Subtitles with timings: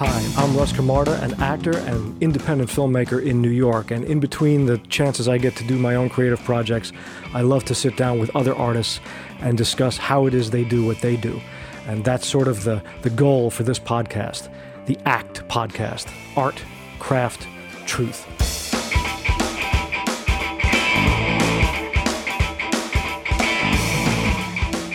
[0.00, 3.90] Hi, I'm Russ Camarda, an actor and independent filmmaker in New York.
[3.90, 6.92] And in between the chances I get to do my own creative projects,
[7.34, 9.00] I love to sit down with other artists
[9.40, 11.40] and discuss how it is they do what they do.
[11.88, 14.48] And that's sort of the, the goal for this podcast
[14.86, 16.06] the ACT podcast
[16.36, 16.62] Art,
[17.00, 17.48] Craft,
[17.84, 18.24] Truth.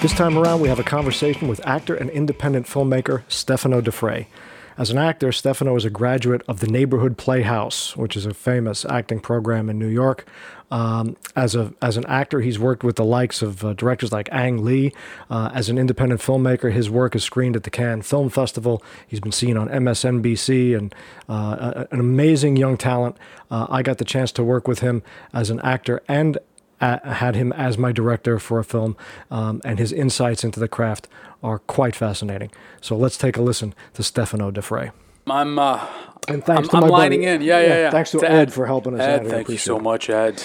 [0.02, 4.30] This time around, we have a conversation with actor and independent filmmaker Stefano De Frey.
[4.78, 8.86] As an actor, Stefano is a graduate of the Neighborhood Playhouse, which is a famous
[8.86, 10.26] acting program in New York.
[10.72, 14.28] Um, as a as an actor, he's worked with the likes of uh, directors like
[14.32, 14.92] Ang Lee.
[15.30, 18.82] Uh, as an independent filmmaker, his work is screened at the Cannes Film Festival.
[19.08, 20.96] He's been seen on MSNBC and
[21.30, 23.18] uh, an amazing young talent.
[23.52, 26.40] Uh, I got the chance to work with him as an actor and
[26.84, 28.96] had him as my director for a film,
[29.32, 31.08] um, and his insights into the craft
[31.42, 32.52] are quite fascinating.
[32.82, 34.92] So let's take a listen to Stefano De Frey.
[35.28, 35.88] I'm uh,
[36.28, 37.32] and thanks I'm, to I'm lining buddy.
[37.32, 37.42] in.
[37.42, 37.92] Yeah, yeah, yeah.
[37.92, 38.54] Thanks to, To Ed, Ed.
[38.54, 39.26] for helping us Ed, out.
[39.28, 40.44] I thank you so appreciate much, Ed.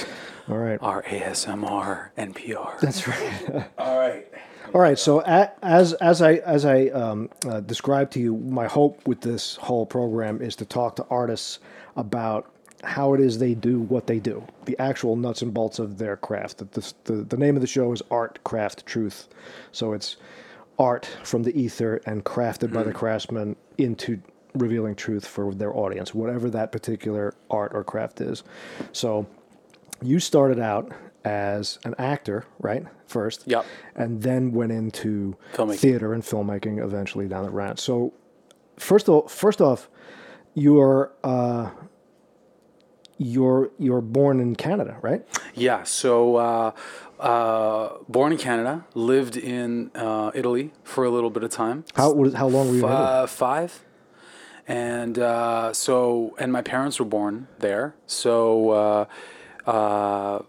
[0.48, 0.78] All right.
[0.80, 2.80] Our ASMR NPR.
[2.80, 3.70] That's right.
[3.78, 4.26] All right.
[4.74, 4.98] All right.
[4.98, 9.56] So as as I as I um, uh, described to you, my hope with this
[9.56, 11.58] whole program is to talk to artists
[11.96, 12.50] about
[12.84, 16.16] how it is they do what they do, the actual nuts and bolts of their
[16.16, 16.58] craft.
[16.58, 19.28] The, the, the name of the show is Art, Craft, Truth.
[19.72, 20.16] So it's
[20.78, 24.20] art from the ether and crafted by the craftsman into
[24.54, 28.44] revealing truth for their audience, whatever that particular art or craft is.
[28.92, 29.26] So
[30.00, 30.92] you started out
[31.24, 32.84] as an actor, right?
[33.06, 33.44] First.
[33.46, 33.66] Yep.
[33.96, 35.78] And then went into Filmmaking.
[35.78, 37.78] theater and filmmaking eventually down the road.
[37.78, 38.12] So
[38.76, 39.88] first of all, first off,
[40.54, 41.70] you're uh,
[43.18, 45.26] you're you're born in Canada, right?
[45.54, 45.82] Yeah.
[45.82, 46.70] So, uh,
[47.20, 51.84] uh, born in Canada, lived in uh, Italy for a little bit of time.
[51.94, 52.86] How how long were you?
[52.86, 53.84] Uh, five.
[54.66, 57.94] And uh, so, and my parents were born there.
[58.06, 59.04] So, uh,
[59.66, 60.40] uh,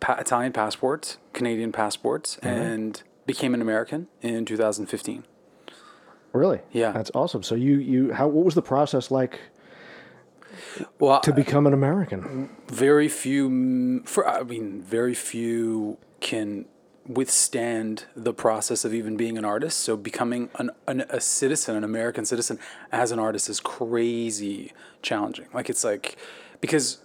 [0.00, 2.46] pa- Italian passports, Canadian passports, Mm-hmm.
[2.48, 5.22] and became an American in 2015.
[6.32, 6.60] Really?
[6.72, 6.92] Yeah.
[6.92, 7.42] That's awesome.
[7.42, 9.38] So you you how what was the process like
[10.98, 12.50] Well, to become an American?
[12.68, 16.64] very few for i mean very few can
[17.06, 21.82] withstand the process of even being an artist so becoming an, an, a citizen an
[21.84, 22.58] american citizen
[22.92, 24.72] as an artist is crazy
[25.02, 26.16] challenging like it's like
[26.60, 26.98] because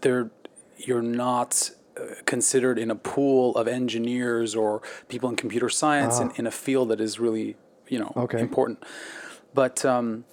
[0.00, 0.30] they're
[0.78, 1.70] you're not
[2.00, 6.50] uh, considered in a pool of engineers or people in computer science in, in a
[6.50, 7.56] field that is really
[7.88, 8.40] you know Okay.
[8.40, 8.82] important
[9.52, 10.24] but um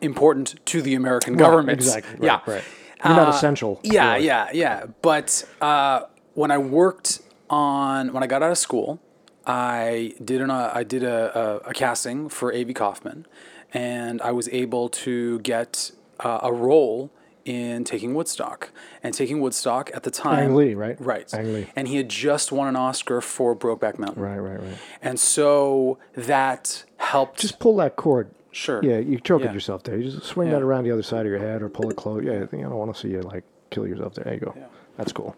[0.00, 2.12] important to the american government Exactly.
[2.18, 2.64] Right, yeah Right.
[3.04, 3.78] You're not Uh, essential.
[3.84, 4.22] yeah, it.
[4.22, 4.86] yeah, yeah.
[5.02, 6.00] But uh,
[6.34, 7.20] when I worked
[7.50, 9.00] on when I got out of school,
[9.46, 13.26] I did an uh, I did a, a, a casting for Avy Kaufman,
[13.72, 17.12] and I was able to get uh, a role
[17.44, 18.70] in Taking Woodstock.
[19.02, 20.96] And Taking Woodstock at the time, Ang Lee, right?
[20.98, 21.32] Right.
[21.34, 21.66] Ang Lee.
[21.76, 24.20] And he had just won an Oscar for Brokeback Mountain.
[24.22, 24.78] Right, right, right.
[25.02, 27.38] And so that helped.
[27.40, 28.30] Just pull that cord.
[28.56, 28.80] Sure.
[28.82, 29.48] Yeah, you choke Yeah.
[29.48, 29.96] at yourself there.
[29.98, 30.54] You just swing Yeah.
[30.54, 32.24] that around the other side of your head or pull it close.
[32.24, 34.24] Yeah, I think I don't want to see you like kill yourself there.
[34.24, 34.54] There you go.
[34.96, 35.36] That's cool.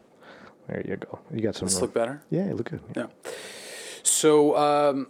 [0.69, 1.19] There you go.
[1.35, 1.67] You got some.
[1.67, 2.23] Does this look better?
[2.31, 2.81] Yeah, you look good.
[2.97, 3.31] Yeah, Yeah.
[4.03, 5.09] So, um,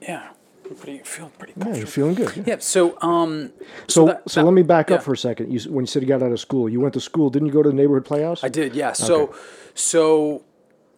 [0.00, 0.28] yeah,
[0.76, 2.36] pretty, feel pretty Yeah, you're feeling good.
[2.36, 2.42] Yeah.
[2.46, 2.56] Yeah.
[2.58, 3.52] So, um,
[3.86, 5.52] So, so, that- that- let me back up for a second.
[5.52, 7.30] You, when you said you got out of school, you went to school.
[7.30, 8.44] Didn't you go to the neighborhood playhouse?
[8.44, 8.74] I did.
[8.74, 8.92] Yeah.
[8.92, 9.34] So,
[9.74, 10.44] so,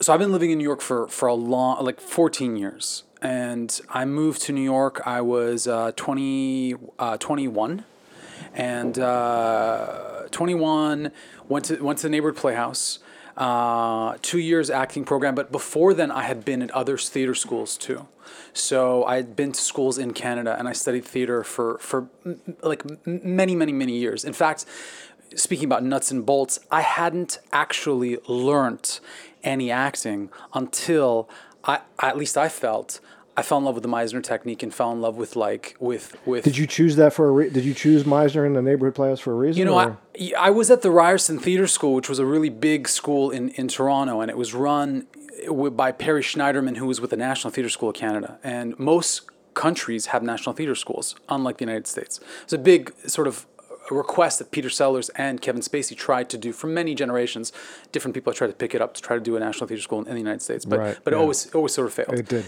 [0.01, 3.81] so I've been living in New York for for a long, like 14 years, and
[3.89, 5.03] I moved to New York.
[5.07, 7.85] I was uh, 20, uh, 21,
[8.55, 11.13] and uh, 21
[11.49, 12.99] went to went to the neighborhood playhouse.
[13.37, 17.77] Uh, two years acting program, but before then I had been at other theater schools
[17.79, 18.07] too.
[18.53, 22.39] So I had been to schools in Canada, and I studied theater for for mm,
[22.63, 24.25] like m- many, many, many years.
[24.25, 24.67] In fact,
[25.37, 29.01] speaking about nuts and bolts, I hadn't actually learned
[29.43, 31.29] any acting until
[31.65, 33.01] I, at least I felt,
[33.41, 36.15] I fell in love with the Meisner technique and fell in love with like with
[36.27, 36.45] with.
[36.45, 37.31] Did you choose that for a?
[37.31, 39.59] Re- did you choose Meisner in the neighborhood playhouse for a reason?
[39.59, 39.99] You know, I, or-
[40.39, 43.69] I was at the Ryerson Theater School, which was a really big school in, in
[43.69, 45.07] Toronto, and it was run
[45.73, 48.39] by Perry Schneiderman, who was with the National Theatre School of Canada.
[48.45, 49.23] And most
[49.55, 52.21] countries have national theatre schools, unlike the United States.
[52.43, 53.47] It's a big sort of
[53.91, 57.53] a request that Peter Sellars and Kevin Spacey tried to do for many generations.
[57.93, 59.83] Different people have tried to pick it up to try to do a national theatre
[59.83, 61.23] school in, in the United States, but Right, but it yeah.
[61.23, 62.15] always always sort of failed.
[62.15, 62.45] It did.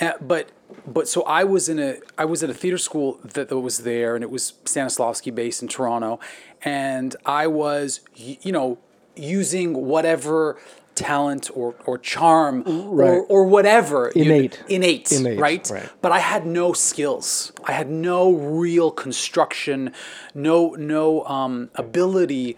[0.00, 0.50] Uh, but
[0.86, 3.78] but so I was in a I was at a theater school that, that was
[3.78, 6.20] there, and it was Stanislavski based in Toronto,
[6.62, 8.78] and I was you know
[9.16, 10.58] using whatever
[10.98, 13.08] talent or, or charm Right.
[13.08, 14.10] or, or whatever.
[14.14, 14.62] you- Innate.
[14.68, 15.70] innate, Innate, right?
[15.70, 15.88] right.
[16.02, 17.52] But I had no skills.
[17.64, 19.92] I had no real construction,
[20.34, 22.56] no no um, ability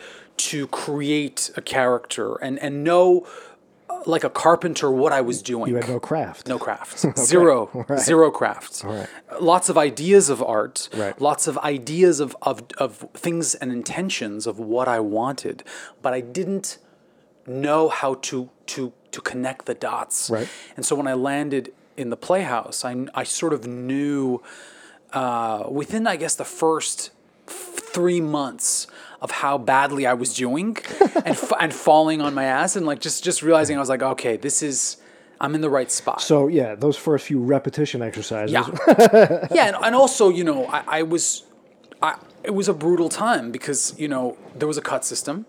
[0.48, 3.26] to create a character and and know
[3.90, 5.68] uh, like a carpenter what I was doing.
[5.70, 6.48] You had no craft.
[6.48, 6.94] No craft.
[7.32, 7.56] Zero.
[7.88, 7.98] Right.
[8.00, 8.82] Zero craft.
[8.84, 9.08] right.
[9.40, 10.88] Lots of ideas of art.
[10.96, 11.20] Right.
[11.20, 15.62] Lots of ideas of, of, of things and intentions of what I wanted,
[16.02, 16.78] but I didn't
[17.50, 20.30] know how to to to connect the dots.
[20.30, 20.48] Right.
[20.76, 24.42] And so when I landed in the Playhouse, I, I sort of knew
[25.12, 27.10] uh, within I guess the first
[27.46, 28.86] three months
[29.20, 33.00] of how badly I was doing and f- and falling on my ass and like
[33.00, 34.98] just just realizing I was like okay this is
[35.40, 36.20] I'm in the right spot.
[36.20, 38.52] So yeah, those first few repetition exercises.
[38.52, 38.68] Yeah,
[39.50, 41.44] yeah, and, and also you know I, I was,
[42.02, 45.46] I it was a brutal time because you know there was a cut system,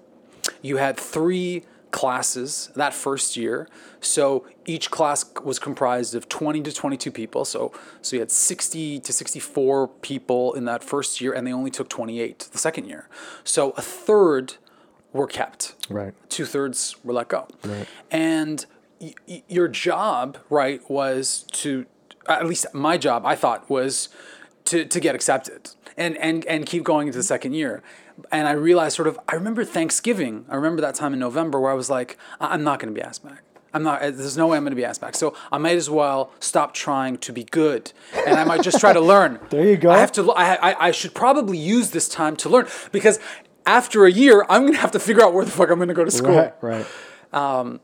[0.62, 3.68] you had three classes that first year,
[4.00, 7.72] so each class was comprised of twenty to twenty two people, so
[8.02, 11.72] so you had sixty to sixty four people in that first year, and they only
[11.72, 13.08] took twenty eight the second year,
[13.44, 14.56] so a third
[15.14, 16.14] were kept Right.
[16.30, 17.48] two thirds were let go.
[17.66, 17.88] Right.
[18.10, 18.66] And
[19.02, 21.86] y- y- your job, right, was to,
[22.30, 24.08] at least my job, I thought, was
[24.66, 27.84] to, to get accepted and, and, and keep going into the second year.
[28.32, 31.72] And I realized sort of, I remember Thanksgiving, I remember that time in November where
[31.72, 33.44] I was like, I- I'm not going to be asked back.
[33.74, 34.02] I'm not.
[34.02, 35.16] There's no way I'm going to be asked back.
[35.16, 37.94] So I might as well stop trying to be good,
[38.28, 39.40] and I might just try to learn.
[39.50, 39.90] There you go.
[39.92, 40.30] I have to.
[40.34, 43.18] I, I, I should probably use this time to learn because
[43.66, 45.88] after a year, I'm going to have to figure out where the fuck I'm going
[45.88, 46.36] to go to school.
[46.36, 46.54] Right.
[46.62, 47.80] Right.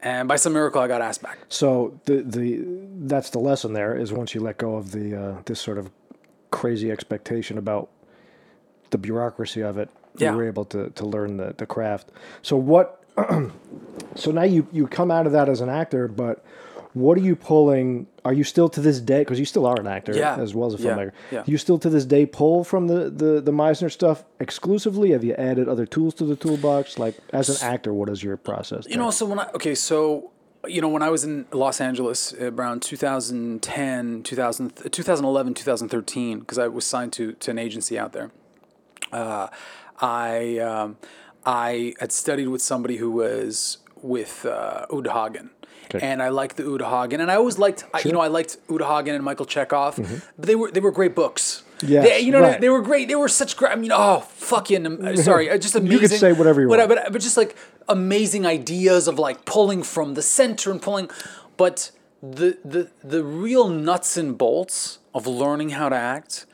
[0.00, 1.38] And by some miracle, I got asked back.
[1.48, 2.60] So the the
[3.06, 5.90] that's the lesson there is once you let go of the uh, this sort of
[6.50, 7.88] crazy expectation about
[8.90, 10.30] the bureaucracy of it, Yeah.
[10.32, 12.10] you were able to to learn the the craft.
[12.42, 13.02] So what?
[14.14, 16.44] so now you you come out of that as an actor, but
[16.94, 18.06] what are you pulling?
[18.24, 19.20] Are you still to this day?
[19.20, 20.36] Because you still are an actor Yeah.
[20.36, 21.12] as well as a filmmaker.
[21.30, 21.42] Yeah.
[21.46, 25.10] You still to this day pull from the the the Meisner stuff exclusively?
[25.12, 26.98] Have you added other tools to the toolbox?
[26.98, 28.86] Like as an actor, what is your process?
[28.88, 30.30] You know, so when I okay, so
[30.66, 36.68] you know when I was in Los Angeles around 2010, 2000, 2011, 2013, because I
[36.68, 38.30] was signed to to an agency out there.
[39.12, 39.48] Uh,
[40.00, 40.96] I um,
[41.44, 45.50] I had studied with somebody who was with uh, Uta Hagen.
[45.94, 46.06] Okay.
[46.06, 48.58] And I liked the Uta Hagen, and I always liked, I, you know, I liked
[48.68, 49.96] Uta Hagen and Michael Chekhov.
[50.36, 51.62] But they were they were great books.
[51.78, 51.92] Mm-hmm.
[51.92, 52.60] Yes, They- you know, right.
[52.60, 53.08] they were great.
[53.08, 53.72] They were such great.
[53.72, 55.92] I mean, oh, fucking, um, sorry, uh, just amazing.
[55.92, 56.88] You could say whatever you but, want.
[56.90, 57.56] But, but just like
[57.88, 61.08] amazing ideas of like pulling from the center and pulling,
[61.56, 61.90] but
[62.22, 66.46] the the the real nuts and bolts of learning how to act,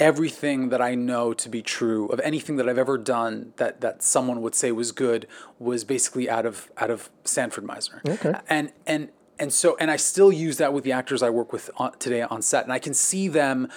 [0.00, 4.02] everything that I know to be true of anything that I've ever done that that
[4.02, 5.26] someone would say was good
[5.58, 8.04] was basically out of out of Sanford Meisner.
[8.08, 8.34] Okay.
[8.48, 9.08] And and
[9.38, 12.22] and so and I still use that with the actors I work with on, today
[12.22, 13.68] on set, and I can see them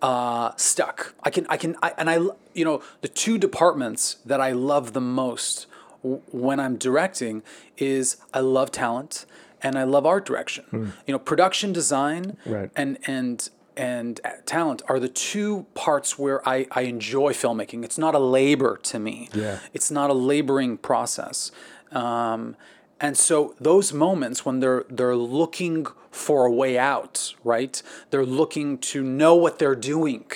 [0.00, 1.14] uh, stuck.
[1.22, 2.16] I can I can I, and I
[2.54, 5.66] you know the two departments that I love the most
[6.02, 7.42] w- when I'm directing
[7.78, 9.26] is I love talent
[9.62, 10.92] and I love art direction.
[11.06, 12.70] You know, production design Right.
[12.74, 17.84] and and and talent are the two parts where I, I enjoy filmmaking.
[17.84, 19.28] It's not a labor to me.
[19.34, 19.58] Yeah.
[19.72, 21.50] It's not a laboring process.
[21.90, 22.56] Um,
[23.00, 27.82] and so those moments when they're they're looking for a way out, right?
[28.10, 30.26] They're looking to know what they're doing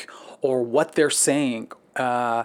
[0.41, 1.73] or what they're saying.
[1.95, 2.45] Uh,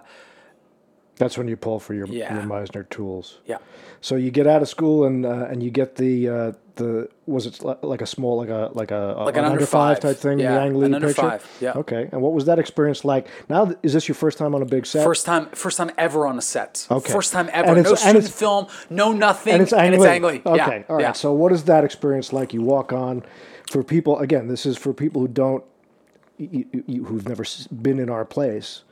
[1.15, 2.33] That's when you pull for your, Yeah.
[2.33, 3.39] your Meisner tools.
[3.45, 3.57] yeah.
[4.01, 7.43] So you get out of school and uh, and you get the uh, the was
[7.49, 7.53] it
[7.91, 9.99] like a small like a like a Like an an under five five.
[10.05, 11.21] type thing Yeah, the Ang Lee an under picture?
[11.21, 11.73] five, yeah.
[11.81, 12.03] Okay.
[12.11, 13.27] And what was that experience like?
[13.49, 15.03] Now is this your first time on a big set?
[15.03, 16.87] First time, first time ever on a set.
[16.89, 17.11] Okay.
[17.11, 17.69] First time ever.
[17.73, 19.53] And no student film, no nothing.
[19.53, 19.93] and it's Ang
[20.25, 20.39] Okay.
[20.43, 20.83] Yeah.
[20.89, 21.01] All right.
[21.01, 21.11] yeah.
[21.13, 22.53] So what is that experience like?
[22.53, 23.23] You walk on
[23.71, 24.47] for people again.
[24.47, 25.63] This is for people who don't
[26.39, 27.43] y- y- y- who've never
[27.87, 28.83] been in our place.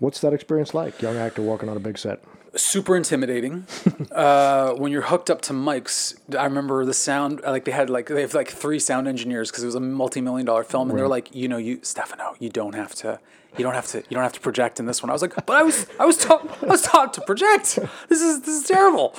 [0.00, 1.00] What's that experience like?
[1.00, 2.18] Young actor walking on a big set.
[2.56, 3.66] Super intimidating.
[4.12, 7.40] uh, when you're hooked up to mics, I remember the sound.
[7.42, 10.46] Like they had like they have like three sound engineers because it was a multi-million
[10.46, 13.18] dollar film, and they're like, you know, you Stefano, you don't have to,
[13.56, 15.10] you don't have to, you don't have to project in this one.
[15.10, 17.78] I was like, but I was, I was taught, I was taught to project.
[18.08, 19.14] This is this is terrible.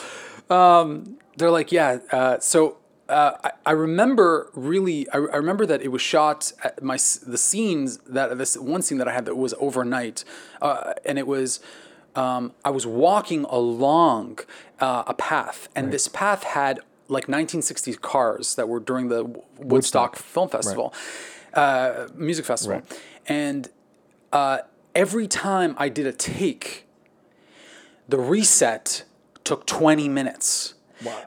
[0.49, 1.99] Um, they're like, yeah.
[2.11, 2.77] Uh, so.
[3.07, 5.07] Uh, I, I remember really.
[5.11, 8.97] I, I remember that it was shot at my the scenes that this one scene
[8.97, 10.23] that I had that was overnight,
[10.59, 11.59] uh, and it was
[12.15, 14.39] um, I was walking along
[14.79, 19.23] uh, a path, and this path had like 1960s cars that were during the
[19.59, 20.93] Woodstock, Film Festival,
[21.53, 22.99] uh, music festival, Right.
[23.27, 23.69] and
[24.33, 24.59] uh,
[24.95, 26.87] every time I did a take,
[28.07, 29.03] the reset
[29.43, 30.73] took 20 minutes.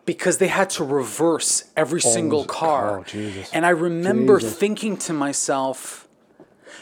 [0.07, 3.05] Because they had to reverse every single car.
[3.15, 3.45] oh.
[3.53, 4.57] And I remember Jesus.
[4.59, 6.09] thinking to myself,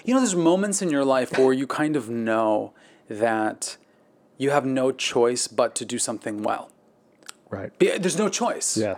[0.05, 2.73] you know, there's moments in your life where you kind of know
[3.11, 3.77] that
[4.39, 6.71] you have no choice but to do something well.
[7.51, 7.73] Right.
[7.79, 8.77] There's no choice.
[8.77, 8.97] Yeah.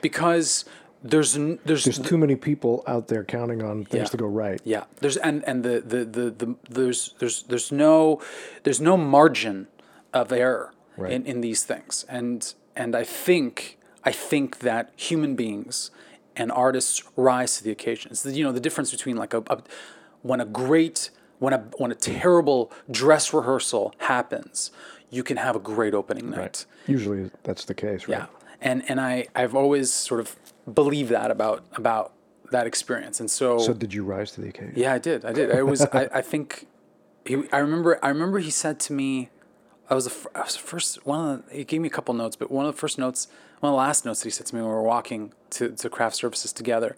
[0.00, 0.64] Because
[1.02, 1.32] there's
[1.64, 4.10] there's, There's too many people out there counting on things Yeah.
[4.10, 4.60] to go right.
[4.64, 8.20] yeah there's and and the, the the the there's there's there's no
[8.64, 9.68] there's no margin
[10.12, 11.12] of error Right.
[11.12, 15.90] in, in these things and and I think I think that human beings
[16.36, 18.10] and artists rise to the occasion.
[18.12, 19.62] It's the, you know the difference between like a, a
[20.20, 21.08] when a great
[21.40, 24.70] when a when a terrible dress rehearsal happens,
[25.10, 26.64] you can have a great opening night.
[26.86, 28.18] Usually that's the case, right?
[28.18, 28.26] Yeah,
[28.60, 30.36] and and I I've always sort of
[30.72, 32.12] believed that about about
[32.52, 34.74] that experience, and so, So did you rise to the occasion?
[34.76, 35.50] yeah, I did, I did.
[35.50, 36.66] I was I, I think
[37.24, 39.30] he I remember I remember he said to me,
[39.88, 42.12] I was the I was the first one of the, he gave me a couple
[42.14, 43.28] notes, but one of the first notes,
[43.60, 45.70] one of the last notes that he said to me when we were walking to
[45.70, 46.96] to craft services together,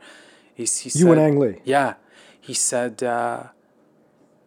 [0.55, 1.61] he he said, You and Ang Lee.
[1.65, 1.95] yeah,
[2.41, 3.03] he said.
[3.03, 3.45] Uh,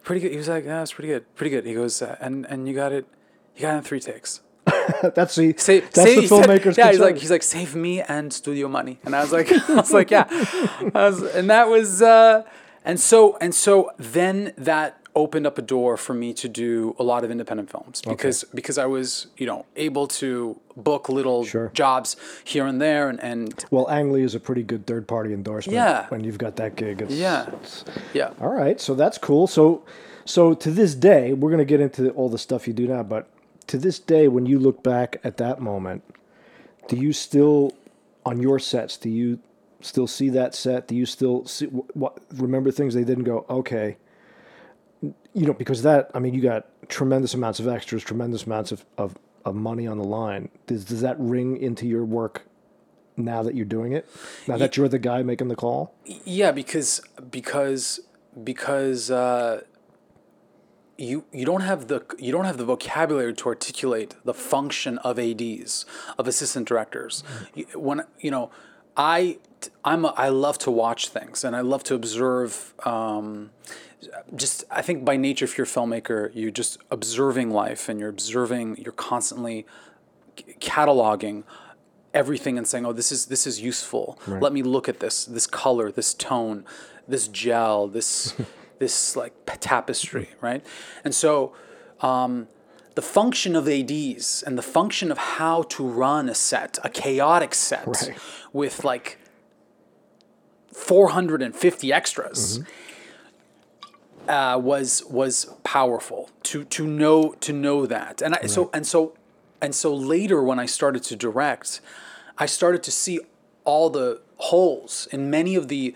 [0.06, 0.30] Pretty good.
[0.30, 2.74] He was like, "Yeah, it's pretty good, pretty good." He goes, uh, "And and you
[2.74, 3.06] got it,
[3.56, 4.40] you got it in three takes."
[5.16, 8.32] That's the Save, that's save, the filmmaker's yeah, he's like he's like save me and
[8.32, 10.26] studio money, and I was like I was like yeah,
[10.94, 12.44] was, and that was uh,
[12.84, 17.02] and so and so then that opened up a door for me to do a
[17.02, 21.70] lot of independent films because because I was you know able to book little Sure.
[21.74, 25.32] jobs here and there and and well, Ang Lee is a pretty good third party
[25.32, 25.74] endorsement.
[25.74, 26.06] Yeah.
[26.10, 27.00] When you've got that gig.
[27.02, 27.48] It's, Yeah.
[27.48, 28.78] it's- yeah all right.
[28.80, 29.46] So that's cool.
[29.46, 29.82] So,
[30.26, 33.26] so to this day, we're gonna get into all the stuff you do now, but
[33.68, 36.02] to this day, when you look back at that moment,
[36.88, 37.72] do you still,
[38.24, 39.38] on your sets, do you
[39.80, 40.86] still see that set?
[40.86, 43.96] Do you still see what remember things they didn't go okay?
[45.02, 45.14] You
[45.46, 49.16] know, because that I mean, you got tremendous amounts of extras, tremendous amounts of, of,
[49.44, 50.48] of money on the line.
[50.66, 52.46] Does does that ring into your work
[53.16, 54.08] now that you're doing it?
[54.48, 55.94] Now that you're the guy making the call?
[56.24, 58.00] Yeah, because because
[58.42, 59.62] because uh,
[60.98, 65.18] you you don't have the you don't have the vocabulary to articulate the function of
[65.18, 65.84] ads
[66.18, 67.22] of assistant directors.
[67.54, 68.50] You- When you know,
[68.96, 69.38] I
[69.84, 72.72] I'm a, I love to watch things and I love to observe.
[72.86, 73.50] Um,
[74.34, 78.08] just I think by nature, if you're a filmmaker, you're just observing life and you're
[78.08, 78.76] observing.
[78.78, 79.66] You're constantly
[80.38, 81.44] c- cataloging
[82.14, 84.18] everything and saying, "Oh, this is this is useful.
[84.26, 86.64] Let me look at this this color, this tone,
[87.08, 88.34] this gel, this
[88.78, 90.64] this like tapestry, right?"
[91.04, 91.52] And so,
[92.00, 92.48] um,
[92.94, 97.54] the function of ads and the function of how to run a set, a chaotic
[97.54, 98.18] set Right.
[98.52, 99.18] with like
[100.72, 102.60] 450 extras.
[104.28, 109.12] Uh, was was powerful to to know to know that and I, so and so
[109.60, 111.80] and so later when I started to direct,
[112.38, 113.20] I started to see
[113.64, 115.94] all the holes in many of the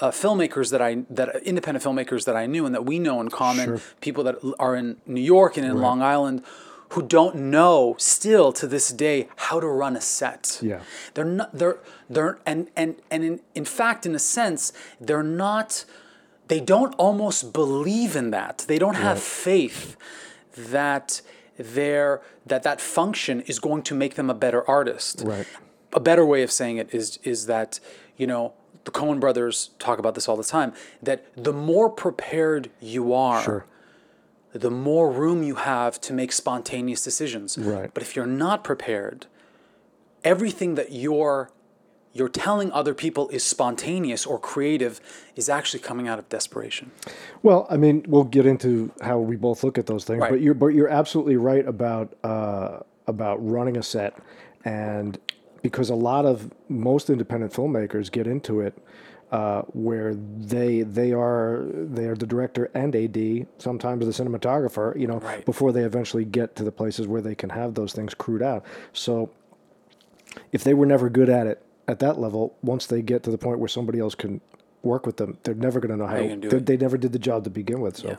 [0.00, 3.28] uh, filmmakers that I that independent filmmakers that I knew and that we know in
[3.28, 6.42] common, people that are in New York and in Long Island,
[6.90, 10.58] who don't know still to this day how to run a set.
[10.62, 10.80] Yeah.
[11.14, 15.84] they're not they're they're and and and in in fact in a sense they're not
[16.48, 18.64] they don't almost believe in that.
[18.68, 19.96] They don't have faith
[20.56, 21.20] that
[21.56, 25.22] their that that function is going to make them a better artist.
[25.24, 25.46] Right.
[25.92, 27.80] A better way of saying it is is that
[28.16, 28.52] you know
[28.84, 30.72] the Coen brothers talk about this all the time.
[31.02, 33.64] That the more prepared you are, Sure.
[34.52, 37.58] the more room you have to make spontaneous decisions.
[37.58, 37.90] Right.
[37.92, 39.26] But if you're not prepared,
[40.24, 41.50] everything that you're
[42.12, 45.00] you're telling other people is spontaneous or creative
[45.36, 46.90] is actually coming out of desperation.
[47.42, 50.30] Well, I mean, we'll get into how we both look at those things, Right.
[50.32, 54.16] but you're but you're absolutely right about uh, about running a set,
[54.64, 55.18] and
[55.62, 58.76] because a lot of most independent filmmakers get into it
[59.30, 65.06] uh, where they they are they are the director and AD, sometimes the cinematographer, you
[65.06, 65.44] know, Right.
[65.44, 68.64] before they eventually get to the places where they can have those things crewed out.
[68.92, 69.30] So
[70.52, 73.38] if they were never good at it at that level, once they get to the
[73.38, 74.40] point where somebody else can
[74.82, 76.16] work with them, they're never going to know how.
[76.18, 77.96] you to, they, never did the job to begin with.
[77.96, 78.18] So,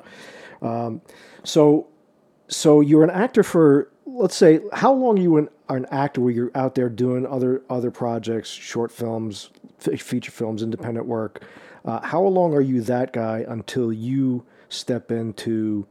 [0.61, 1.01] um,
[1.43, 1.87] so,
[2.47, 6.31] so you're an actor for let's say how long you an, are an actor where
[6.33, 9.49] you're out there doing other other projects, short films,
[9.85, 11.43] f- feature films, independent work.
[11.85, 15.87] Uh, how long are you that guy until you step into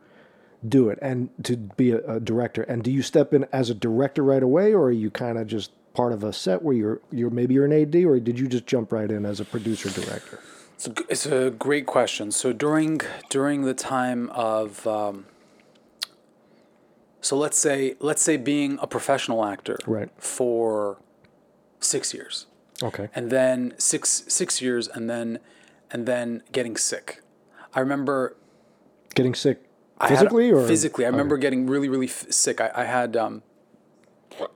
[0.68, 3.74] do it and to be a, a director and do you step in as a
[3.74, 7.00] director right away or are you kind of just part of a set where you're
[7.10, 9.90] you're maybe you're an AD or did you just jump right in as a producer
[9.90, 10.38] director
[10.76, 12.30] It's a, it's a great question.
[12.30, 13.00] So during
[13.30, 15.26] during the time of um,
[17.20, 20.08] So let's say let's say being a professional actor Right.
[20.18, 20.98] for
[21.80, 22.46] six years,
[22.88, 23.08] Okay.
[23.18, 25.40] and then six six years, and then
[25.92, 27.06] and then getting sick.
[27.74, 28.36] I remember
[29.16, 29.56] Getting sick
[29.98, 31.04] I had- physically or physically.
[31.06, 32.60] I remember getting really really f- sick.
[32.60, 33.42] I, I had um,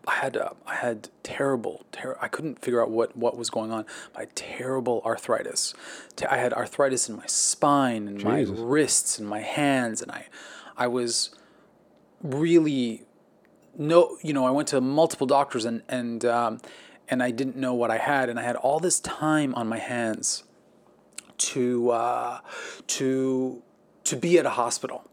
[0.07, 3.73] I had uh, I had terrible ter- I couldn't figure out what what was going
[3.73, 3.85] on.
[4.17, 5.75] I had terrible arthritis.
[6.29, 10.27] I had arthritis in my spine and my wrists and my hands, and I
[10.77, 11.35] I was
[12.23, 13.03] really
[13.77, 16.61] no you know I went to multiple doctors and and um,
[17.09, 19.79] and I didn't know what I had, and I had all this time on my
[19.79, 20.45] hands
[21.39, 22.41] to uh,
[22.87, 23.63] to
[24.05, 25.05] to be at a hospital.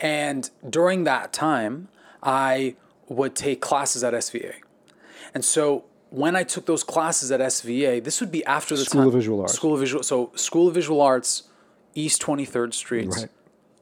[0.00, 1.88] And during that time,
[2.22, 2.76] I
[3.08, 4.54] would take classes at SVA.
[5.34, 9.00] And so when I took those classes at SVA, this would be after the School
[9.00, 9.52] time, of Visual Arts.
[9.54, 10.02] School of Visual.
[10.02, 11.44] So School of Visual Arts,
[11.94, 13.28] East Twenty Third Street, Right.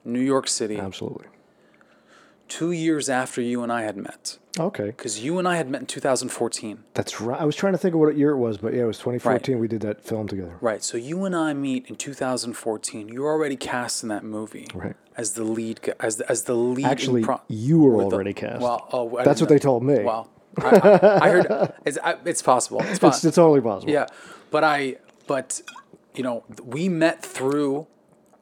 [0.04, 0.78] New York City.
[0.78, 1.26] absolutely.
[2.48, 4.86] Two years after you and I had met, Okay.
[4.86, 6.84] because you and I had met in 2014.
[6.94, 7.40] That's right.
[7.40, 9.58] I was trying to think of what year it was, but yeah, it was 2014.
[9.58, 10.56] We did that film together.
[10.60, 10.82] Right.
[10.84, 13.08] So you and I meet in 2014.
[13.08, 14.94] You're already cast in that movie Right.
[15.16, 16.84] as the lead, as the, as the lead.
[16.86, 18.60] Actually, pro- you were with the- already cast.
[18.60, 20.00] Well, oh, I That's what they told me.
[20.02, 20.28] Well,
[20.58, 22.80] I, I, I heard it's, I, it's possible.
[22.80, 23.28] It's It's, possible.
[23.28, 23.92] it's totally possible.
[23.92, 24.06] Yeah,
[24.50, 25.62] but I, but
[26.14, 27.86] you know, we met through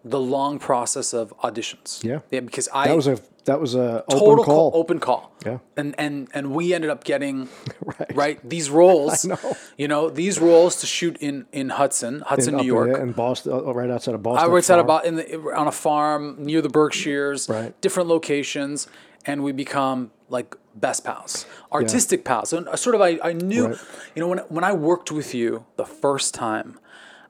[0.05, 2.03] the long process of auditions.
[2.03, 2.21] Yeah.
[2.31, 4.71] Yeah, because I That was a that was a open total call.
[4.75, 5.33] open call.
[5.47, 5.59] Yeah.
[5.77, 7.49] And and and we ended up getting
[7.85, 8.15] Right.
[8.17, 9.25] right these roles.
[9.31, 9.39] know.
[9.79, 12.99] You know these roles to shoot in in Hudson, Hudson, New York.
[12.99, 14.45] in Boston, uh, right outside of Boston.
[14.49, 17.79] I worked out about in the on a farm near the Berkshires, Right.
[17.81, 18.89] different locations,
[19.27, 22.53] and we become like best pals, artistic pals.
[22.53, 23.79] And uh, sort of, I, I knew, Right.
[24.15, 26.79] you know, when when I worked with you the first time,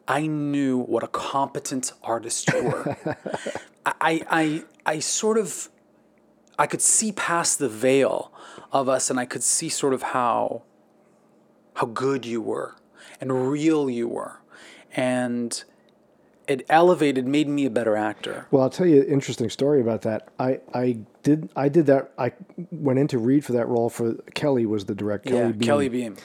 [0.09, 2.97] I knew what a competent artist you were.
[3.87, 4.63] I, I I
[4.95, 5.69] I sort of,
[6.61, 8.31] I could see past the veil
[8.71, 10.63] of us, and I could see sort of how
[11.77, 12.77] how good you were
[13.19, 14.43] and real you were,
[14.95, 15.65] and
[16.47, 18.47] it elevated, made me a better actor.
[18.51, 20.29] Well, I'll tell you an interesting story about that.
[20.39, 22.13] I, I did I did that.
[22.19, 22.33] I
[22.71, 25.35] went in to read for that role for Kelly was the director.
[25.35, 26.17] yeah, Beam, Kelly Beam.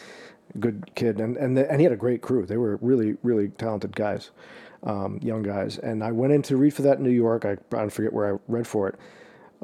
[0.59, 2.45] good kid, and and the, and he had a great crew.
[2.45, 4.31] They were really really talented guys,
[4.83, 5.77] um, young guys.
[5.77, 7.45] And I went in to read for that in New York.
[7.45, 8.95] I, I don't forget where I read for it,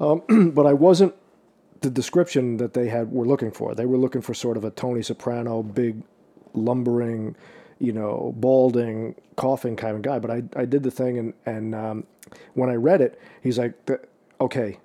[0.01, 1.13] um, but I wasn't
[1.81, 3.73] the description that they had were looking for.
[3.75, 6.03] They were looking for sort of a Tony Soprano, big,
[6.53, 7.35] lumbering,
[7.79, 10.19] you know, balding, coughing kind of guy.
[10.19, 12.03] But I, I did the thing, and and um,
[12.53, 13.73] when I read it, he's like,
[14.39, 14.77] okay.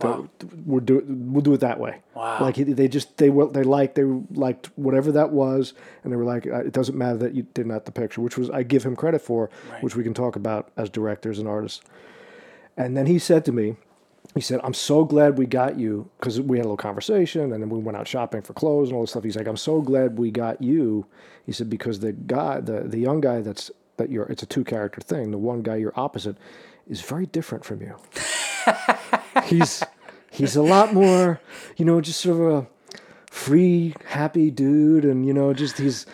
[0.00, 0.28] the- Wow.
[0.66, 1.04] we'll do it.
[1.08, 2.00] We'll do it that way.
[2.14, 2.38] Wow.
[2.40, 6.24] Like they just they were they liked they liked whatever that was, and they were
[6.24, 8.84] like, uh, it doesn't matter that you didn't have the picture, which was I give
[8.84, 11.80] him credit for, which we can talk about as directors and artists.
[12.76, 13.76] And then he said to me,
[14.34, 17.62] he said, I'm so glad we got you because we had a little conversation and
[17.62, 19.22] then we went out shopping for clothes and all this stuff.
[19.22, 21.06] He's like, I'm so glad we got you.
[21.46, 24.64] He said, because the guy, the, the young guy that's, that you're, it's a two
[24.64, 25.30] character thing.
[25.30, 26.36] The one guy you're opposite
[26.88, 27.96] is very different from you.
[29.44, 29.82] he's,
[30.32, 31.40] he's a lot more,
[31.76, 32.66] you know, just sort of a
[33.30, 35.04] free, happy dude.
[35.04, 36.06] And, you know, just he's,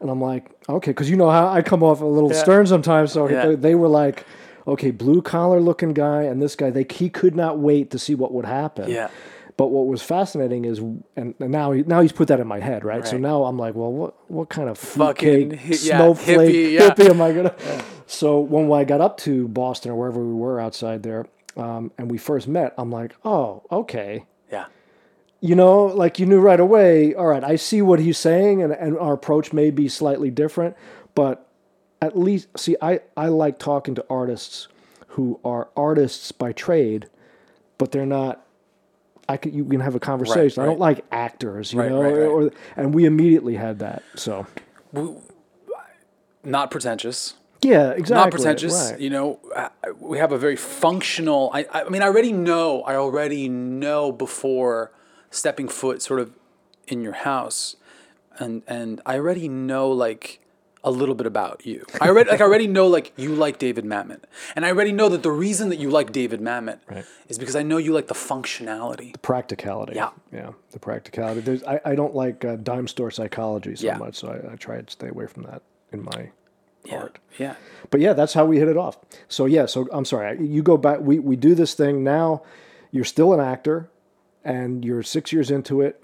[0.00, 3.12] and I'm like, okay, because you know how I come off a little stern sometimes.
[3.12, 3.46] So Yeah.
[3.46, 4.24] they, they were like,
[4.68, 8.14] okay, blue collar looking guy, and this guy, they he could not wait to see
[8.14, 8.90] what would happen.
[8.90, 9.08] Yeah.
[9.56, 12.60] But what was fascinating is, and, and now he, now he's put that in my
[12.60, 13.04] head, right?
[13.04, 16.72] So now I'm like, well, what what kind of Fucking fruitcake, hi- yeah, snowflake, hippie,
[16.74, 16.90] yeah.
[16.94, 17.54] hippie am I gonna?
[18.10, 21.26] So when I got up to Boston or wherever we were outside there,
[21.58, 24.64] um, and we first met, I'm like, oh, okay Yeah.
[25.40, 28.72] you know, like you knew right away, all right, I see what he's saying and,
[28.72, 30.74] and our approach may be slightly different,
[31.14, 31.47] but
[32.00, 34.68] at least see I, I like talking to artists
[35.08, 37.08] who are artists by trade,
[37.78, 38.44] but they're not
[39.28, 40.62] I can you can have a conversation.
[40.62, 42.26] I don't like actors, you Right, know, right, right.
[42.26, 44.02] or and we immediately had that.
[44.14, 44.46] So
[46.44, 47.34] Not pretentious.
[47.62, 48.14] yeah, exactly.
[48.14, 48.90] Not pretentious.
[48.92, 49.00] Right.
[49.00, 51.50] You know, uh, we have a very functional.
[51.52, 52.82] I, I mean, I already know.
[52.82, 54.92] I already know before
[55.30, 56.32] stepping foot, sort of,
[56.86, 57.76] in your house,
[58.38, 60.40] and and I already know like
[60.84, 61.84] a little bit about you.
[62.00, 64.20] I already like I already know like you like David Mamet,
[64.54, 66.78] and I already know that the reason that you like David Mamet
[67.28, 69.12] is because I know you like the functionality.
[69.12, 69.94] The practicality.
[69.96, 70.10] Yeah.
[70.32, 70.52] Yeah.
[70.70, 71.40] The practicality.
[71.40, 73.98] There's I, I don't like uh, dime store psychology so Yeah.
[73.98, 75.62] much, so I, I try to stay away from that
[75.92, 76.30] in my
[76.92, 77.18] art.
[77.38, 77.56] Yeah.
[77.90, 78.98] But yeah, that's how we hit it off.
[79.28, 80.44] So yeah, so I'm sorry.
[80.46, 81.00] You go back.
[81.00, 82.42] We we do this thing now.
[82.90, 83.90] You're still an actor,
[84.44, 86.02] and you're six years into it.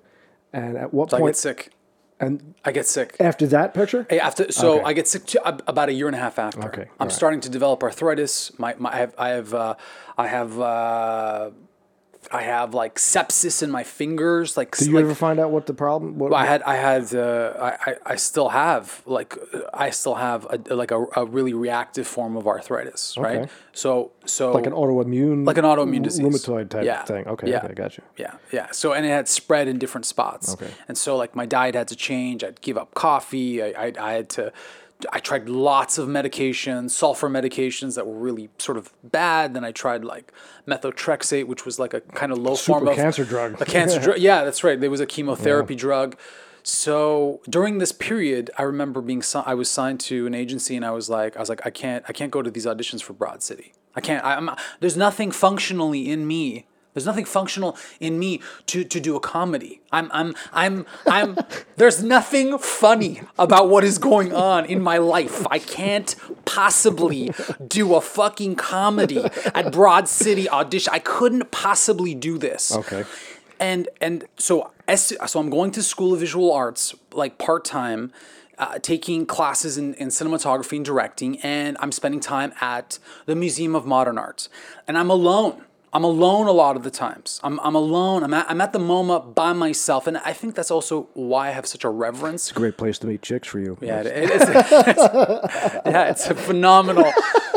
[0.52, 1.36] And at what So I get point?
[1.36, 1.70] sick.
[2.24, 3.16] And I get sick.
[3.20, 4.84] after that picture, Hey, after so Okay.
[4.88, 6.64] I get sick to, ab- about a year and a half after.
[6.68, 7.12] Okay, I'm alright.
[7.12, 8.52] starting to develop arthritis.
[8.58, 9.74] My, my I have I have uh,
[10.16, 11.50] I have uh,
[12.34, 14.56] I have like sepsis in my fingers.
[14.56, 16.18] Like, Did you like ever find out what the problem?
[16.18, 19.36] What, I had I had uh, I, I I still have like
[19.72, 23.38] I still have a, like a, a really reactive form of arthritis, right?
[23.42, 23.50] Okay.
[23.72, 26.26] So so like an autoimmune, like an autoimmune disease.
[26.26, 27.04] rheumatoid type Yeah.
[27.04, 27.26] thing.
[27.28, 27.64] Okay, Yeah.
[27.64, 28.02] okay, got you.
[28.16, 28.68] Yeah, yeah.
[28.72, 30.54] So and it had spread in different spots.
[30.54, 30.70] Okay.
[30.88, 32.42] And so like my diet had to change.
[32.42, 33.62] I'd give up coffee.
[33.62, 34.52] I I, I had to.
[35.12, 39.54] I tried lots of medications, sulfur medications that were really sort of bad.
[39.54, 40.32] Then I tried like
[40.66, 43.60] methotrexate, which was like a kind of low form Super of cancer drug.
[43.60, 44.18] A cancer drug.
[44.24, 44.80] Yeah, that's right.
[44.80, 46.16] There was a chemotherapy drug.
[46.62, 50.92] So during this period, I remember being I was signed to an agency, and I
[50.92, 53.42] was like, I was like, I can't, I can't go to these auditions for Broad
[53.42, 53.74] City.
[53.94, 54.24] I can't.
[54.24, 54.50] I, I'm.
[54.80, 56.66] There's nothing functionally in me.
[56.94, 59.80] There's nothing functional in me to, to do a comedy.
[59.92, 61.36] I'm I'm I'm I'm.
[61.76, 65.44] there's nothing funny about what is going on in my life.
[65.50, 67.32] I can't possibly
[67.66, 70.92] do a fucking comedy at Broad City audition.
[70.94, 73.04] I couldn't possibly do this Okay.
[73.60, 74.70] and and so
[75.26, 78.12] so I'm going to School of Visual Arts like part time,
[78.58, 83.74] uh, taking classes in, in cinematography and directing, and I'm spending time at the Museum
[83.74, 84.48] of Modern Art,
[84.86, 85.64] and I'm alone.
[85.94, 87.40] I'm alone a lot of the times.
[87.44, 88.24] I'm, I'm alone.
[88.24, 91.50] I'm at, I'm at the MoMA by myself, and I think that's also why I
[91.52, 93.78] have such a reverence It's a Great place to meet chicks for you.
[93.80, 94.48] yeah, it, it is.
[95.86, 97.12] yeah, it's a phenomenal.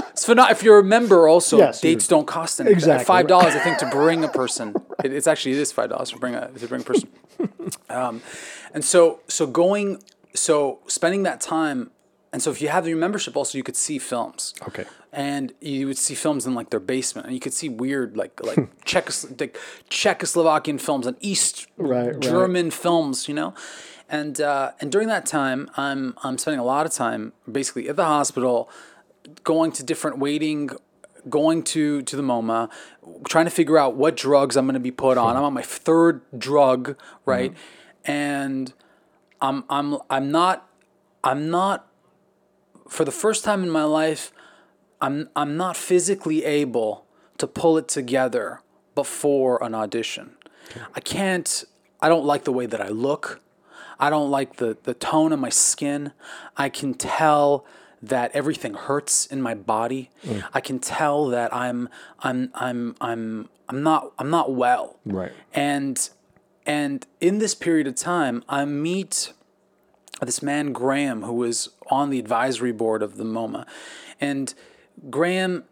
[0.10, 0.56] It's phenomenal.
[0.56, 2.76] If you're a member, also Yes, dates don't cost anything.
[2.78, 3.06] Exactly.
[3.06, 4.76] Five dollars, I think, to bring a person.
[5.04, 7.10] It, it's actually it is five dollars to bring a to bring a person.
[7.90, 8.22] Um,
[8.74, 10.04] and so so going
[10.36, 11.90] so spending that time,
[12.32, 14.54] and so if you have your membership, also you could see films.
[14.68, 14.86] Okay.
[15.18, 18.40] And you would see films in like their basement, and you could see weird like
[18.46, 19.58] like Czechos- like
[19.90, 22.20] Czechoslovakian films and East Right, right.
[22.20, 23.56] German films, you know.
[24.08, 27.96] And uh, and during that time, I'm I'm spending a lot of time basically at
[27.96, 28.70] the hospital,
[29.44, 30.70] going to different waiting,
[31.28, 32.70] going to to the MoMA,
[33.28, 35.36] trying to figure out what drugs I'm going to be put on.
[35.36, 37.56] I'm on my third drug, right?
[38.06, 38.72] And
[39.42, 40.70] I'm I'm I'm not
[41.24, 41.88] I'm not
[42.88, 44.32] for the first time in my life,
[45.02, 47.06] I'm I'm not physically able
[47.38, 48.62] to pull it together
[48.96, 50.32] before an audition.
[50.96, 51.64] I can't
[52.02, 53.42] I don't like the way that I look.
[54.00, 56.14] I don't like the the tone of my skin.
[56.56, 57.66] I can tell
[58.02, 60.10] that everything hurts in my body.
[60.24, 60.44] Mm.
[60.54, 65.00] I can tell that I'm I'm I'm I'm I'm not I'm not well.
[65.06, 65.32] Right.
[65.54, 66.10] And
[66.66, 69.34] and in this period of time, I meet
[70.22, 73.66] this man Graham, who was on the advisory board of the MoMA,
[74.20, 74.54] and
[75.10, 75.64] Graham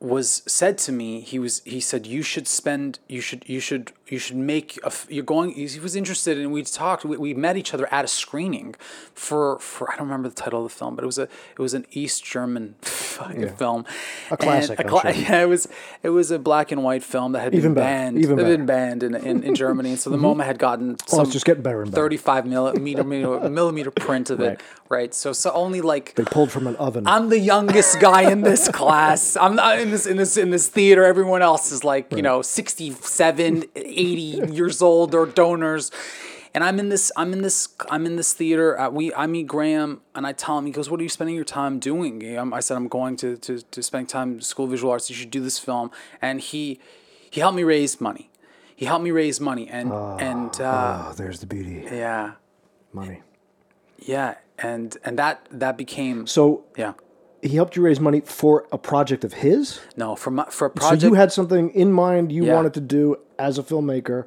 [0.00, 3.92] was said to me he was he said you should spend you should you should
[4.08, 7.56] you should make a you're going he was interested and we talked we, we met
[7.56, 8.74] each other at a screening
[9.14, 11.58] for for I don't remember the title of the film but it was a it
[11.58, 13.86] was an East German fucking film
[14.30, 15.02] a classic, I'm sure.
[15.14, 15.68] yeah it was
[16.02, 18.46] it was a black and white film that had Even been better, banned even been.
[18.46, 18.66] Mm-hmm.
[18.66, 21.46] banned in, in, in Germany and so the MoMA had gotten Oh, some it's just
[21.46, 22.02] getting better and better.
[22.02, 23.04] 35 millimeter
[23.48, 24.60] millimeter, print of it Right.
[24.90, 27.06] right so so only like They pulled from an oven.
[27.06, 29.36] I'm the youngest guy in this class.
[29.36, 31.04] I'm not in this in this in this theater.
[31.04, 33.64] Everyone else is like, you know, 67,
[33.96, 35.90] 80 years old or donors.
[36.54, 38.78] And I'm in this I'm in this I'm in this theater.
[38.78, 41.34] Uh, we I meet Graham and I tell him he goes, "What are you spending
[41.34, 44.92] your time doing?" I said I'm going to to to spend time School of Visual
[44.92, 45.10] Arts.
[45.10, 45.90] You should do this film.
[46.22, 46.78] And he
[47.28, 48.30] he helped me raise money.
[48.76, 51.86] He helped me raise money and and uh, oh, there's the beauty.
[51.90, 52.34] yeah.
[52.92, 53.22] Money.
[53.98, 56.92] Yeah, and and that that became So yeah.
[57.42, 59.80] he helped you raise money for a project of his?
[59.96, 61.02] No, for my, for a project.
[61.02, 62.54] So you had something in mind you Yeah.
[62.54, 64.26] wanted to do as a filmmaker,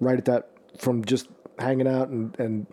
[0.00, 2.66] right at that, from just hanging out and, and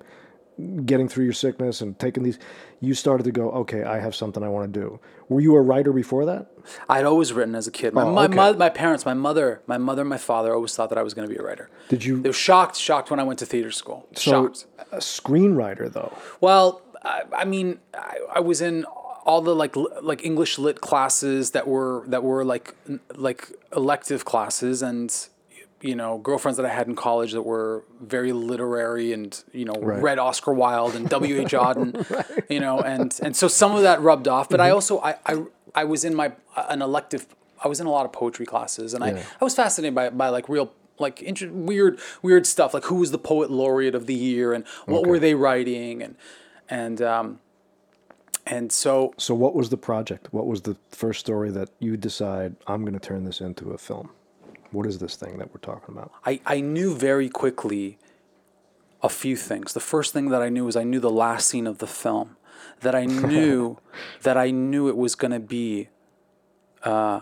[0.86, 2.38] getting through your sickness and taking these,
[2.82, 5.00] you started to go, okay, I have something I want to do.
[5.30, 6.48] Were you a writer before that?
[6.89, 7.94] I'd always written as a kid.
[7.94, 8.36] My, Oh, my, okay.
[8.36, 11.13] my, my parents, my mother, my mother and my father always thought that I was
[11.13, 11.70] going to be a writer.
[11.88, 14.08] Did you, They were shocked, shocked when I went to theater school.
[14.15, 14.65] so shocked.
[14.92, 16.12] a screenwriter though?
[16.42, 18.84] Well, I, I mean, I, I was in
[19.26, 22.74] all the like like English lit classes that were that were like
[23.15, 25.28] like elective classes and
[25.82, 29.74] you know girlfriends that I had in college that were very literary and you know
[29.76, 31.42] read Oscar Wilde and W.
[31.42, 31.52] H.
[31.54, 34.50] Auden, you know, and and so some of that rubbed off.
[34.50, 35.44] But I also I, I
[35.76, 37.28] I was in my an elective.
[37.63, 40.30] I was in a lot of poetry classes, and I, I was fascinated by by
[40.30, 44.13] like real like inter- weird weird stuff like who was the poet laureate of the
[44.13, 46.15] year and what were they writing and
[46.70, 47.39] and um
[48.46, 50.28] and so So what was the project?
[50.32, 53.78] What was the first story that you decide I'm going to turn this into a
[53.78, 54.10] film?
[54.71, 56.12] What is this thing that we're talking about?
[56.25, 57.97] I, I knew very quickly
[59.01, 59.73] a few things.
[59.73, 62.38] The first thing that I knew was I knew the last scene of the film.
[62.82, 63.77] That I knew
[64.23, 65.89] that I knew it was going to be
[66.84, 67.21] uh,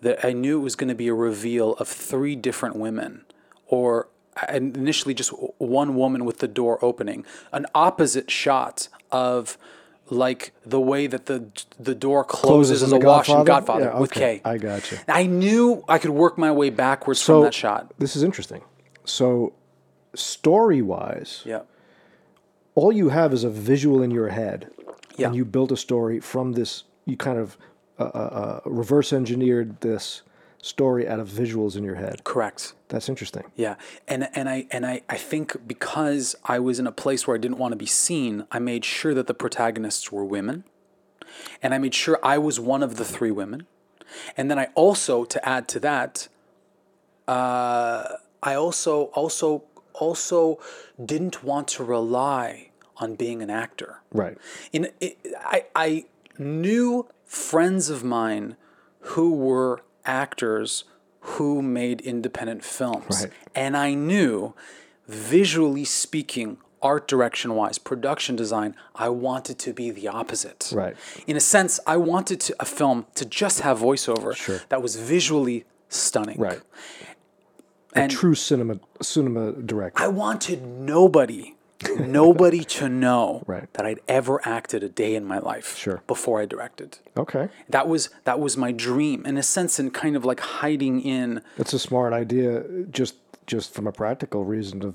[0.00, 3.24] that I knew it was going to be a reveal of three different women,
[3.66, 4.08] or
[4.48, 9.56] initially just one woman with the door opening, an opposite shot of
[10.10, 11.46] like the way that the
[11.78, 13.46] the door closes, Closes in The wash in Godfather?
[13.46, 14.38] Godfather Yeah, with okay.
[14.38, 14.42] Kay.
[14.44, 14.98] I gotcha.
[15.08, 17.92] I knew I could work my way backwards So from that shot.
[17.98, 18.62] This is interesting.
[19.04, 19.52] So,
[20.14, 21.62] story wise, Yeah.
[22.74, 24.70] all you have is a visual in your head,
[25.16, 25.26] Yeah.
[25.28, 26.84] and you built a story from this.
[27.06, 27.56] You kind of
[27.98, 30.22] uh, uh, uh, reverse engineered this
[30.62, 32.24] story out of visuals in your head.
[32.24, 32.72] Correct.
[32.88, 33.42] That's interesting.
[33.54, 33.74] Yeah,
[34.08, 37.38] and and I and I, I think because I was in a place where I
[37.38, 40.64] didn't want to be seen, I made sure that the protagonists were women,
[41.62, 43.66] and I made sure I was one of the three women,
[44.36, 46.28] and then I also to add to that,
[47.28, 48.04] uh,
[48.42, 50.58] I also also also
[51.04, 54.00] didn't want to rely on being an actor.
[54.12, 54.38] Right.
[54.72, 56.04] In it, I I
[56.38, 58.56] knew friends of mine
[59.00, 60.84] who were actors
[61.20, 63.32] who made independent films, Right.
[63.54, 64.54] and I knew,
[65.06, 70.72] visually speaking, art direction wise, production design, I wanted to be the opposite.
[70.74, 70.96] Right.
[71.28, 74.60] In a sense, I wanted to, a film to just have voiceover Sure.
[74.68, 76.38] that was visually stunning.
[76.40, 76.60] Right.
[77.94, 80.02] And True cinema cinema director.
[80.02, 81.54] I wanted nobody,
[81.98, 83.72] nobody to know Right.
[83.74, 86.02] that I'd ever acted a day in my life Sure.
[86.06, 86.98] before I directed.
[87.16, 87.48] okay.
[87.68, 91.42] That was that was my dream, in a sense, and kind of like hiding in.
[91.56, 92.62] That's a smart idea.
[92.90, 93.16] Just
[93.46, 94.94] just from a practical reason of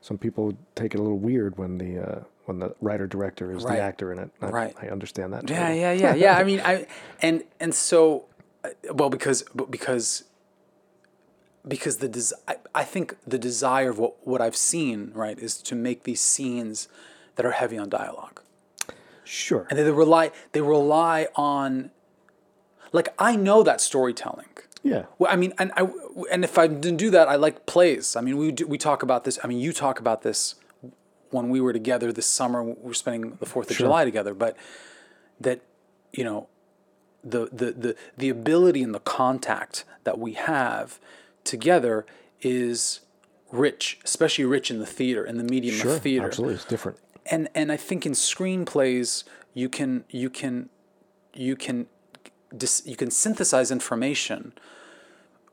[0.00, 3.64] some people take it a little weird when the uh, when the writer director is
[3.64, 3.76] Right.
[3.76, 4.30] the actor in it.
[4.42, 4.76] I, Right.
[4.82, 5.48] I understand that.
[5.48, 6.36] Yeah, yeah, yeah, yeah.
[6.36, 6.86] I mean, I
[7.22, 8.26] and and so,
[8.64, 10.24] uh, well, because because
[11.66, 15.56] because the des- I, I think the desire of what what I've seen right is
[15.62, 16.88] to make these scenes
[17.36, 18.40] that are heavy on dialogue.
[19.26, 19.66] Sure.
[19.70, 21.90] and they rely they rely on
[22.92, 24.46] like I know that storytelling.
[24.82, 25.06] Yeah.
[25.18, 25.88] Well, I mean, and I
[26.30, 28.16] and if I didn't do that, I like plays.
[28.16, 29.38] I mean, we do, we talk about this.
[29.42, 30.56] I mean, you talk about this
[31.30, 32.62] when we were together this summer.
[32.62, 34.56] We were spending the Fourth of July together, but
[35.40, 35.60] that
[36.12, 36.48] you know,
[37.24, 41.00] the the the the ability and the contact that we have
[41.44, 42.04] together
[42.40, 43.00] is
[43.52, 45.94] rich, especially rich in the theater, and the medium Sure.
[45.96, 46.54] of theater Absolutely.
[46.56, 46.98] It's different.
[47.26, 50.68] and and I think in screenplays you can you can
[51.34, 51.86] you can
[52.56, 54.52] dis, you can synthesize information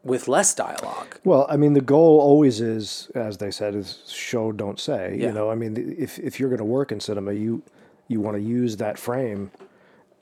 [0.04, 1.20] with less dialogue.
[1.24, 5.16] Well, I mean, the goal always is, as they said, is show, don't say.
[5.18, 5.28] Yeah.
[5.28, 7.62] You know, I mean, if if you're going to work in cinema, you
[8.08, 9.52] you want to use that frame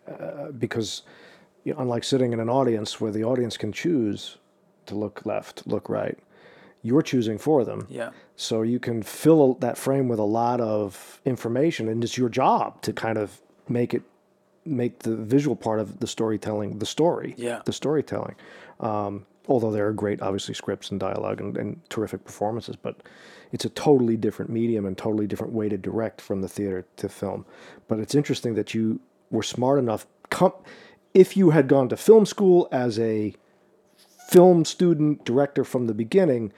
[0.08, 1.04] uh, because,
[1.64, 4.38] you know, unlike sitting in an audience where the audience can choose
[4.89, 6.17] to look left, look right,
[6.82, 7.88] you're choosing for them.
[7.89, 8.12] Yeah.
[8.36, 12.82] So you can fill that frame with a lot of information, and it's your job
[12.84, 14.04] to kind of make it
[14.65, 17.34] make the visual part of the storytelling the story.
[17.38, 17.62] Yeah.
[17.65, 18.36] The storytelling.
[18.80, 22.97] Um, although there are great, obviously, scripts and dialogue and, and terrific performances, but
[23.52, 27.10] it's a totally different medium and totally different way to direct from the theater to
[27.10, 27.45] film.
[27.88, 28.99] But it's interesting that you
[29.32, 30.06] were smart enough.
[30.30, 30.54] Com-
[31.13, 33.34] if you had gone to film school as a
[34.30, 36.54] film student director from the beginning,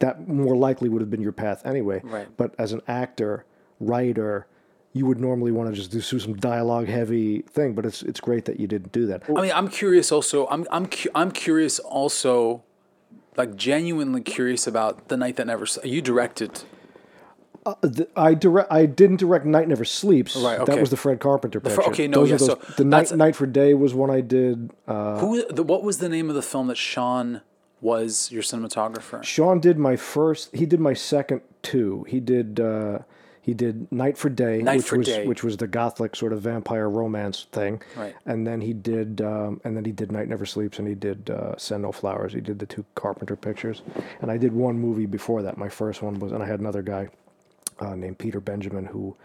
[0.00, 2.00] that more likely would have been your path anyway.
[2.02, 2.28] Right.
[2.36, 3.44] But as an actor,
[3.78, 4.46] writer,
[4.92, 7.74] you would normally want to just do some dialogue heavy thing.
[7.74, 9.22] But it's it's great that you didn't do that.
[9.28, 10.46] I mean, I'm curious also.
[10.48, 12.64] I'm I'm cu- I'm curious also,
[13.36, 15.66] like genuinely curious about the night that never.
[15.84, 16.62] You directed.
[17.80, 18.70] The- I direct.
[18.70, 20.36] I didn't direct Night Never Sleeps.
[20.36, 20.72] Right, Okay.
[20.74, 21.82] That was the Fred Carpenter picture.
[21.84, 24.70] okay, no, Those yeah, those, so the night Night for Day was one I did.
[24.86, 25.46] Uh, Who?
[25.50, 27.40] The, what was the name of the film that Sean
[27.80, 29.22] was your cinematographer?
[29.24, 30.54] Sean did my first.
[30.54, 32.04] He did my second two.
[32.08, 32.60] He did.
[32.60, 32.98] Uh,
[33.40, 35.26] he did Night for Day, Night which for was Day.
[35.26, 37.82] which was the gothic sort of vampire romance thing.
[37.94, 38.14] Right.
[38.24, 39.20] And then he did.
[39.20, 42.32] Um, and then he did Night Never Sleeps, and he did uh, Send No Flowers.
[42.32, 43.82] He did the two Carpenter pictures,
[44.22, 45.56] and I did one movie before that.
[45.58, 47.08] My first one was, and I had another guy
[47.80, 49.16] uh, named Peter Benjamin who.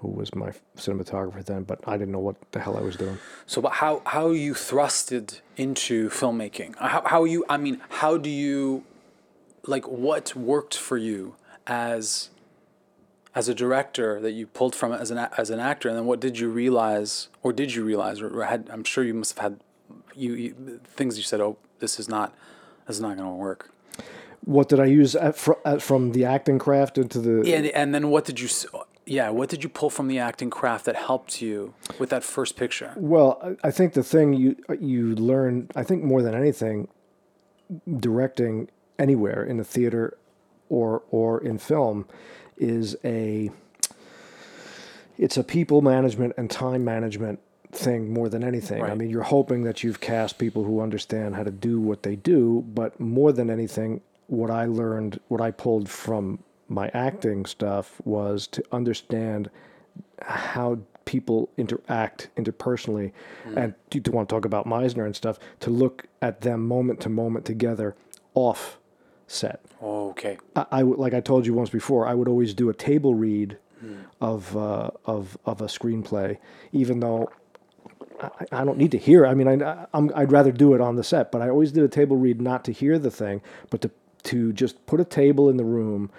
[0.00, 1.64] Who was my cinematographer then?
[1.64, 3.18] But I didn't know what the hell I was doing.
[3.46, 6.76] So, but how how you thrusted into filmmaking?
[6.76, 7.44] How how you?
[7.48, 8.84] I mean, how do you,
[9.66, 11.34] like, what worked for you
[11.66, 12.30] as,
[13.34, 16.20] as a director that you pulled from as an as an actor, and then what
[16.20, 18.70] did you realize, or did you realize, or had?
[18.70, 19.60] I'm sure you must have had,
[20.14, 21.40] you, you things you said.
[21.40, 22.36] Oh, this is not,
[22.86, 23.72] this is not going to work.
[24.44, 27.54] What did I use at, fr- at, from the acting craft into the?
[27.54, 28.48] And and then what did you?
[29.04, 32.56] Yeah, what did you pull from the acting craft that helped you with that first
[32.56, 32.92] picture?
[32.96, 36.88] Well, I think the thing you you learn, I think more than anything,
[37.98, 40.18] directing anywhere in the theater
[40.68, 42.06] or or in film,
[42.56, 43.50] is a
[45.16, 47.40] it's a people management and time management
[47.72, 48.82] thing more than anything.
[48.82, 52.16] I mean, you're hoping that you've cast people who understand how to do what they
[52.16, 56.38] do, but more than anything, what I learned, what I pulled from
[56.68, 59.50] my acting stuff was to understand
[60.22, 63.12] how people interact interpersonally
[63.56, 67.00] and to, to want to talk about Meisner and stuff, to look at them moment
[67.00, 67.96] to moment together
[68.34, 68.78] off
[69.26, 69.64] set.
[69.80, 70.36] Oh, okay.
[70.54, 73.56] I, I like I told you once before, I would always do a table read
[74.20, 76.36] of uh, of of a screenplay,
[76.72, 77.30] even though
[78.20, 79.24] I, I don't need to hear.
[79.24, 79.28] it.
[79.28, 81.84] I mean, I, I'm, I'd rather do it on the set, but I always did
[81.84, 83.90] a table read not to hear the thing, but to
[84.24, 86.10] to just put a table in the room,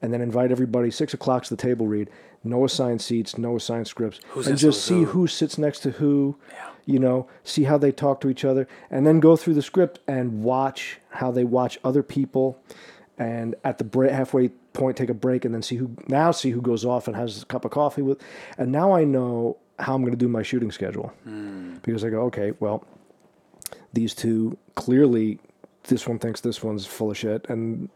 [0.00, 0.90] and then invite everybody.
[0.90, 2.10] Six o'clock's the table read.
[2.44, 5.06] No assigned seats, no assigned scripts, Who's and just see who?
[5.06, 6.36] who sits next to who.
[6.52, 6.70] Yeah.
[6.86, 9.98] You know, see how they talk to each other, and then go through the script
[10.08, 12.58] and watch how they watch other people,
[13.18, 16.50] and at the break, halfway point, take a break, and then see who now see
[16.50, 18.18] who goes off and has a cup of coffee with,
[18.56, 21.12] and now I know how I'm going to do my shooting schedule
[21.82, 22.86] because I go, okay, well,
[23.92, 25.40] these two clearly,
[25.88, 27.88] this one thinks this one's full of shit, and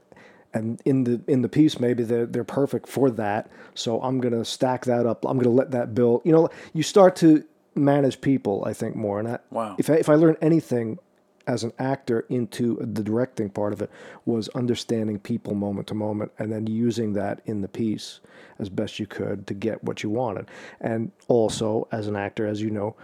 [0.54, 3.50] and in the in the piece maybe they're they're perfect for that.
[3.74, 5.24] So I'm gonna stack that up.
[5.26, 6.22] I'm gonna let that build.
[6.24, 8.64] You know, you start to manage people.
[8.66, 9.76] I think more, and I, Wow.
[9.78, 10.98] if I, if I learn anything
[11.46, 13.90] as an actor into the directing part of it
[14.26, 18.20] was understanding people moment to moment and then using that in the piece
[18.60, 20.46] as best you could to get what you wanted
[20.80, 22.94] and also as an actor as you know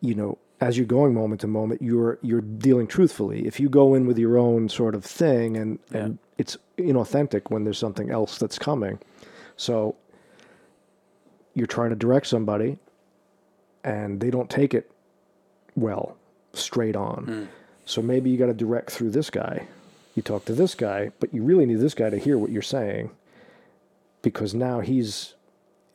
[0.00, 3.46] you know as you're going moment to moment you're you're dealing truthfully.
[3.46, 7.64] If you go in with your own sort of thing and and it's inauthentic when
[7.64, 8.98] there's something else that's coming.
[9.56, 9.96] So
[11.54, 12.78] you're trying to direct somebody
[13.82, 14.90] and they don't take it
[15.74, 16.16] well
[16.52, 17.24] straight on.
[17.24, 17.44] Hmm.
[17.84, 19.66] So maybe you got to direct through this guy.
[20.14, 22.62] You talk to this guy but you really need this guy to hear what you're
[22.62, 23.10] saying
[24.22, 25.34] because now he's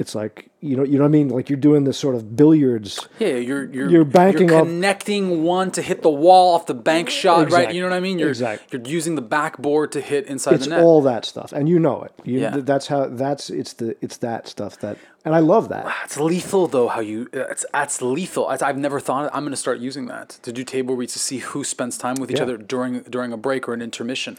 [0.04, 2.36] it's like you know you know what I mean like you're doing this sort of
[2.36, 6.66] billiards Yeah, you're you're You're banking you're off- connecting one to hit the wall off
[6.68, 7.74] the bank shot, right?
[7.74, 8.20] You know what I mean?
[8.20, 8.72] You're exact.
[8.72, 10.84] you're using the backboard to hit inside it's the net.
[10.84, 12.58] all that stuff and you know it you, Yeah.
[12.72, 16.18] that's how that's it's the it's that stuff that and I love that ah, It's
[16.18, 16.90] lethal though.
[16.96, 18.46] How you it's that's lethal.
[18.52, 19.24] It's, I've never thought.
[19.34, 22.16] I'm going to start using that to do table reads to see who spends time
[22.20, 22.48] with each Yeah.
[22.48, 24.34] other during during a break or an intermission.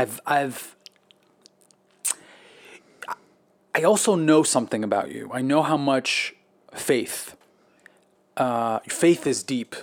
[0.00, 0.76] I've I've.
[3.74, 5.30] I also know something about you.
[5.32, 6.34] I know how much
[6.74, 7.36] faith.
[8.36, 9.74] Uh, your faith is deep.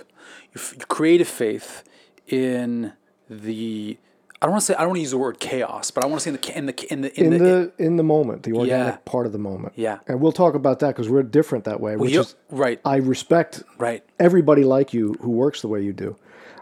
[0.54, 1.82] Your, your creative faith
[2.26, 2.92] in
[3.28, 3.98] the.
[4.42, 4.74] I don't want to say.
[4.74, 6.56] I don't want to use the word chaos, but I want to say in the
[6.58, 8.98] in the in the in, in the, the in the moment the organic Yeah.
[9.04, 9.98] part of the moment Yeah.
[10.08, 12.96] and we'll talk about that because we're different that way which you- is right I
[12.96, 14.02] respect right.
[14.18, 16.16] everybody like you who works the way you do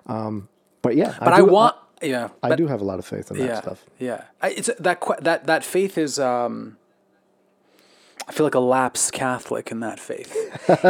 [0.09, 0.49] um,
[0.83, 1.77] but yeah But I, do, want.
[2.03, 2.31] yeah.
[2.43, 4.71] I, but- do have a lot of faith in that yeah, stuff Yeah, I, it's
[4.81, 6.19] that that that faith is.
[6.19, 6.79] Um,
[8.29, 10.37] I feel like a lapsed Catholic in that faith,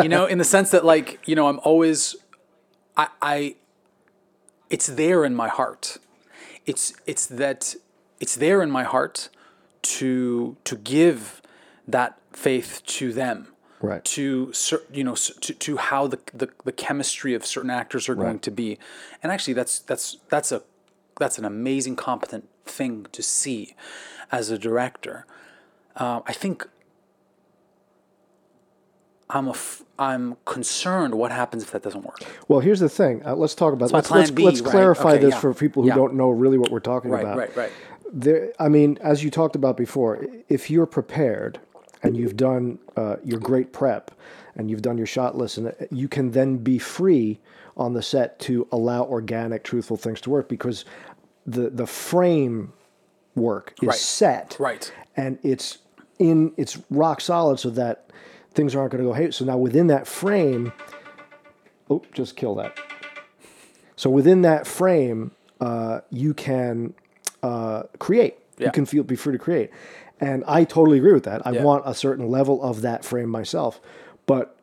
[0.02, 2.16] you know, in the sense that like you know I'm always,
[2.96, 3.56] I, I,
[4.70, 5.98] it's there in my heart.
[6.66, 7.74] It's it's that
[8.20, 9.28] it's there in my heart
[9.82, 11.40] to to give
[11.86, 13.48] that faith to them
[13.80, 14.04] Right.
[14.06, 14.52] to
[14.92, 18.42] you know to, to how the, the the chemistry of certain actors are going Right.
[18.42, 18.76] to be
[19.22, 20.62] and actually that's that's that's a
[21.20, 23.76] that's an amazing competent thing to see
[24.32, 25.26] as a director
[25.94, 26.66] um, i think
[29.30, 33.22] i'm a f- i'm concerned what happens if that doesn't work Well, here's the thing.
[33.26, 33.90] Uh, let's talk about.
[33.92, 34.70] my Let's, let's, B, let's right?
[34.70, 35.40] clarify Okay, this yeah.
[35.40, 35.94] for people who Yeah.
[35.96, 37.36] don't know really what we're talking right about.
[37.38, 37.72] right right
[38.12, 41.60] There, I mean, as you talked about before, if you're prepared
[42.02, 44.12] and you've done uh, your great prep
[44.56, 47.38] and you've done your shot list, and you can then be free
[47.76, 50.84] on the set to allow organic, truthful things to work because
[51.46, 52.72] the the frame
[53.34, 53.96] work is Right.
[53.98, 54.92] set, Right.
[55.16, 55.78] and it's
[56.18, 58.10] in it's rock solid, so that
[58.54, 59.30] things aren't going to go hey.
[59.30, 60.72] So now within that frame,
[61.90, 62.78] oh, just kill that.
[63.96, 66.94] So within that frame, uh, you can
[67.42, 68.38] uh, create.
[68.58, 68.66] Yeah.
[68.66, 69.70] You can feel be free to create,
[70.20, 71.46] and I totally agree with that.
[71.46, 71.62] I Yeah.
[71.62, 73.80] want a certain level of that frame myself,
[74.26, 74.56] but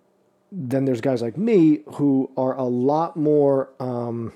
[0.52, 3.70] then there's guys like me who are a lot more.
[3.80, 4.34] Um,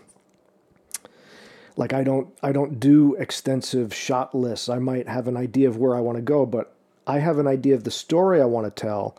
[1.76, 4.68] like I don't I don't do extensive shot lists.
[4.70, 6.74] I might have an idea of where I want to go, but
[7.08, 9.16] I have an idea of the story I want to tell.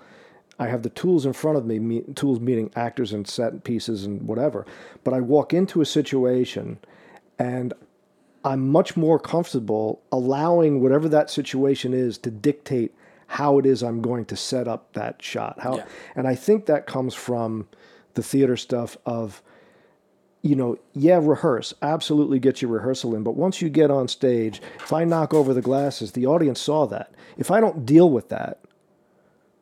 [0.61, 4.05] I have the tools in front of me, me tools meaning actors and set pieces
[4.05, 4.67] and whatever.
[5.03, 6.79] But I walk into a situation
[7.39, 7.73] and
[8.45, 12.95] I'm much more comfortable allowing whatever that situation is to dictate
[13.27, 15.59] how it is I'm going to set up that shot.
[15.61, 15.87] How Yeah.
[16.15, 17.67] and I think that comes from
[18.15, 19.43] the theater stuff of
[20.43, 21.75] you know, yeah, rehearse.
[21.83, 23.23] Absolutely get your rehearsal in.
[23.23, 26.87] But once you get on stage, if I knock over the glasses, the audience saw
[26.87, 27.13] that.
[27.37, 28.59] If I don't deal with that,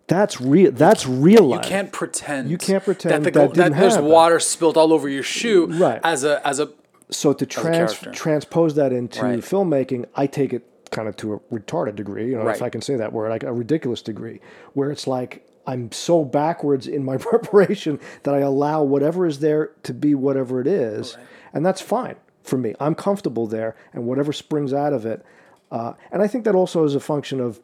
[0.09, 0.73] That's real.
[0.73, 1.65] That's real life.
[1.65, 2.51] You can't pretend.
[2.51, 4.11] You can't pretend the, that didn't there's happen.
[4.11, 5.67] water spilled all over your shoe.
[5.67, 6.01] Right.
[6.03, 6.71] As a as a
[7.11, 9.39] so to trans- transpose that into Right.
[9.39, 12.81] filmmaking, I take it kind of to a retarded degree, you know, if I can
[12.81, 14.41] say that word, like a ridiculous degree,
[14.73, 19.73] where it's like I'm so backwards in my preparation that I allow whatever is there
[19.83, 21.19] to be whatever it is,
[21.53, 22.75] and that's fine for me.
[22.81, 25.23] I'm comfortable there, and whatever springs out of it,
[25.71, 27.61] uh, and I think that also is a function of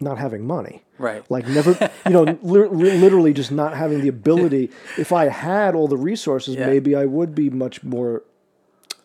[0.00, 0.82] not having money.
[1.00, 1.28] Right.
[1.30, 1.72] Like never,
[2.04, 4.70] you know, li- li- literally just not having the ability.
[4.98, 6.66] If I had all the resources, Yeah.
[6.66, 8.22] maybe I would be much more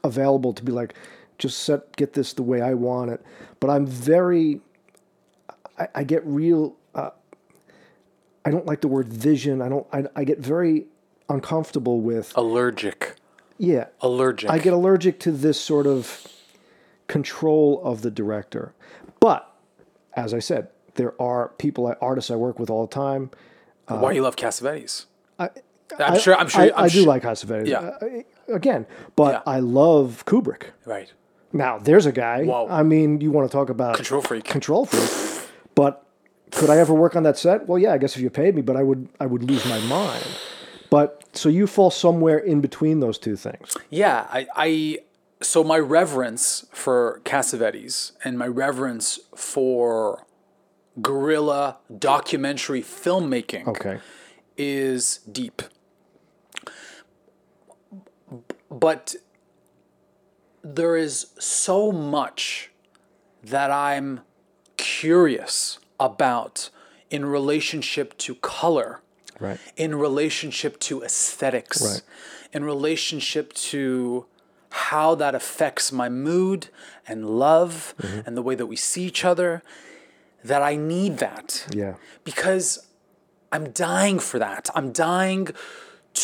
[0.03, 0.93] available to be like,
[1.37, 3.21] just set get this the way I want it.
[3.61, 4.59] But I'm very,
[5.79, 6.75] I, I get real.
[6.93, 7.11] Uh,
[8.43, 9.61] I don't like the word vision.
[9.61, 9.87] I don't.
[9.93, 10.85] I, I get very
[11.29, 12.33] uncomfortable with.
[12.35, 13.15] allergic.
[13.57, 14.49] Yeah, Allergic.
[14.49, 16.27] I get allergic to this sort of
[17.07, 18.73] control of the director.
[19.21, 19.49] But
[20.13, 23.29] as I said, there are people, artists I work with all the time.
[23.87, 25.05] Why do you love Cassavetes?
[25.37, 25.49] I,
[25.99, 26.35] I'm sure.
[26.35, 26.61] I'm sure.
[26.61, 27.67] I, I'm I do sure- like Cassavetes.
[27.67, 27.79] Yeah.
[28.01, 28.85] Uh, again,
[29.15, 29.41] but Yeah.
[29.45, 30.67] I love Kubrick.
[30.85, 31.11] Right.
[31.53, 32.43] Now, there's a guy.
[32.43, 32.67] Whoa.
[32.69, 34.43] I mean, you want to talk about Control freak.
[34.43, 35.47] Control freak.
[35.75, 36.05] but
[36.51, 37.67] could I ever work on that set?
[37.67, 39.79] Well, yeah, I guess if you paid me, but I would I would lose my
[39.81, 40.25] mind.
[40.89, 43.75] But so you fall somewhere in between those two things.
[43.89, 44.99] Yeah, I, I
[45.41, 50.25] so my reverence for Cassavetes and my reverence for
[51.01, 53.99] guerrilla documentary filmmaking Okay.
[54.57, 55.61] is deep.
[58.69, 59.15] But
[60.63, 62.71] there is so much
[63.43, 64.21] that I'm
[64.77, 66.69] curious about
[67.09, 69.01] in relationship to color
[69.39, 69.59] Right.
[69.75, 72.01] in relationship to aesthetics, Right.
[72.53, 74.25] in relationship to
[74.69, 76.69] how that affects my mood
[77.07, 78.19] and love Mm-hmm.
[78.25, 79.61] and the way that we see each other,
[80.49, 81.65] that I need that.
[81.73, 81.95] Yeah.
[82.23, 82.87] Because
[83.51, 84.69] I'm dying for that.
[84.75, 85.49] I'm dying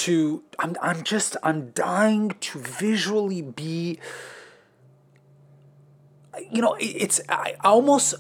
[0.02, 4.00] to I'm I'm just I'm dying to visually be
[6.50, 8.16] you know, it- it's I almost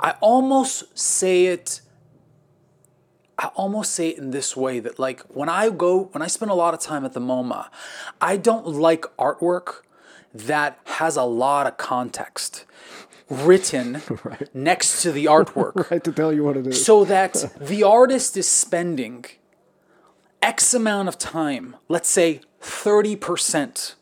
[0.00, 1.80] I almost say it
[3.36, 6.50] I almost say it in this way that like when I go when I spend
[6.50, 7.68] a lot of time at the MoMA,
[8.20, 9.82] I don't like artwork
[10.32, 12.64] that has a lot of context
[13.28, 14.02] written
[14.54, 16.84] next to the artwork Right to tell you what it is.
[16.84, 19.24] so that the artist is spending
[20.42, 23.94] X amount of time, let's say 30%,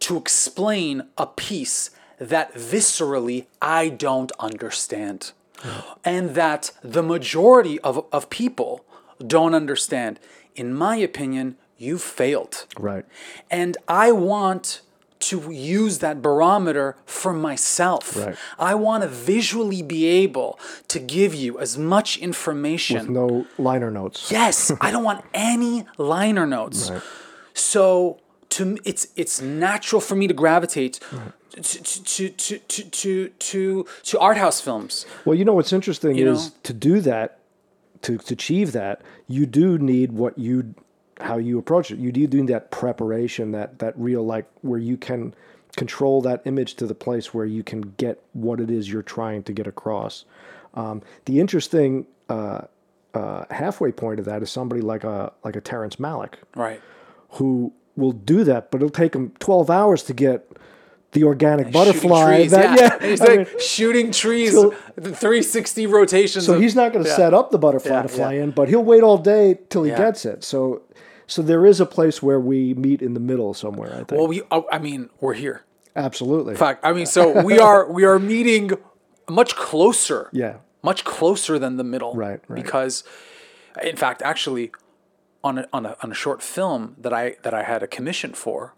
[0.00, 5.32] to explain a piece that viscerally I don't understand.
[5.58, 5.92] Mm-hmm.
[6.04, 8.84] And that the majority of, of people
[9.26, 10.20] don't understand.
[10.54, 12.66] In my opinion, you failed.
[12.78, 13.06] right.
[13.50, 14.82] And I want
[15.20, 18.16] to use that barometer for myself.
[18.16, 18.36] Right.
[18.58, 20.58] I want to visually be able
[20.88, 23.12] to give you as much information.
[23.12, 24.30] No liner notes.
[24.30, 26.90] Yes, I don't want any liner notes.
[26.90, 27.02] Right.
[27.54, 31.00] So to it's it's natural for me to gravitate
[31.62, 35.06] to, to, to, to, to, to, to art house films.
[35.24, 36.54] Well, you know what's interesting You is know?
[36.64, 37.38] to do that,
[38.02, 40.74] to, to achieve that, you do need what you,
[41.20, 41.98] how you approach it.
[41.98, 45.34] You do doing that preparation, that that real like where you can
[45.76, 49.42] control that image to the place where you can get what it is you're trying
[49.42, 50.24] to get across.
[50.74, 52.62] Um, the interesting uh,
[53.12, 56.80] uh, halfway point of that is somebody like a like a Terrence Malick Right.
[57.30, 60.48] who will do that, but it'll take him 12 hours to get
[61.12, 62.36] the organic Shooting butterfly.
[62.38, 62.98] trees, that, yeah.
[63.08, 66.44] He's I like mean, shooting trees, so- the 360 rotations.
[66.46, 67.16] So of- he's not going to Yeah.
[67.16, 68.42] set up the butterfly Yeah, to fly yeah.
[68.42, 69.98] in, but he'll wait all day till he Yeah.
[69.98, 70.42] gets it.
[70.42, 70.82] So,
[71.26, 73.92] so there is a place where we meet in the middle somewhere.
[73.92, 74.12] I think.
[74.12, 75.62] Well, we, oh, I mean, we're here.
[75.96, 76.52] Absolutely.
[76.52, 78.72] In fact, I mean, so we are we are meeting
[79.28, 80.30] much closer.
[80.32, 80.56] Yeah.
[80.82, 82.14] Much closer than the middle.
[82.14, 82.62] Right, right.
[82.62, 83.04] Because,
[83.82, 84.70] in fact, actually,
[85.42, 88.34] on a, on a on a short film that I that I had a commission
[88.34, 88.74] for,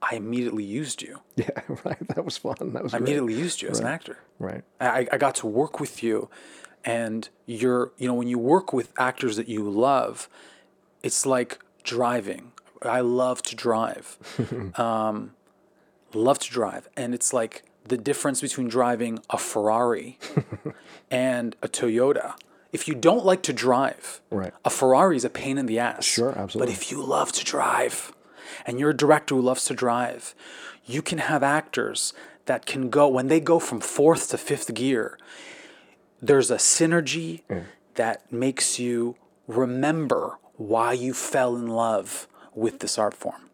[0.00, 1.20] I immediately used you.
[1.36, 1.60] Yeah.
[1.84, 2.06] Right.
[2.08, 2.74] That was fun.
[2.74, 3.08] That was I great.
[3.08, 4.18] immediately used you as an actor.
[4.38, 4.62] Right.
[4.78, 6.28] I, I got to work with you,
[6.84, 10.28] and you're you know when you work with actors that you love,
[11.02, 12.52] it's like driving.
[12.82, 14.16] I love to drive,
[14.78, 15.32] um,
[16.14, 20.18] love to drive, and it's like the difference between driving a Ferrari
[21.10, 22.34] and a Toyota.
[22.72, 24.54] If you don't like to drive, Right.
[24.64, 26.04] a Ferrari is a pain in the ass.
[26.04, 26.72] Sure, absolutely.
[26.72, 28.12] But if you love to drive,
[28.64, 30.34] and you're a director who loves to drive,
[30.86, 32.12] you can have actors
[32.46, 35.18] that can go when they go from fourth to fifth gear.
[36.22, 37.42] There's a synergy
[37.94, 43.48] that makes you remember why you fell in love with this art form.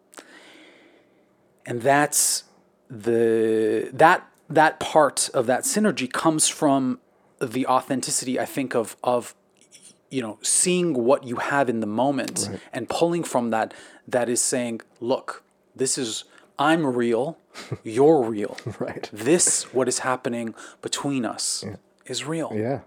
[1.65, 2.45] And that's
[2.91, 6.99] the that that part of that synergy comes from
[7.41, 9.35] the authenticity I think of of
[10.11, 13.75] you know seeing what you have in the moment and pulling from that
[14.09, 15.43] that is saying look
[15.75, 16.25] this is
[16.59, 17.39] I'm real
[17.83, 19.11] you're real Right.
[19.13, 21.65] this what is happening between us
[22.07, 22.81] is real Yeah.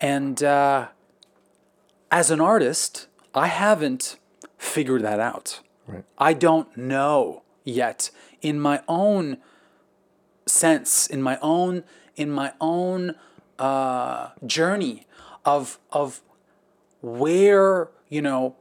[0.00, 0.88] and uh,
[2.10, 4.16] as an artist, I haven't
[4.58, 5.60] figured that out.
[5.86, 6.04] Right.
[6.18, 8.10] I don't know yet
[8.42, 9.36] in my own
[10.46, 11.84] sense, in my own
[12.16, 13.14] in my own
[13.58, 15.06] uh, journey
[15.44, 16.22] of of
[17.02, 18.56] where you know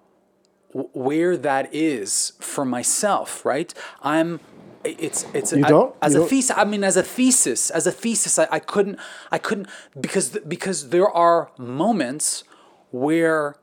[0.74, 3.46] where that is for myself.
[3.46, 3.74] Right.
[4.02, 4.40] I'm.
[4.84, 5.96] It's it's You I- don't?
[6.02, 6.56] as You a don't- thesis.
[6.58, 9.00] I mean, as a thesis, as a thesis, I, I couldn't,
[9.32, 9.68] I couldn't
[10.00, 12.44] because because there are moments
[12.92, 13.56] where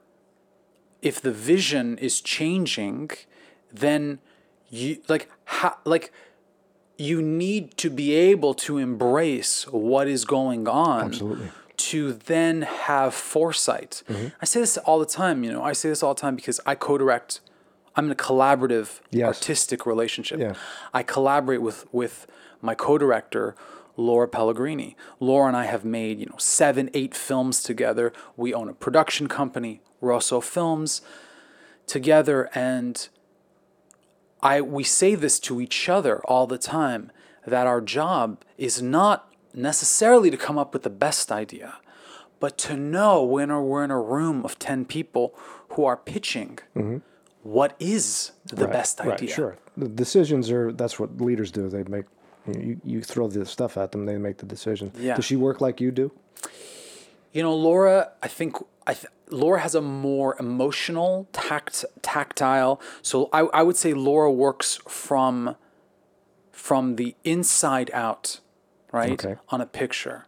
[1.03, 3.11] if the vision is changing,
[3.73, 4.21] then
[4.71, 5.29] you like
[5.85, 6.13] like
[6.99, 11.07] you need to be able to embrace what is going on.
[11.07, 11.51] Absolutely.
[11.79, 14.03] To then have foresight.
[14.09, 14.29] Mm-hmm.
[14.41, 15.43] I say this all the time.
[15.43, 17.41] You know, I say this all the time because I co-direct.
[17.97, 19.27] I'm in a collaborative Yes.
[19.27, 20.39] artistic relationship.
[20.39, 20.55] Yeah.
[20.95, 22.27] I collaborate with with
[22.61, 23.55] my co-director
[23.97, 24.97] Laura Pellegrini.
[25.19, 28.13] Laura and I have made you know seven, eight films together.
[28.37, 31.01] We own a production company, Rosso Films,
[31.87, 33.09] together, and
[34.43, 37.11] I we say this to each other all the time
[37.47, 41.77] that our job is not necessarily to come up with the best idea,
[42.41, 45.35] but to know when we're in a room of ten people
[45.71, 46.59] who are pitching.
[46.77, 46.99] Mm-hmm.
[47.43, 49.11] what is the best idea?
[49.13, 49.59] Right, sure.
[49.77, 51.69] The decisions are that's what leaders do.
[51.69, 52.05] They make
[52.47, 54.93] you, know, you, you throw the stuff at them, they make the decision.
[54.99, 55.15] Yeah.
[55.17, 56.13] Does she work like you do?
[57.33, 62.81] You know, Laura, I think I th- Laura has a more emotional, tact, tactile.
[63.03, 65.57] So I, I would say Laura works from
[66.53, 68.39] from the inside out,
[68.93, 69.35] right, Okay.
[69.49, 70.27] on a picture,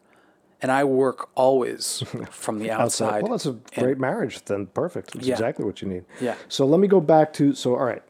[0.61, 3.23] and I work always from the outside.
[3.23, 4.45] Well, that's a great marriage.
[4.45, 5.13] Then perfect.
[5.13, 5.35] That's Yeah.
[5.35, 6.05] exactly what you need.
[6.21, 6.35] Yeah.
[6.49, 8.03] So let me go back to so all right,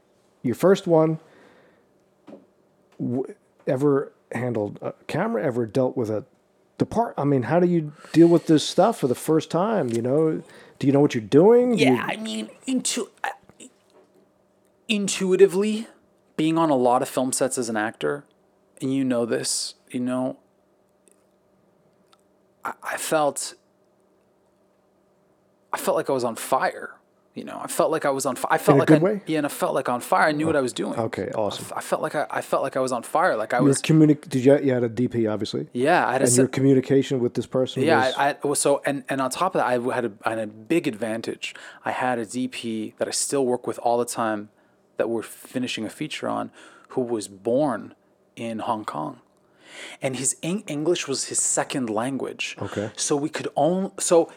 [0.43, 1.19] your first one.
[2.99, 3.35] W-
[3.67, 5.43] ever handled a camera?
[5.43, 6.25] Ever dealt with a
[6.79, 7.15] depart?
[7.19, 9.89] I mean, how do you deal with this stuff for the first time?
[9.91, 10.43] You know,
[10.79, 11.77] do you know what you're doing?
[11.77, 13.09] Do you- Yeah, I mean, intu-
[14.89, 15.87] intuitively,
[16.37, 18.25] being on a lot of film sets as an actor,
[18.81, 20.37] and you know this, you know,
[22.65, 23.55] I, I felt,
[25.73, 26.95] I felt like I was on fire.
[27.35, 28.53] You know, I felt like I was on fire.
[28.53, 29.21] I felt a like I, way?
[29.27, 30.29] yeah, and I felt like on fire.
[30.29, 30.95] I knew what I was doing.
[30.97, 31.65] Oh, okay, I awesome.
[31.65, 33.37] f- I felt like I, I felt like I was on fire.
[33.37, 33.83] Like I Your was.
[33.83, 34.57] communic- Did you?
[34.61, 35.67] You had a DP, obviously.
[35.73, 36.25] Yeah, I had a.
[36.27, 37.83] And se- your communication with this person.
[37.83, 40.31] Yeah, was, I, I so and and on top of that, I had a, I
[40.31, 41.57] had a big advantage.
[41.85, 44.51] I had a DP that I still work with all the time,
[44.97, 46.53] that we're finishing a feature on,
[46.91, 47.97] who was born
[48.37, 49.19] in Hong Kong,
[50.01, 52.57] and his Eng- English was his second language.
[52.63, 52.93] Okay.
[52.95, 54.31] So we could only so.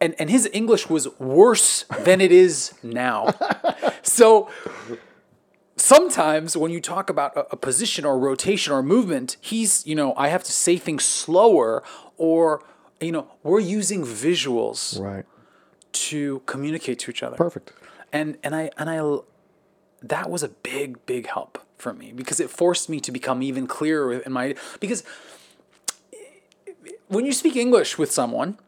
[0.00, 3.34] And, and his English was worse than it is now.
[4.02, 4.50] so
[5.76, 10.14] sometimes when you talk about a, a position or rotation or movement, he's, you know,
[10.16, 11.82] I have to say things slower
[12.16, 12.62] or,
[13.00, 15.24] you know, we're using visuals right.
[15.92, 17.36] to communicate to each other.
[17.36, 17.72] Perfect.
[18.12, 19.18] And, and I, and I,
[20.02, 23.66] that was a big, big help for me because it forced me to become even
[23.66, 25.04] clearer in my, because
[27.08, 28.58] when you speak English with someone,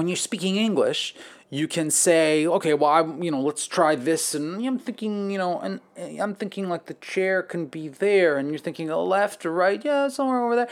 [0.00, 1.14] when you're speaking English,
[1.50, 5.36] you can say, okay, well, I'm, you know, let's try this, and I'm thinking, you
[5.36, 8.96] know, and uh, I'm thinking like the chair can be there, and you're thinking a
[8.98, 10.68] left or right, yeah, somewhere over there,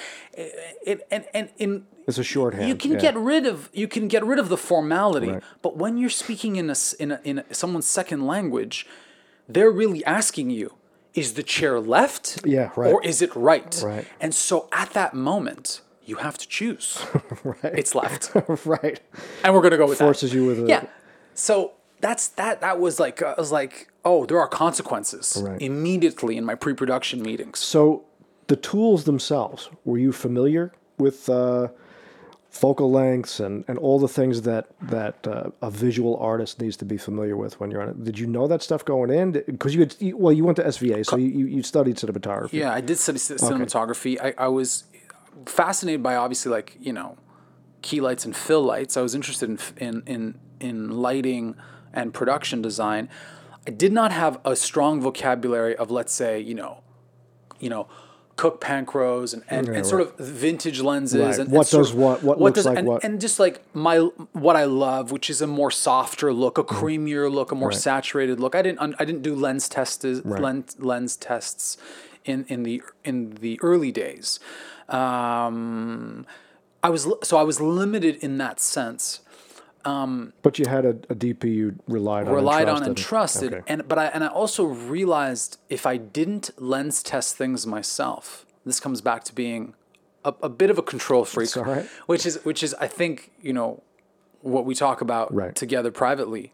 [0.91, 1.71] it, and and in
[2.07, 2.67] It's a shorthand.
[2.71, 3.01] you can yeah.
[3.07, 5.43] get rid of you can get rid of the formality, Right.
[5.61, 8.87] but when you're speaking in a in a, in a, someone's second language,
[9.55, 10.69] they're really asking you,
[11.13, 12.93] is the chair left, Yeah, right.
[12.95, 13.75] or is it right?
[13.85, 14.07] Right.
[14.25, 16.99] And so at that moment, you have to choose.
[17.45, 17.59] right.
[17.81, 18.33] It's left
[18.67, 19.01] right.
[19.45, 20.37] and we're gonna go with Forces that.
[20.37, 20.69] you with it.
[20.69, 20.87] yeah.
[21.35, 22.61] So that's that.
[22.61, 25.61] That was like I was like, oh, there are consequences Right.
[25.61, 27.59] immediately in my pre-production meetings.
[27.59, 28.05] So
[28.47, 31.69] the tools themselves, were you familiar with uh,
[32.51, 36.85] focal lengths and, and all the things that that uh, a visual artist needs to
[36.85, 38.05] be familiar with when you're on it?
[38.05, 39.33] Did you know that stuff going in?
[39.33, 42.55] Because you had well, you went to SVA, so you, you, studied cinematography.
[42.55, 44.19] Yeah, I did study cinematography.
[44.21, 44.85] I, I was
[45.47, 47.17] fascinated by obviously like you know
[47.83, 48.97] key lights and fill lights.
[48.97, 51.55] I was interested in in in in lighting
[51.93, 53.09] and production design.
[53.67, 56.83] I did not have a strong vocabulary of let's say you know
[57.59, 57.89] you know.
[58.37, 61.39] Cooke Panchros and, and, and sort of vintage lenses Right.
[61.41, 63.03] and, What and sort does of- what- what looks like and, what.
[63.03, 63.99] and just like my
[64.33, 66.69] what I love, which is a more softer look, a mm.
[66.69, 68.55] creamier look, a more saturated look.
[68.55, 71.79] I didn't I didn't do lens tests lens lens tests
[72.25, 74.39] in in the in the early days.
[74.89, 76.27] Um,
[76.83, 79.21] I was so I was limited in that sense.
[79.85, 83.55] Um, but you had a, a DP you relied on, relied and on and trusted
[83.55, 83.63] Okay.
[83.69, 88.81] and but I and I also realized if I didn't lens test things myself this
[88.81, 89.75] comes back to being
[90.25, 91.87] a, a bit of a control freak all right.
[92.07, 93.83] which is which is I think you know
[94.43, 95.55] what we talk about Right.
[95.55, 96.53] together privately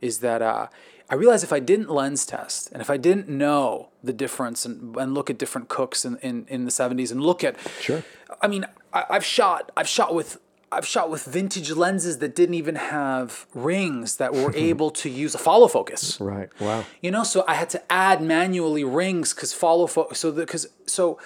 [0.00, 0.68] is that uh,
[1.12, 4.96] I realized if I didn't lens test and if I didn't know the difference and,
[4.96, 8.02] and look at different Cookes in, in, in the 70s and look at Sure.
[8.40, 10.38] I mean I, I've shot I've shot with
[10.72, 15.34] I've shot with vintage lenses that didn't even have rings that were able to use
[15.34, 16.18] a follow focus.
[16.18, 16.48] Right.
[16.58, 16.86] Wow.
[17.02, 20.18] You know, so I had to add manually rings because follow focus.
[20.18, 21.18] So because so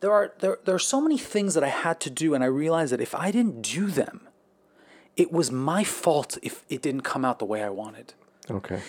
[0.00, 2.46] there are there there are so many things that I had to do, and I
[2.46, 4.28] realized that if I didn't do them,
[5.16, 8.12] it was my fault if it didn't come out the way I wanted.
[8.48, 8.80] Okay.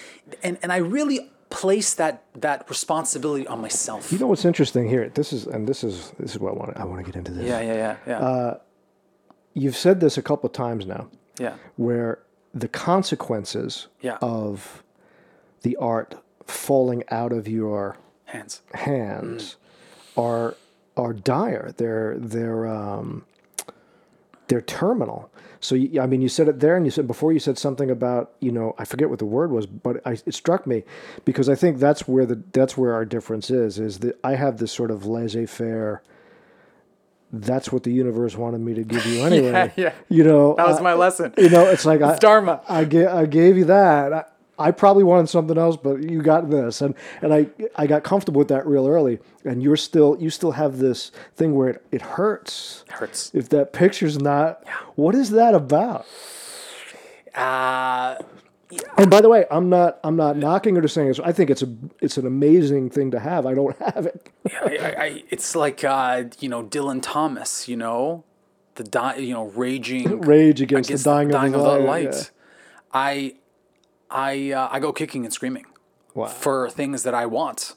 [0.43, 4.11] And and I really place that that responsibility on myself.
[4.11, 5.09] You know what's interesting here?
[5.09, 6.77] This is and this is this is what I want.
[6.77, 7.45] I want to get into this.
[7.45, 8.57] yeah, yeah, yeah, yeah, Uh,
[9.53, 12.19] You've said this a couple of times now, yeah, where
[12.53, 14.17] the consequences Yeah.
[14.21, 14.81] of
[15.63, 16.15] the art
[16.47, 18.61] falling out of your hands.
[18.73, 19.57] hands
[20.15, 20.55] are
[20.95, 21.73] are dire.
[21.75, 23.25] They're they're um,
[24.51, 25.31] they're terminal.
[25.61, 27.89] So you, I mean, you said it there, and you said before you said something
[27.89, 30.83] about you know I forget what the word was, but I, it struck me
[31.23, 33.79] because I think that's where the that's where our difference is.
[33.79, 36.03] Is that I have this sort of laissez faire.
[37.31, 39.71] That's what the universe wanted me to give you anyway.
[39.77, 39.83] yeah.
[39.85, 41.33] yeah, You know, That was my lesson.
[41.37, 42.59] You know, it's like I, Dharma.
[42.67, 44.30] I I gave you that.
[44.67, 48.39] I, probably wanted something else, but you got this, and and I I got comfortable
[48.39, 49.19] with that real early.
[49.43, 53.31] And you're still you still have this thing where it, it hurts Hurts.
[53.33, 54.61] if that picture's not.
[54.65, 54.73] Yeah.
[54.95, 56.05] What is that about?
[57.35, 58.17] Uh,
[58.97, 61.19] And by the way, I'm not I'm not knocking or just saying this.
[61.19, 61.67] I think it's a
[62.01, 63.45] it's an amazing thing to have.
[63.45, 64.29] I don't have it.
[64.63, 67.67] I, I, I, it's like uh, you know Dylan Thomas.
[67.67, 68.23] You know,
[68.75, 71.83] the di- you know raging Rage against, against the dying, of, the light.
[71.85, 72.13] light.
[72.13, 72.21] yeah.
[72.93, 73.35] I,
[74.11, 75.65] I, uh, I go kicking and screaming
[76.13, 76.27] Wow.
[76.27, 77.73] for things that I want,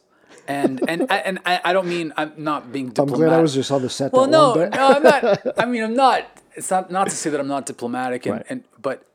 [0.49, 3.15] and and and I, I don't mean I'm not being Diplomatic.
[3.15, 4.13] I'm glad I was just on the set.
[4.13, 5.59] well, no, no, I'm not.
[5.59, 6.27] I mean, I'm not.
[6.57, 8.47] It's not not to say that I'm not diplomatic, and, Right.
[8.51, 9.07] and but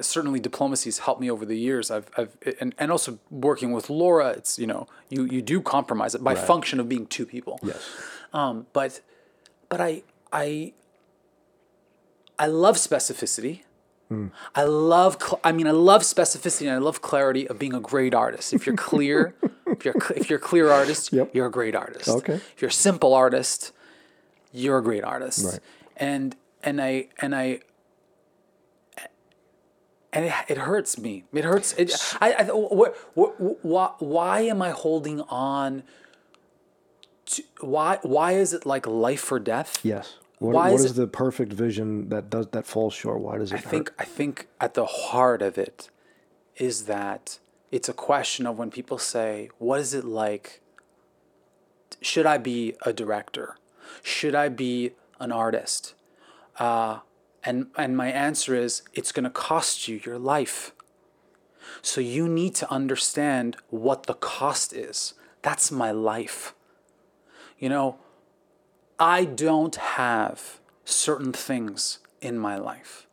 [0.00, 1.92] certainly diplomacy has helped me over the years.
[1.92, 4.30] I've, I've and, and also working with Laura.
[4.30, 7.60] It's you know you you do compromise it by function of being two people.
[7.62, 7.88] Yes.
[8.32, 9.00] Um, but
[9.68, 10.02] but I
[10.32, 10.72] I
[12.38, 13.62] I love specificity.
[14.08, 14.28] Hmm.
[14.54, 17.80] I love cl- I mean I love specificity and I love clarity of being a
[17.80, 18.52] great artist.
[18.52, 19.34] If you're clear,
[19.66, 21.34] if you're cl- if you're a clear artist, Yep.
[21.34, 22.08] you're a great artist.
[22.08, 22.34] Okay.
[22.34, 23.72] If you're a simple artist,
[24.52, 25.44] you're a great artist.
[25.44, 25.60] Right.
[25.96, 27.60] And and I and I
[30.12, 31.24] and it, it hurts me.
[31.32, 31.74] It hurts.
[31.74, 35.82] It, I, I what, what, why, why am I holding on?
[37.26, 39.80] To, why why is it like life or death?
[39.82, 40.14] Yes.
[40.38, 43.20] What, Why what is is, the perfect vision that does that falls short?
[43.20, 43.70] Why does it I hurt?
[43.70, 45.90] think I think at the heart of it
[46.56, 47.38] is that
[47.70, 50.60] it's a question of when people say, "What is it like?
[52.02, 53.56] Should I be a director?
[54.02, 55.94] Should I be an artist?"
[56.58, 57.00] Uh,
[57.42, 60.72] and and my answer is, it's going to cost you your life.
[61.80, 65.14] So you need to understand what the cost is.
[65.42, 66.54] That's my life.
[67.58, 67.98] You know,
[68.98, 73.06] I don't have certain things in my life.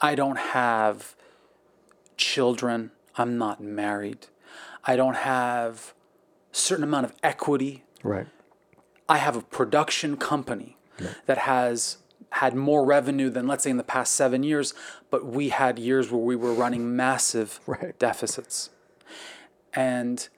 [0.00, 1.14] I don't have
[2.16, 2.90] children.
[3.16, 4.26] I'm not married.
[4.84, 5.94] I don't have
[6.52, 7.84] a certain amount of equity.
[8.02, 8.26] right.
[9.08, 10.76] I have a production company
[11.26, 11.96] that has
[12.34, 14.72] had more revenue than let's say in the past 7 years,
[15.10, 17.98] but we had years where we were running massive Right.
[17.98, 18.70] deficits.
[19.74, 20.28] And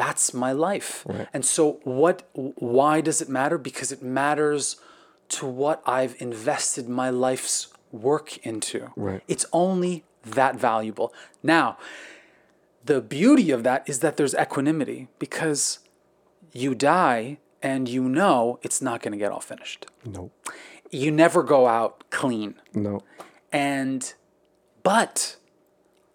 [0.00, 1.04] that's my life.
[1.06, 1.28] Right.
[1.34, 3.58] And so what why does it matter?
[3.58, 4.76] Because it matters
[5.36, 8.78] to what I've invested my life's work into.
[8.96, 9.22] Right.
[9.28, 11.12] It's only that valuable.
[11.42, 11.76] Now,
[12.84, 15.80] the beauty of that is that there's equanimity because
[16.52, 19.86] you die and you know it's not going to get all finished.
[20.04, 20.30] No.
[20.90, 22.54] You never go out clean.
[22.74, 23.02] No.
[23.52, 24.14] And,
[24.82, 25.36] but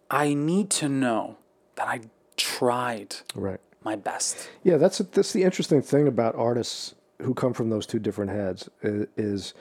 [0.09, 1.37] I need to know
[1.75, 2.01] that I
[2.35, 3.59] tried Right.
[3.85, 4.49] My best.
[4.63, 8.69] Yeah, that's that's the interesting thing about artists who come from those two different heads
[8.81, 9.53] is,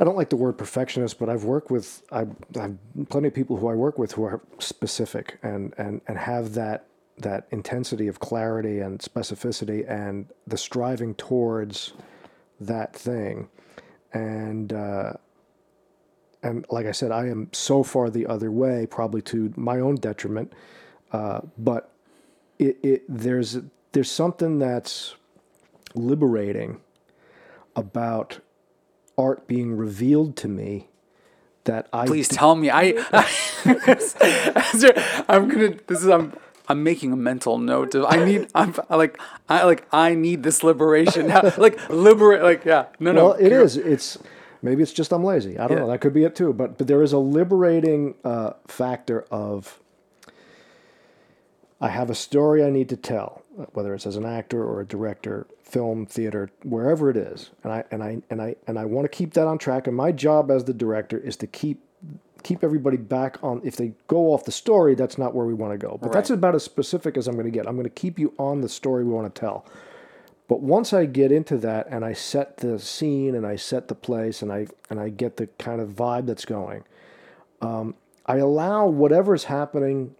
[0.00, 2.76] I don't like the word perfectionist, but I've worked with I've, I've
[3.10, 6.86] plenty of people who I work with who are specific and and and have that
[7.18, 11.92] that intensity of clarity and specificity and the striving towards
[12.58, 13.48] that thing,
[14.12, 14.72] and.
[14.72, 15.12] Uh,
[16.42, 19.96] and like I said, I am so far the other way, probably to my own
[19.96, 20.54] detriment.
[21.12, 21.89] Uh, but
[22.60, 23.58] it, it there's
[23.92, 25.14] there's something that's
[25.94, 26.80] liberating
[27.74, 28.40] about
[29.18, 30.88] art being revealed to me
[31.64, 32.70] that I Please tell me.
[32.70, 32.94] I,
[35.28, 35.74] I'm gonna.
[35.86, 36.08] This is.
[36.08, 36.32] I'm.
[36.68, 38.06] I'm making a mental note of.
[38.08, 38.48] I need.
[38.54, 39.18] I'm like.
[39.48, 39.86] I like.
[39.92, 41.28] I need this liberation.
[41.28, 42.42] Now, like liberate.
[42.42, 42.86] Like yeah.
[42.98, 43.12] No.
[43.12, 43.32] No.
[43.32, 43.76] It is.
[43.76, 44.18] It's
[44.62, 45.58] maybe it's just I'm lazy.
[45.58, 45.84] I don't Yeah.
[45.84, 45.90] know.
[45.90, 46.52] That could be it too.
[46.52, 49.79] But but there is a liberating uh, factor of
[51.80, 54.86] I have a story I need to tell, whether it's as an actor or a
[54.86, 59.04] director, film, theater, wherever it is, and I and I and I and I want
[59.04, 59.86] to keep that on track.
[59.86, 61.82] And my job as the director is to keep
[62.42, 63.60] keep everybody back on.
[63.64, 65.98] If they go off the story, that's not where we want to go.
[66.00, 67.66] But that's about as specific as I'm going to get.
[67.66, 69.64] I'm going to keep you on the story we want to tell.
[70.48, 73.94] But once I get into that and I set the scene and I set the
[73.94, 76.84] place and I and I get the kind of vibe that's going,
[77.62, 77.94] um,
[78.26, 80.14] I allow whatever's happening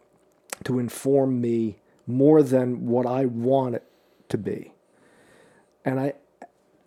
[0.64, 3.84] to inform me more than what I want it
[4.28, 4.72] to be.
[5.84, 6.14] And I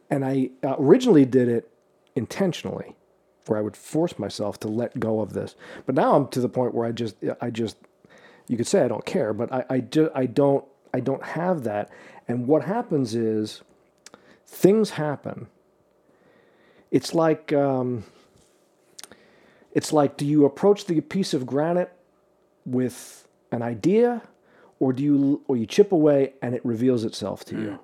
[0.10, 1.70] and I originally did it
[2.16, 2.96] intentionally,
[3.48, 5.56] where I would force myself to let go of this.
[5.86, 7.78] But now I'm to the point where I just I just
[8.48, 11.64] you could say I don't care, but I I, do, I don't I don't have
[11.64, 11.90] that.
[12.28, 13.62] And what happens is
[14.46, 15.48] things happen.
[16.92, 18.04] It's like um,
[19.72, 21.92] it's like do you approach the piece of granite
[22.66, 23.23] with
[23.54, 24.22] an idea,
[24.80, 27.70] or do you or you chip away and it reveals itself to you?
[27.72, 27.84] Hmm.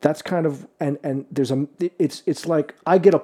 [0.00, 1.66] That's kind of and and there's a
[1.98, 3.22] it's it's like I get a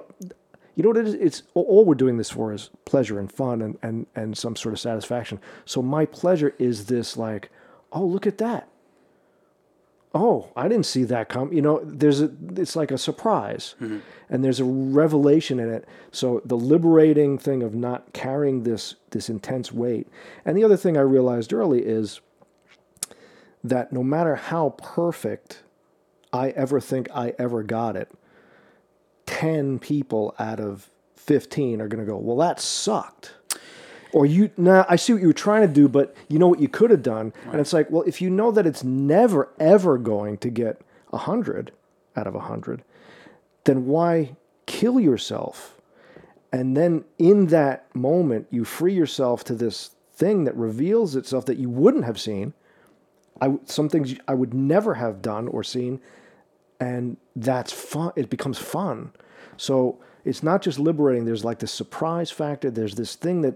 [0.75, 1.15] you know what it is?
[1.15, 4.73] It's all we're doing this for is pleasure and fun and, and, and some sort
[4.73, 5.39] of satisfaction.
[5.67, 7.51] So my pleasure is this like,
[7.93, 8.69] oh look at that.
[10.15, 11.53] Oh, I didn't see that come.
[11.53, 13.75] You know, there's a it's like a surprise.
[13.81, 13.99] Mm-hmm.
[14.29, 15.87] And there's a revelation in it.
[16.11, 20.09] So the liberating thing of not carrying this this intense weight.
[20.45, 22.21] And the other thing I realized early is
[23.65, 25.63] that no matter how perfect
[26.33, 28.11] I ever think I ever got it,
[29.27, 33.35] 10 people out of 15 are going to go, well, that sucked.
[34.13, 36.61] Or you, nah, I see what you were trying to do, but you know what
[36.61, 37.33] you could have done.
[37.51, 41.73] And it's like, well, if you know that it's never, ever going to get 100
[42.17, 42.85] out of 100,
[43.65, 44.37] then why
[44.67, 45.81] kill yourself?
[46.53, 51.57] And then in that moment, you free yourself to this thing that reveals itself that
[51.57, 52.53] you wouldn't have seen.
[53.41, 56.01] I, some things I would never have done or seen
[56.83, 59.13] and that's fun it becomes fun
[59.57, 63.55] so it's not just liberating there's like this surprise factor there's this thing that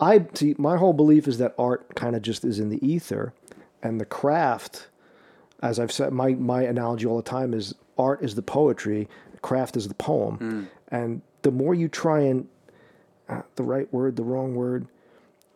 [0.00, 3.32] i see my whole belief is that art kind of just is in the ether
[3.82, 4.88] and the craft
[5.62, 9.08] as i've said my my analogy all the time is art is the poetry
[9.42, 10.36] craft is the poem.
[10.88, 12.48] And the more you try and
[13.28, 14.86] uh, the right word the wrong word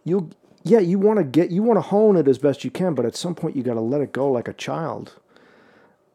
[0.04, 0.30] you'll
[0.62, 3.04] yeah you want to get you want to hone it as best you can but
[3.04, 5.16] at some point you got to let it go like a child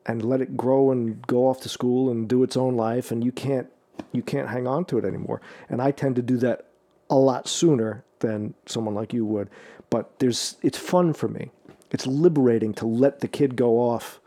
[0.05, 3.25] and let it grow and go off to school and do its own life and
[3.25, 3.67] you can't
[4.13, 5.41] you can't hang on to it anymore.
[5.67, 6.65] And i tend to do that
[7.09, 9.49] a lot sooner than someone like you would
[9.89, 11.51] but there's it's fun for me
[11.91, 14.19] it's liberating to let the kid go off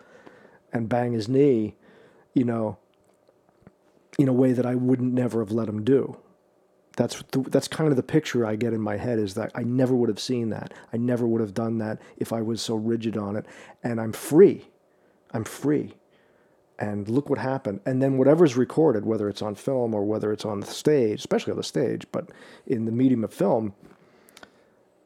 [0.73, 1.75] and bang his knee
[2.35, 2.77] you know
[4.19, 6.17] in a way that i wouldn't never have let him do
[6.97, 9.63] that's the, that's kind of the picture I get in my head is that I
[9.63, 10.73] never would have seen that.
[10.93, 13.47] I never would have done that if I was so rigid on it.
[13.83, 14.69] And I'm free.
[15.33, 15.95] I'm free.
[16.83, 17.79] And look what happened.
[17.87, 21.53] And then whatever's recorded, whether it's on film or whether it's on the stage, especially
[21.53, 22.31] on the stage, but
[22.67, 23.73] in the medium of film,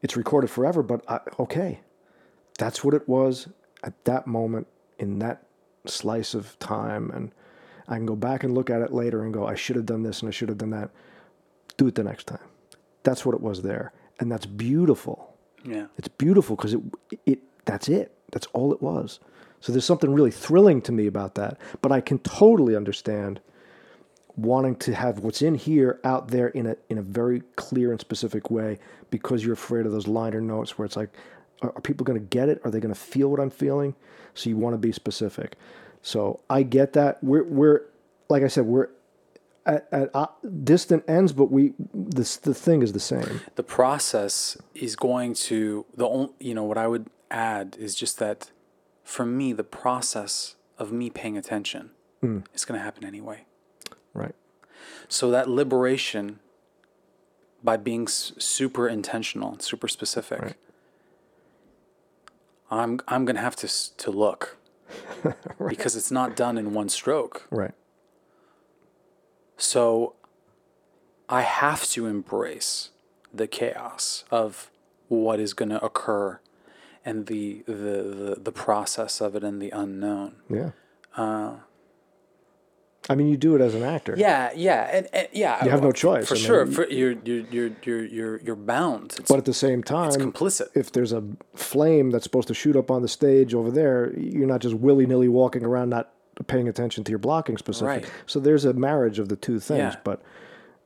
[0.01, 0.83] it's recorded forever.
[0.83, 1.81] But I, okay,
[2.59, 3.49] that's what it was
[3.85, 4.69] at that moment
[4.99, 5.47] in that
[5.85, 7.11] slice of time.
[7.11, 7.31] And
[7.89, 10.03] I can go back and look at it later and go, I should have done
[10.03, 10.89] this and I should have done that.
[11.77, 12.39] Do it the next time.
[13.03, 13.93] That's what it was there.
[14.19, 15.37] And that's beautiful.
[15.63, 15.89] Yeah.
[15.99, 16.81] It's beautiful because it,
[17.27, 18.17] it that's it.
[18.33, 19.21] That's all it was.
[19.61, 21.59] So there's something really thrilling to me about that.
[21.83, 23.41] But I can totally understand
[24.37, 28.01] wanting to have what's in here out there in a in a very clear and
[28.01, 28.79] specific way
[29.11, 31.11] because you're afraid of those liner notes where it's like,
[31.63, 32.61] are, are people going to get it?
[32.65, 33.95] Are they going to feel what I'm feeling?
[34.35, 35.57] So you want to be specific.
[36.03, 37.23] So I get that.
[37.23, 37.83] We're we're
[38.29, 38.89] like I said, we're
[39.65, 40.27] at, at uh,
[40.63, 43.41] distant ends, but we this the thing is the same.
[43.57, 48.19] the process is going to the only you know what I would add is just
[48.19, 48.51] that
[49.07, 51.93] for me the process of me paying attention
[52.23, 52.45] mm.
[52.53, 53.47] is going to happen anyway.
[54.13, 54.35] Right.
[55.09, 56.41] So that liberation
[57.63, 60.43] by being s- super intentional, super specific.
[60.43, 60.57] Right.
[62.69, 64.59] I'm I'm going to have to to look
[65.69, 67.47] because it's not done in one stroke.
[67.51, 67.75] Right.
[69.57, 70.17] So
[71.29, 72.91] I have to embrace
[73.33, 74.71] the chaos of
[75.07, 76.41] what is going to occur
[77.07, 80.35] and the, the, the, the process of it and the unknown.
[80.51, 80.73] Yeah.
[81.17, 81.61] Uh,
[83.09, 84.15] I mean, you do it as an actor.
[84.19, 85.65] Yeah, yeah, and, and yeah.
[85.65, 86.27] You have no choice.
[86.27, 89.15] For I mean, sure, for, you're you're you're you're you're you're bound.
[89.17, 90.69] It's, But at the same time, it's complicit.
[90.75, 91.23] if there's a
[91.55, 95.07] flame that's supposed to shoot up on the stage over there, you're not just willy
[95.07, 96.13] nilly walking around not
[96.49, 98.03] paying attention to your blocking specifically.
[98.09, 98.13] Right.
[98.27, 99.79] So there's a marriage of the two things.
[99.95, 99.97] Yeah.
[100.03, 100.21] But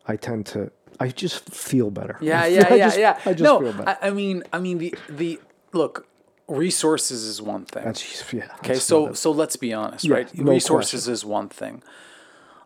[0.06, 2.18] I tend to, I just feel better.
[2.20, 3.18] Yeah, yeah, I yeah, just- yeah.
[3.24, 3.98] I just no, feel better.
[4.02, 5.40] I, I mean, I mean the the
[5.72, 6.06] look,
[6.50, 7.84] resources is one thing.
[7.84, 8.48] That's yeah.
[8.58, 10.34] okay, so so let's be honest, Yeah, right?
[10.38, 11.82] no resources is one thing.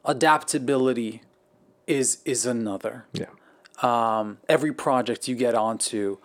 [0.04, 1.22] Adaptability
[1.86, 3.06] is is another.
[3.12, 3.26] yeah,
[3.82, 6.18] um, every project you get onto,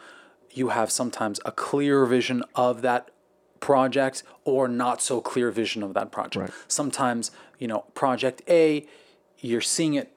[0.51, 3.11] you have sometimes a clear vision of that
[3.59, 6.49] project or not so clear vision of that project.
[6.49, 6.59] Right.
[6.69, 8.87] Sometimes, you know, project A,
[9.39, 10.11] you're seeing it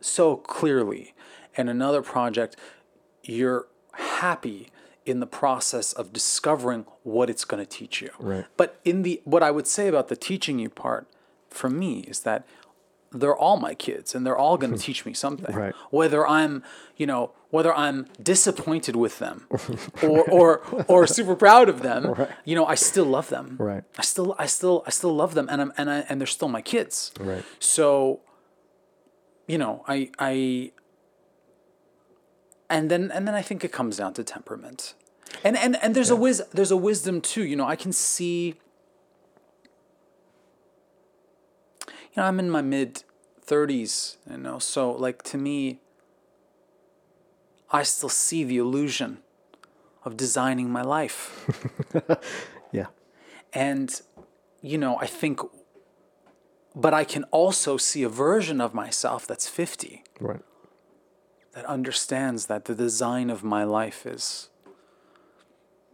[0.00, 1.14] so clearly,
[1.56, 2.56] and another project,
[3.22, 4.70] you're happy
[5.08, 8.10] in the process of discovering what it's going to teach you.
[8.18, 8.44] Right.
[8.56, 11.08] But in the what I would say about the teaching you part
[11.48, 12.46] for me is that
[13.10, 15.54] they're all my kids and they're all going to teach me something.
[15.54, 15.74] Right.
[15.90, 16.62] Whether I'm,
[16.96, 19.46] you know, whether I'm disappointed with them
[20.02, 23.56] or or or super proud of them, you know, I still love them.
[23.58, 23.84] Right.
[23.96, 26.48] I still I still I still love them and I'm and I and they're still
[26.48, 27.12] my kids.
[27.18, 27.44] Right.
[27.58, 28.20] So
[29.46, 30.72] you know, I I
[32.70, 34.94] and then and then I think it comes down to temperament.
[35.44, 37.44] And and and there's a wis there's a wisdom too.
[37.44, 38.56] You know, I can see
[42.18, 43.04] you know, I'm in my mid
[43.46, 45.80] 30s, you know, so like to me,
[47.70, 49.18] I still see the illusion
[50.04, 51.46] of designing my life.
[52.72, 52.86] yeah,
[53.52, 54.00] And,
[54.62, 55.40] you know, I think,
[56.74, 60.40] but I can also see a version of myself that's 50 right.
[61.58, 64.48] That understands that the design of my life is,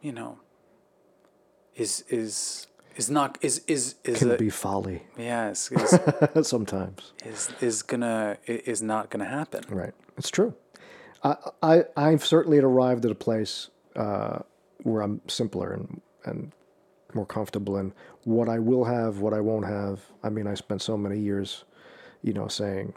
[0.03, 0.39] you know,
[1.75, 5.71] is, is, is not, is, is, is, Can a, be folly yeah, is,
[6.43, 7.15] sometimes.
[7.25, 9.65] is, is gonna, is not gonna happen.
[9.71, 9.95] Right.
[10.19, 10.55] It's true.
[11.23, 14.41] I, I I've certainly arrived at a place uh,
[14.83, 16.53] where I'm simpler and and
[17.15, 17.95] more comfortable in
[18.25, 20.01] what I will have, what I won't have.
[20.23, 21.65] I mean, I spent so many years,
[22.23, 22.93] you know, saying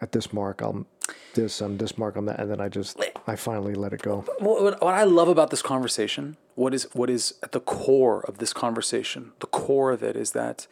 [0.00, 0.86] at this mark I'm
[1.34, 4.24] this, I'm this mark, I'm that, and then I just I finally let it go.
[4.38, 8.24] what, what, what I love about this conversation, what is what is at the core
[8.26, 10.66] of this conversation, the core of it is that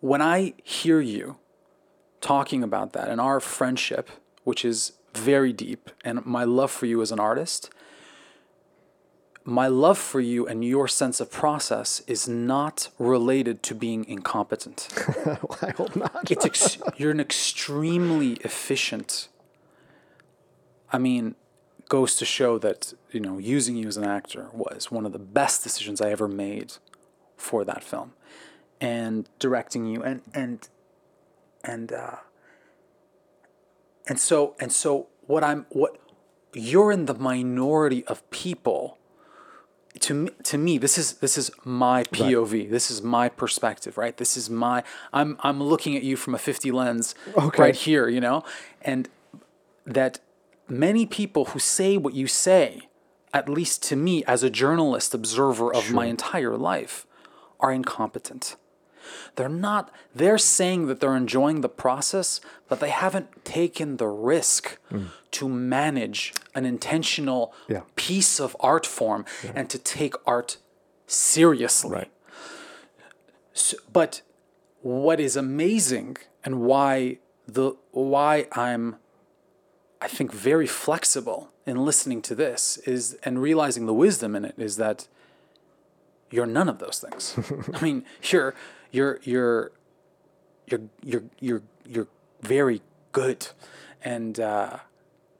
[0.00, 1.36] when I hear you
[2.20, 4.10] talking about that and our friendship,
[4.44, 7.70] which is very deep, and my love for you as an artist,
[9.48, 14.88] my love for you and your sense of process is not related to being incompetent.
[15.62, 16.30] I hope not.
[16.30, 19.28] It's ex- you're an extremely efficient.
[20.92, 21.34] I mean,
[21.88, 25.18] goes to show that you know using you as an actor was one of the
[25.18, 26.74] best decisions I ever made
[27.38, 28.12] for that film,
[28.82, 30.68] and directing you and and
[31.64, 32.16] and uh,
[34.06, 35.98] and so and so what I'm what
[36.52, 38.97] you're in the minority of people
[40.00, 42.70] to me, to me this is this is my POV.
[42.70, 44.16] This is my perspective, right?
[44.16, 44.82] This is my
[45.12, 47.62] I'm I'm looking at you from a 50 lens Okay.
[47.62, 48.42] right here, you know?
[48.82, 49.08] And
[49.86, 50.20] that
[50.68, 52.88] many people who say what you say,
[53.32, 57.06] at least to me as a journalist observer of my entire life,
[57.60, 58.56] are incompetent.
[59.36, 64.78] They're not, they're saying that they're enjoying the process, but they haven't taken the risk
[64.90, 65.08] mm.
[65.32, 67.82] to manage an intentional Yeah.
[67.96, 70.58] piece of art form and to take art
[71.06, 71.90] seriously.
[71.90, 72.10] Right.
[73.52, 74.22] So, but
[74.82, 78.96] what is amazing and why the why I'm
[80.00, 84.54] I think very flexible in listening to this is and realizing the wisdom in it
[84.56, 85.08] is that
[86.30, 87.34] you're none of those things.
[87.74, 88.54] I mean, you're
[88.90, 89.72] you're you're
[90.66, 92.08] you're you're you're you're
[92.42, 92.82] very
[93.12, 93.48] good,
[94.04, 94.78] and uh,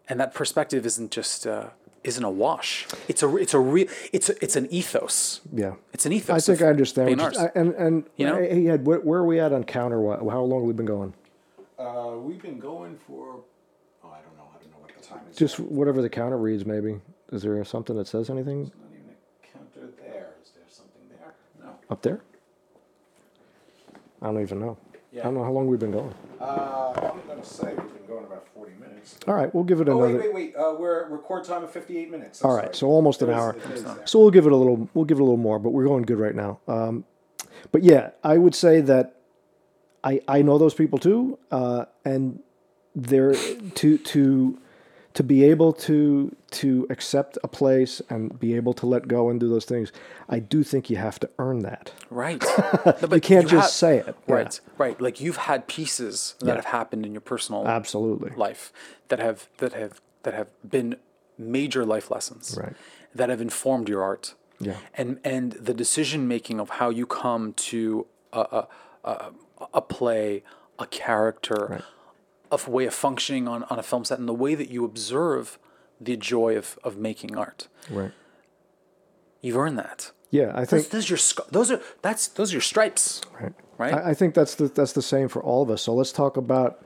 [0.09, 1.69] and that perspective isn't just uh,
[2.05, 2.87] isn't a wash.
[3.09, 5.41] It's a it's a real it's a, it's an ethos.
[5.53, 5.75] Yeah.
[5.93, 6.49] It's an ethos.
[6.49, 7.07] I think I understand.
[7.07, 7.57] being What you, artists.
[7.57, 8.37] I, and and You know?
[8.37, 10.01] hey, Ed, where, where are we at on counter?
[10.01, 11.15] What, how long have we been going?
[11.79, 13.41] Uh, we've been going for.
[14.05, 14.49] Oh, I don't know.
[14.55, 15.37] I don't know what the time is.
[15.37, 17.01] Just whatever the counter reads, maybe.
[17.31, 20.35] Is there something that says anything not even a counter there.
[20.43, 21.35] Is there something there?
[21.63, 21.75] No.
[21.91, 22.23] up there?
[24.23, 24.77] I don't even know.
[25.15, 26.15] I don't know how long we've been going.
[26.41, 29.17] Uh, I'm gonna say we've been going about 40 minutes.
[29.27, 30.19] All right, we'll give it Oh another.
[30.19, 30.57] wait, wait, wait.
[30.57, 32.43] Uh, we're record time of 58 minutes.
[32.45, 32.75] I'm All right, sorry.
[32.77, 33.57] so almost an It is- hour.
[33.57, 34.07] it is there.
[34.07, 34.89] So we'll give it a little.
[34.95, 36.61] We'll give it a little more, but we're going good right now.
[36.69, 37.05] Um,
[37.73, 39.17] but yeah, I would say that
[40.05, 42.41] I I know those people too, uh, and
[42.95, 44.59] they're to to
[45.19, 49.41] to be able to to accept a place and be able to let go and
[49.41, 49.91] do those things,
[50.29, 51.85] I do think you have to earn that.
[52.11, 52.43] Right.
[52.87, 54.15] No, but You can't just have- say it.
[54.29, 54.35] Yeah.
[54.39, 54.61] Right.
[54.85, 55.01] Right.
[55.07, 56.55] Like you've had pieces that Yeah.
[56.61, 58.31] have happened in your personal Absolutely.
[58.47, 58.73] life
[59.09, 60.97] that have that have that have been
[61.37, 62.57] major life lessons.
[62.63, 62.75] Right.
[63.19, 64.35] That have informed your art.
[64.61, 64.77] Yeah.
[65.01, 68.63] And and the decision making of how you come to a a,
[69.13, 69.15] a,
[69.81, 70.45] a play,
[70.79, 71.85] a character, Right.
[72.51, 75.59] A way of functioning on, on a film set, and the way that you observe
[76.01, 77.69] the joy of, of making art.
[77.91, 78.13] Right.
[79.41, 80.13] You've earned that.
[80.31, 83.23] Yeah, I think those are your those are that's those are your stripes.
[83.41, 83.53] right.
[83.79, 83.95] Right.
[83.95, 85.83] I, I think that's the that's the same for all of us.
[85.83, 86.85] So let's talk about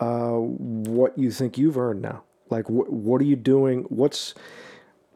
[0.00, 2.24] uh, what you think you've earned now.
[2.48, 3.82] Like, wh- what are you doing?
[3.90, 4.34] What's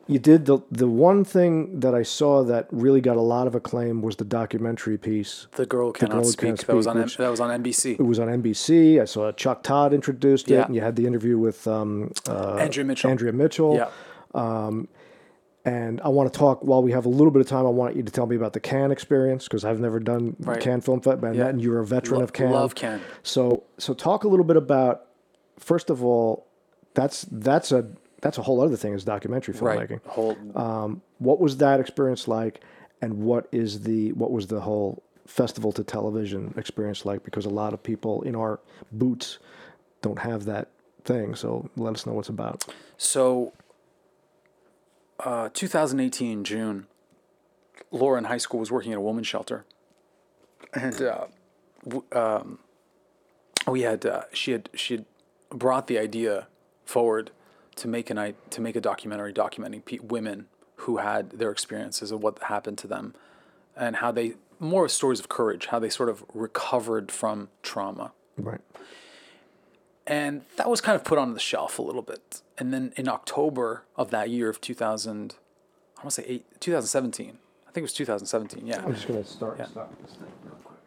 [0.07, 3.55] you did the the one thing that I saw that really got a lot of
[3.55, 5.46] acclaim was the documentary piece.
[5.52, 6.40] The girl cannot Girl speak.
[6.40, 7.92] Cannes't That was on which- that was on NBC.
[7.98, 9.00] It was on NBC.
[9.00, 12.84] I saw Chuck Todd introduced it, and you had the interview with um, uh, Andrea
[12.84, 13.11] Mitchell.
[13.11, 13.74] Andrea Mitchell.
[13.76, 13.88] Yeah.
[14.34, 14.88] Um,
[15.66, 17.64] And I want to talk while we have a little bit of time.
[17.64, 20.61] I want you to tell me about the Cannes experience because I've never done Right.
[20.61, 21.44] Cannes Film Festival, and, Yeah.
[21.44, 22.50] that- and you're a veteran Lo- of Can.
[22.50, 23.00] love Cannes.
[23.22, 25.07] So, so talk a little bit about.
[25.59, 26.46] First of all,
[26.92, 27.86] that's that's a
[28.25, 29.79] that's a whole other thing is documentary Right.
[29.89, 30.01] filmmaking.
[30.07, 32.61] Whole Um, what was that experience like,
[33.03, 37.22] and what is the what was the whole festival to television experience like?
[37.22, 38.61] Because a lot of people in our
[38.91, 39.39] boots
[40.01, 40.68] don't have that
[41.05, 41.35] thing.
[41.35, 42.64] So let us know what's about.
[42.97, 43.53] So,
[45.20, 46.87] uh, 2018 June,
[47.91, 49.66] Laura in high school was working at a women's shelter,
[50.72, 51.27] and uh,
[51.87, 52.59] w- um,
[53.68, 55.05] we had uh, she had she had
[55.51, 56.49] brought the idea
[56.87, 57.31] forward
[57.77, 60.47] to make an to make a documentary documenting pe- women
[60.77, 63.14] who had their experiences of what happened to them,
[63.77, 68.61] and how they more stories of courage, how they sort of recovered from trauma Right.
[70.07, 72.41] and that was kind of put on the shelf a little bit.
[72.59, 75.35] And then in October of that year of 2000,
[75.97, 77.39] I want to say eight, 2017.
[77.66, 78.66] I think it was 2017.
[78.66, 78.83] Yeah.
[78.85, 79.59] I'm just gonna start.
[79.59, 79.66] Yeah.
[79.66, 80.79] Stop this thing real quick.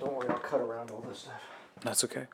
[0.00, 1.34] Don't worry, I'll cut around all this stuff.
[1.82, 2.26] That's okay.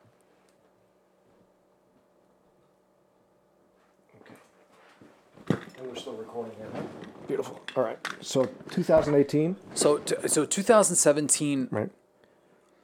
[5.77, 6.67] And we're still recording here.
[6.73, 7.27] Right?
[7.27, 7.59] Beautiful.
[7.75, 7.99] All right.
[8.21, 9.55] So 2018.
[9.73, 11.89] So, t- so 2017 Right.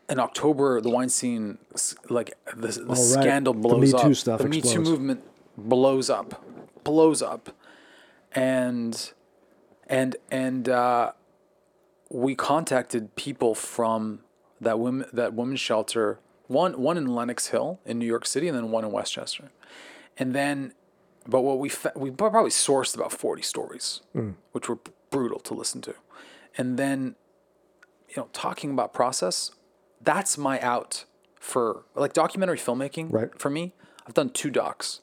[0.09, 2.97] in October, the Weinstein s- like the, the right.
[2.97, 4.05] scandal The blows Me up.
[4.05, 5.21] Too stuff the Me Too movement
[5.57, 6.43] blows up,
[6.83, 7.55] blows up,
[8.33, 9.11] and
[9.87, 11.11] and and uh,
[12.09, 14.19] we contacted people from
[14.59, 16.19] that women that women's shelter.
[16.47, 19.51] One one in Lenox Hill in New York City, and then one in Westchester,
[20.17, 20.73] and then.
[21.27, 24.35] But what we fa- we probably sourced about forty stories, mm.
[24.51, 25.95] which were brutal to listen to,
[26.57, 27.15] and then
[28.09, 29.51] you know, talking about process,
[30.01, 31.05] that's my out
[31.39, 33.11] for like documentary filmmaking.
[33.11, 33.37] Right.
[33.37, 33.73] For me,
[34.07, 35.01] I've done two docs,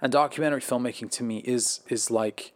[0.00, 2.52] and documentary filmmaking to me is is like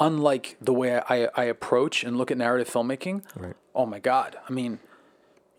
[0.00, 3.22] unlike the way I, I approach and look at narrative filmmaking.
[3.36, 3.54] Right.
[3.74, 4.36] Oh my God!
[4.48, 4.80] I mean,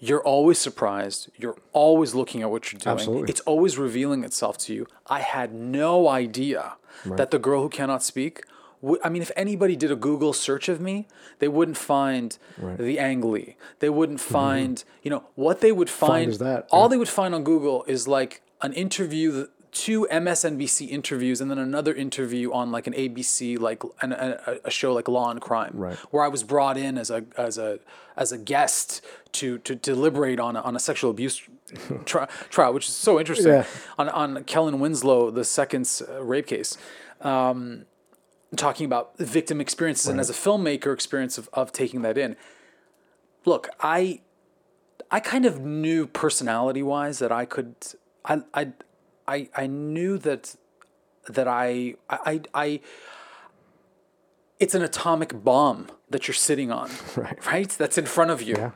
[0.04, 1.30] you're always surprised.
[1.38, 2.94] You're always looking at what you're doing.
[2.94, 3.30] Absolutely.
[3.30, 4.86] It's always revealing itself to you.
[5.08, 6.74] I had no idea
[7.06, 11.08] that the girl who cannot speak—I mean, if anybody did a Google search of me,
[11.40, 13.56] they wouldn't find the Ang Lee.
[13.80, 14.34] They wouldn't mm-hmm.
[14.34, 16.30] find, you know, what they would find.
[16.30, 16.88] is that, all yeah.
[16.90, 21.94] they would find on Google is like an interview, two MSNBC interviews, and then another
[21.94, 25.96] interview on like an ABC, like an, a, a show like Law and Crime, Right.
[26.12, 27.80] where I was brought in as a as a
[28.16, 29.02] as a guest
[29.34, 31.42] to to deliberate on a, on a sexual abuse
[32.06, 33.52] tri- trial, which is so interesting.
[33.54, 33.66] Yeah.
[33.98, 36.78] On on Kellen Winslow, the second uh, rape case,
[37.22, 37.86] um,
[38.56, 42.36] talking about victim experiences and as a filmmaker experience of, of taking that in.
[43.46, 44.22] Look, I
[45.12, 47.76] I kind of knew personality wise that I could
[48.26, 48.74] I I
[49.28, 50.56] I, I knew that
[51.30, 52.80] that I I I
[54.60, 57.46] it's an atomic bomb that you're sitting on, Right.
[57.46, 57.70] right?
[57.70, 58.56] That's in front of you.
[58.58, 58.72] Yeah.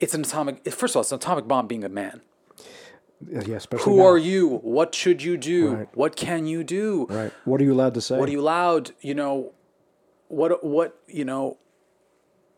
[0.00, 0.68] It's an atomic.
[0.72, 2.20] First of all, it's an atomic bomb being a man.
[3.26, 4.06] Yeah, Who now.
[4.06, 4.58] are you?
[4.58, 5.74] What should you do?
[5.76, 5.88] Right.
[5.96, 7.06] What can you do?
[7.08, 7.32] Right.
[7.44, 8.18] What are you allowed to say?
[8.18, 8.90] What are you allowed?
[9.00, 9.52] You know,
[10.28, 11.56] what what you know?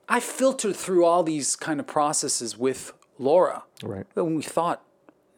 [0.09, 3.65] I filtered through all these kind of processes with Laura.
[3.83, 4.07] Right.
[4.15, 4.83] When we thought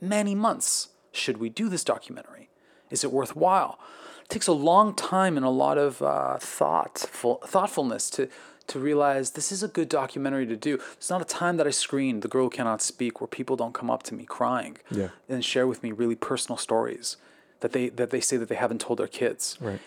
[0.01, 2.49] many months, should we do this documentary?
[2.91, 3.79] Is it worthwhile?
[4.23, 8.29] It takes a long time and a lot of uh, thoughtful thoughtfulness to
[8.69, 10.79] to realize this is a good documentary to do.
[10.93, 13.73] It's not a time that I screened The Girl Who Cannot Speak where people don't
[13.73, 15.09] come up to me crying Yeah.
[15.29, 17.17] and share with me really personal stories
[17.61, 19.57] that they that they say that they haven't told their kids.
[19.61, 19.81] Right.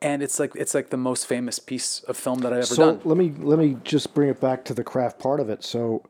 [0.00, 2.92] And it's like it's like the most famous piece of film that I've ever So
[2.92, 3.00] done.
[3.04, 5.64] let me let me just bring it back to the craft part of it.
[5.64, 6.02] So,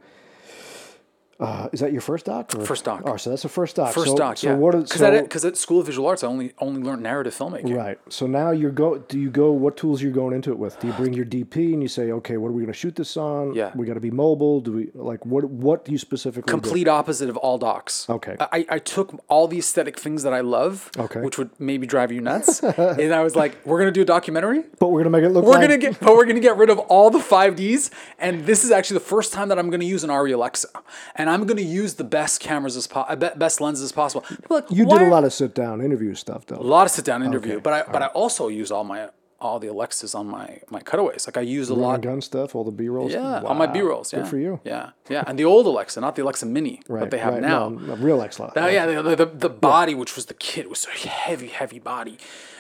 [1.45, 2.55] Uh, is that your first doc?
[2.55, 2.65] Or?
[2.65, 3.03] First doc.
[3.05, 3.93] Oh, so that's the first doc.
[3.93, 4.55] First so, doc, so yeah.
[4.57, 7.77] What Because so, because at School of Visual Arts, I only only learned narrative filmmaking.
[7.77, 7.99] Right.
[8.09, 8.99] So now you're go.
[8.99, 9.53] Do you go?
[9.53, 10.79] What tools are you going into it with?
[10.81, 12.97] Do you bring your DP and you say, okay, what are we going to shoot
[12.97, 13.55] this on?
[13.55, 13.73] Yeah.
[13.75, 14.61] We got to be mobile.
[14.61, 15.45] Do we like what?
[15.45, 16.61] What do you specifically do?
[16.61, 18.09] Complete opposite of all docs.
[18.09, 18.37] Okay.
[18.41, 21.21] I, I took all the aesthetic things that I love, Okay.
[21.21, 24.65] which would maybe drive you nuts, and I was like, "We're gonna do a documentary.
[24.79, 25.45] But we're gonna make it look.
[25.45, 28.47] We're like, gonna get, but we're gonna get rid of all the five Ds, and
[28.47, 30.69] this is actually the first time that I'm gonna use an Arri Alexa,
[31.17, 34.23] and I'm gonna use the best cameras as po- uh, best lenses as possible.
[34.29, 36.57] People like, You did a lot of sit down interview stuff though.
[36.57, 39.09] a lot of sit down interview, Okay, but I but I also use all my
[39.41, 41.27] all the Alexas on my my cutaways.
[41.29, 42.01] Like I use a Run lot.
[42.03, 43.13] gun stuff, all the B rolls.
[43.13, 44.13] Yeah, on my B rolls.
[44.13, 44.21] Yeah.
[44.21, 44.61] Good for you.
[44.65, 47.01] Yeah, yeah, and the old Alexa, not the Alexa Mini Right.
[47.01, 47.43] that they have right.
[47.43, 47.69] now.
[47.69, 48.53] No, real lot.
[48.57, 51.81] Oh yeah, the, the, the, the body, which was the kit, was a heavy, heavy
[51.95, 52.17] body,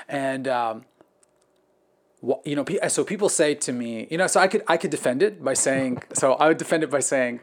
[0.08, 0.84] and um,
[2.44, 5.22] you know, so people say to me, you know, so I could I could defend
[5.22, 7.40] it by saying, so I would defend it by saying,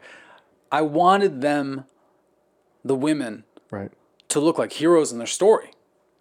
[0.72, 1.84] I wanted them,
[2.84, 3.92] the women, Right.
[4.28, 5.70] to look like heroes in their story,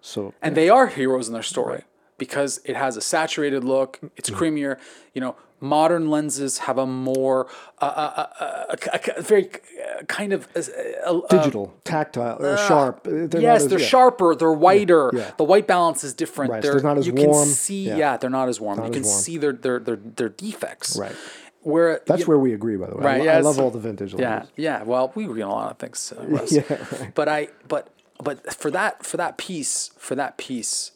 [0.01, 1.83] So and they are heroes in their story
[2.17, 4.43] because it has a saturated look, it's Mm-hmm.
[4.43, 4.77] creamier,
[5.13, 5.35] you know.
[5.63, 7.45] Modern lenses have a more,
[7.79, 13.01] uh, uh, uh, uh, a, a very uh, kind of uh, digital, tactile, uh, sharp.
[13.03, 13.85] They're yes, as- they're yeah.
[13.85, 14.33] sharper.
[14.33, 15.11] They're whiter.
[15.13, 15.29] yeah.
[15.37, 16.49] The white balance is different.
[16.51, 17.45] Right, They're, they're not as you warm.
[17.45, 17.83] can see.
[17.89, 17.95] Yeah.
[17.97, 18.79] Yeah, they're not as warm.
[18.79, 19.19] you as can warm.
[19.21, 20.97] see their their their their defects.
[20.97, 21.15] Right.
[21.63, 23.03] Where That's you- where we agree, by the way.
[23.05, 24.13] Right, I, yeah, I love all the vintage.
[24.15, 24.83] Yeah, yeah.
[24.83, 26.11] Well, we agree on a lot of things.
[26.15, 27.13] Uh, Yeah, right.
[27.13, 27.89] But I but
[28.23, 30.91] but for that for that piece for that piece.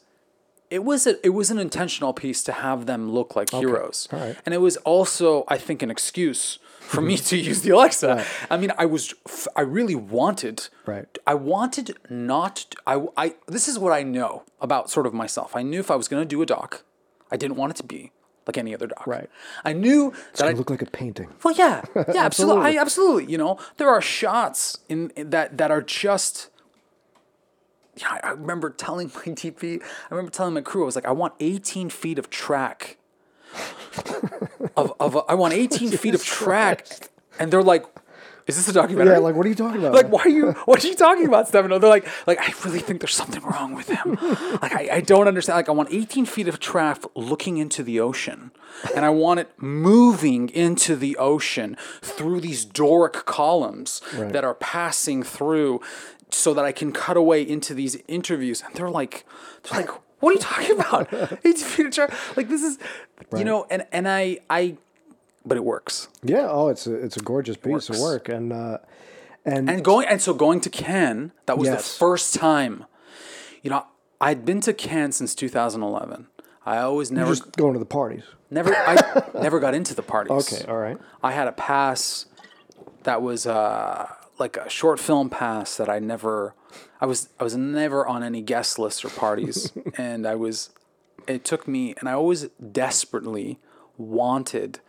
[0.68, 4.18] It was a, it was an intentional piece to have them look like heroes, all
[4.18, 4.36] right.
[4.44, 8.08] and it was also I think an excuse for me to use the Alexa.
[8.16, 8.26] Right.
[8.50, 9.14] I mean, I was
[9.54, 11.06] I really wanted Right.
[11.24, 12.56] I wanted not.
[12.56, 13.34] To, I, I.
[13.46, 15.54] This is what I know about sort of myself.
[15.54, 16.82] I knew if I was going to do a doc,
[17.30, 18.10] I didn't want it to be
[18.46, 19.06] like any other doc.
[19.06, 19.28] Right.
[19.64, 20.52] I knew that I.
[20.52, 21.28] Look like a painting.
[21.42, 22.16] well, yeah, yeah, absolutely.
[22.24, 22.78] Absolutely.
[22.78, 23.32] I, absolutely.
[23.32, 26.50] You know, there are shots in, in that that are just.
[27.96, 29.82] Yeah, I, remember telling my DP.
[29.82, 30.82] I remember telling my crew.
[30.82, 32.98] I was like, I want 18 feet of track.
[34.76, 36.86] of of I want 18 feet of track,
[37.38, 37.84] and they're like,
[38.46, 39.94] "Is this a documentary?" Yeah, like what are you talking about?
[39.94, 42.80] like why are you what are you talking about stefano they're like like i really
[42.80, 44.16] think there's something wrong with him
[44.62, 47.98] like I, I don't understand like i want 18 feet of track looking into the
[48.00, 48.50] ocean
[48.94, 54.32] and i want it moving into the ocean through these doric columns Right.
[54.32, 55.80] that are passing through
[56.30, 59.24] so that i can cut away into these interviews and they're like
[59.64, 59.90] they're like
[60.20, 61.12] what are you talking about
[61.44, 62.78] 18 feet of track like this is
[63.36, 64.76] you know and and i i
[65.46, 66.48] but it works Yeah.
[66.50, 68.78] Oh, it's a it's a gorgeous piece of work, and uh,
[69.44, 72.84] and, And going and so going to Cannes, that was the first time.
[73.62, 73.86] You know,
[74.20, 76.26] I'd been to Cannes since 2011.
[76.64, 78.24] I always never, just going to the parties.
[78.50, 80.52] never, I never got into the parties.
[80.52, 80.64] Okay.
[80.66, 80.98] All right.
[81.22, 82.26] I had a pass
[83.04, 86.54] that was uh, like a short film pass that I never,
[87.00, 90.70] I was, I was never on any guest lists or parties, and I was,
[91.28, 93.60] it took me, and I always desperately
[93.96, 94.80] wanted.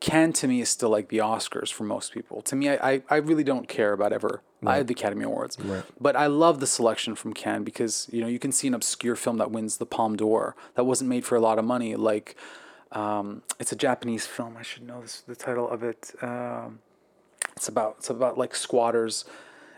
[0.00, 2.42] Cannes to me is still like the Oscars for most people.
[2.42, 4.42] To me, I, I, I really don't care about ever.
[4.66, 5.58] I have the Academy Awards,
[6.00, 9.14] but I love the selection from Cannes because you know you can see an obscure
[9.14, 11.94] film that wins the Palme d'Or that wasn't made for a lot of money.
[11.96, 12.34] Like,
[12.92, 14.56] um, it's a Japanese film.
[14.58, 16.12] I should know this, the title of it.
[16.22, 16.78] Um,
[17.54, 19.26] it's about it's about like squatters.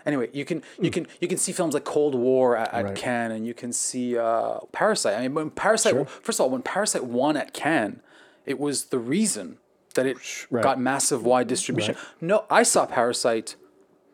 [0.04, 2.94] Anyway, you can you can you can see films like Cold War at, at Right.
[2.94, 5.14] Cannes, and you can see uh, Parasite.
[5.18, 8.00] I mean, when Parasite first of all, when Parasite won at Cannes,
[8.44, 9.58] it was the reason
[9.97, 10.16] that it
[10.51, 10.62] right.
[10.62, 11.97] got massive wide distribution.
[12.20, 13.57] No, I saw Parasite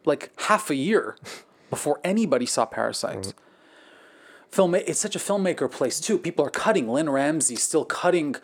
[0.05, 1.17] like half a year
[1.71, 3.35] before anybody saw Parasite.
[4.51, 6.19] Film, it's such a filmmaker place too.
[6.19, 6.89] People are cutting.
[6.89, 8.37] Lynne Ramsay still cutting.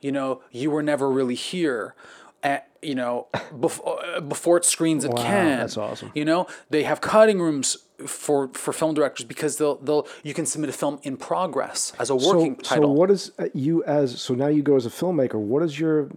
[0.00, 1.94] You know, you were never really here.
[2.42, 3.28] At, you know,
[3.60, 5.58] before before it screens at Wow, Cannes.
[5.60, 6.12] that's awesome.
[6.14, 10.44] You know, they have cutting rooms for for film directors because they'll they'll you can
[10.44, 12.84] submit a film in progress as a working so, title.
[12.88, 15.36] So what is uh, you as so now you go as a filmmaker?
[15.36, 16.10] What is your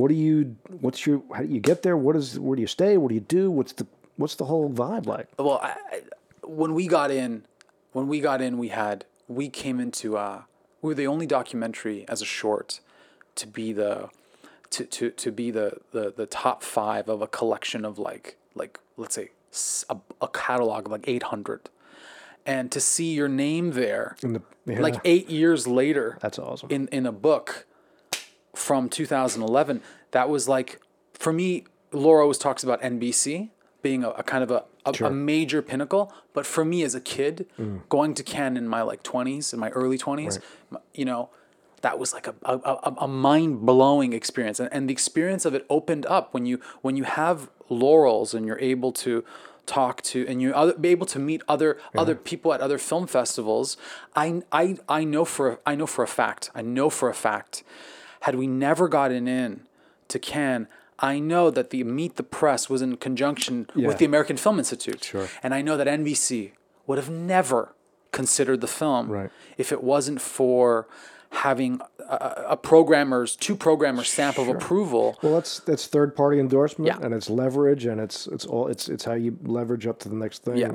[0.00, 1.96] what do you what's your how do you get there?
[1.96, 2.96] What is where do you stay?
[2.96, 3.50] What do you do?
[3.50, 3.86] What's the
[4.16, 5.28] what's the whole vibe like?
[5.38, 6.00] well, I, I,
[6.44, 7.44] when we got in,
[7.92, 10.42] when we got in, we had we came into uh,
[10.80, 12.80] we were the only documentary as a short
[13.36, 14.08] to be the
[14.70, 18.80] to, to, to be the, the the top five of a collection of like like
[18.96, 19.30] let's say
[20.20, 21.68] a catalog of like eight hundred,
[22.46, 26.70] and to see your name there In the yeah, like eight years later that's awesome.
[26.70, 27.66] in in a book
[28.54, 30.80] from 2011 that was like
[31.14, 33.48] for me laura always talks about nbc
[33.82, 37.00] being a, a kind of a, a, a major pinnacle but for me as a
[37.00, 37.82] kid Mm.
[37.88, 40.38] going to cannes in my like 20s in my early 20s
[40.72, 41.30] m- you know
[41.82, 45.54] that was like a, a, a, a mind blowing experience, and, and the experience of
[45.54, 49.24] it opened up when you when you have laurels and you're able to
[49.64, 53.06] talk to and you're other, be able to meet other other people at other film
[53.06, 53.78] festivals.
[54.14, 56.50] I I I know for I know for a fact.
[56.54, 57.62] I know for a fact.
[58.20, 59.62] Had we never gotten in
[60.08, 60.66] to Cannes,
[60.98, 63.88] I know that the Meet the Press was in conjunction Yeah.
[63.88, 65.02] with the American Film Institute.
[65.04, 65.28] Sure.
[65.42, 66.52] And I know that NBC
[66.86, 67.74] would have never
[68.12, 69.30] considered the film Right.
[69.56, 70.86] if it wasn't for
[71.30, 75.16] having a, a programmer's two programmers stamp of approval.
[75.22, 76.98] Well, that's that's third party endorsement, Yeah.
[77.04, 80.16] and it's leverage, and it's it's all it's it's how you leverage up to the
[80.16, 80.56] next thing.
[80.56, 80.72] Yeah.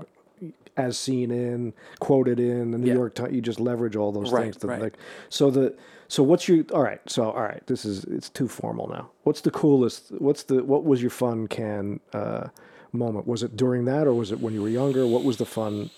[0.78, 2.94] As seen in, quoted in the New.
[2.94, 4.58] York Times, you just leverage all those Right, things.
[4.58, 4.82] To right.
[4.82, 4.94] like,
[5.30, 5.74] so the
[6.08, 7.02] so what's your all right?
[7.08, 9.10] So all right, this is it's too formal now.
[9.24, 10.12] What's the coolest?
[10.20, 12.48] What's the what was your fun Cannes uh,
[12.92, 13.28] moment?
[13.28, 15.06] Was it during that, or was it when you were younger?
[15.08, 15.90] What was the fun?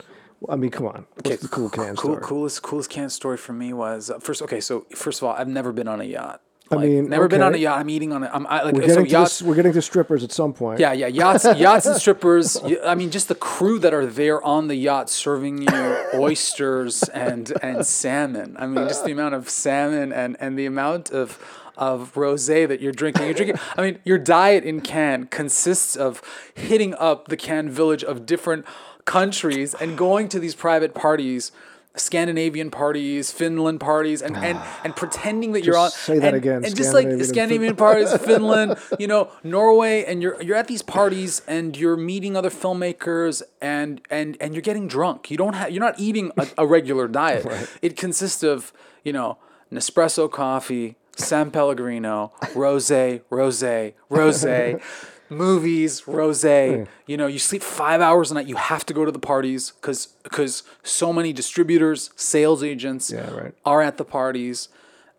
[0.48, 1.06] I mean, come on.
[1.24, 2.24] What's the cool Cannes cool, story?
[2.24, 4.42] Coolest coolest Cannes story for me was uh, first.
[4.42, 6.42] Okay, so first of all, I've never been on a yacht.
[6.72, 7.80] I Like, mean, never been on a yacht.
[7.80, 8.28] I'm eating on a.
[8.28, 9.40] I'm I, like We're so getting to yachts.
[9.40, 10.80] this, we're getting to strippers at some point.
[10.80, 12.58] Yeah, yeah, yachts, yachts and strippers.
[12.86, 15.68] I mean, just the crew that are there on the yacht serving you
[16.14, 18.56] oysters and and salmon.
[18.60, 21.40] I mean, just the amount of salmon and and the amount of
[21.78, 23.26] of rosé that you're drinking.
[23.26, 23.60] You're drinking.
[23.78, 26.22] I mean, your diet in Cannes consists of
[26.56, 28.66] hitting up the Cannes village of different
[29.06, 31.52] countries and going to these private parties.
[32.00, 35.90] Scandinavian parties, Finland parties, and, and, ah, and pretending that you're on.
[35.92, 40.22] Say that and- again, And just like Scandinavian Scandinavian parties, Finland, you know, Norway, and
[40.22, 44.88] you're you're at these parties and you're meeting other filmmakers and and and you're getting
[44.88, 45.30] drunk.
[45.32, 47.46] You don't have you're not eating a, a regular diet.
[47.82, 49.38] It consists of you know
[49.72, 54.82] Nespresso coffee, San Pellegrino, rosé, rosé, rosé.
[55.30, 56.88] Movies, rosé.
[57.06, 58.48] You know, you sleep five hours a night.
[58.48, 63.30] You have to go to the parties because because so many distributors, sales agents Yeah,
[63.34, 63.54] right.
[63.66, 64.70] are at the parties.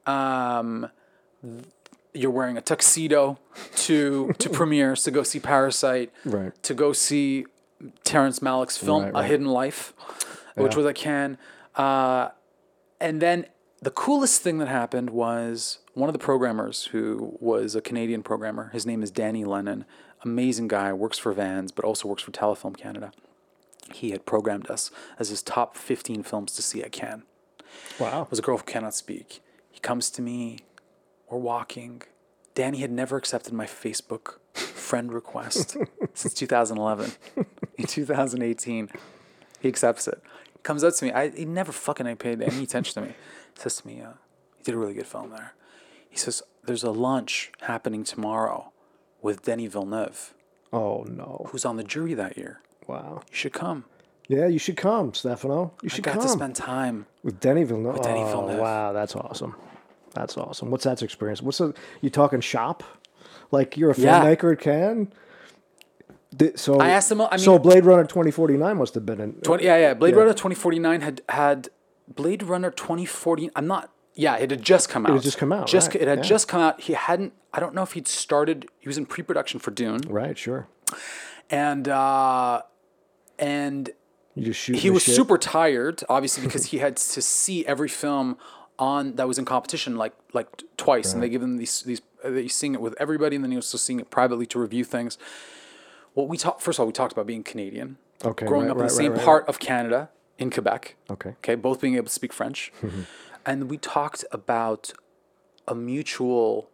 [0.06, 0.90] Um,
[2.14, 3.38] you're wearing a tuxedo
[3.76, 6.52] to to premieres to go see Parasite, Right.
[6.62, 7.46] to go see
[8.04, 9.22] Terrence Malick's film Right, A.
[9.24, 9.92] Hidden Life,
[10.56, 11.36] which was a Cannes.
[11.76, 12.30] Uh,
[13.00, 13.46] and then
[13.80, 18.70] the coolest thing that happened was one of the programmers who was a Canadian programmer.
[18.72, 19.84] His name is Danny Lennon.
[20.22, 23.10] Amazing guy, works for Vans, but also works for Telefilm Canada.
[23.92, 27.22] He had programmed us as his top 15 films to see at Cannes
[27.98, 28.28] Wow.
[28.30, 29.40] was a girl who cannot speak.
[29.70, 30.60] He comes to me.
[31.28, 32.02] We're walking.
[32.54, 35.76] Danny had never accepted my Facebook friend request
[36.14, 37.12] since 2011.
[37.76, 38.88] In 2018,
[39.60, 40.20] he accepts it.
[40.52, 41.12] He comes up to me.
[41.12, 43.14] I he never fucking paid any attention to me.
[43.54, 44.10] He says to me, uh,
[44.58, 45.54] "You did a really good film there."
[46.08, 48.72] He says, "There's a lunch happening tomorrow
[49.22, 50.34] with Denis Villeneuve,
[50.72, 51.46] Oh no.
[51.50, 52.60] who's on the jury that year.
[52.86, 53.22] Wow.
[53.30, 53.84] You should come."
[54.28, 55.72] Yeah, you should come, Stefano.
[55.82, 57.06] You I should got come to spend time.
[57.22, 57.94] with Denis Villeneuve.
[57.94, 58.60] With Denis oh, Villeneuve.
[58.60, 59.56] wow, that's awesome.
[60.14, 60.70] That's awesome.
[60.70, 61.40] What's that experience?
[61.40, 61.72] What's the
[62.02, 62.82] you talking shop?
[63.50, 64.22] Like you're a Yeah.
[64.22, 65.08] filmmaker at Cannes?
[66.36, 69.32] Did- so I asked him- I so Blade Runner 2049 must have been in.
[69.40, 69.94] 20, yeah, yeah.
[69.94, 70.20] Blade Yeah.
[70.20, 71.68] Runner 2049 had had
[72.06, 73.50] Blade Runner 2040.
[73.56, 73.90] I'm not.
[74.20, 75.10] Yeah, it had just come out.
[75.10, 76.24] It had just come out, Just right, it had yeah.
[76.24, 76.80] just come out.
[76.80, 77.34] He hadn't.
[77.52, 78.66] I don't know if he'd started.
[78.80, 80.66] He was in pre-production for Dune, Right, sure.
[81.48, 82.62] and uh,
[83.38, 83.90] and
[84.34, 84.76] You just shoot.
[84.78, 88.36] he was super tired, obviously, because he had to see every film
[88.78, 92.02] on that was in competition like like twice, and they give him these these.
[92.24, 94.58] Uh, he's seeing it with everybody, and then he was also seeing it privately to
[94.58, 95.16] review things.
[96.14, 98.76] What we talked first of all, we talked about being Canadian, Okay, growing right, up
[98.78, 100.96] in right, the same right, right, part of Canada in Quebec.
[101.08, 101.30] Okay.
[101.30, 102.72] Okay, both being able to speak French,
[103.48, 104.92] and we talked about
[105.66, 106.68] a mutual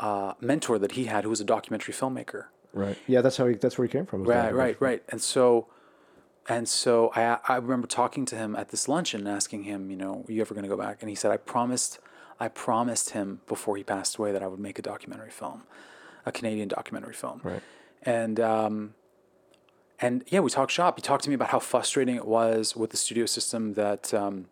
[0.00, 2.46] uh, mentor that he had, who was a documentary filmmaker.
[2.72, 2.98] Right.
[3.06, 3.54] Yeah, that's how he.
[3.54, 4.24] That's where he came from.
[4.24, 5.02] Right, right, right.
[5.08, 5.68] And so,
[6.48, 9.96] and so I I remember talking to him at this luncheon, and asking him, you
[9.96, 10.98] know, are you ever going to go back?
[11.00, 12.00] And he said, I promised,
[12.40, 15.62] I promised him before he passed away that I would make a documentary film,
[16.26, 17.40] a Canadian documentary film.
[17.44, 17.62] Right.
[18.02, 18.94] And um,
[20.00, 20.98] and yeah, we talked shop.
[20.98, 24.12] He talked to me about how frustrating it was with the studio system that.
[24.12, 24.46] Um,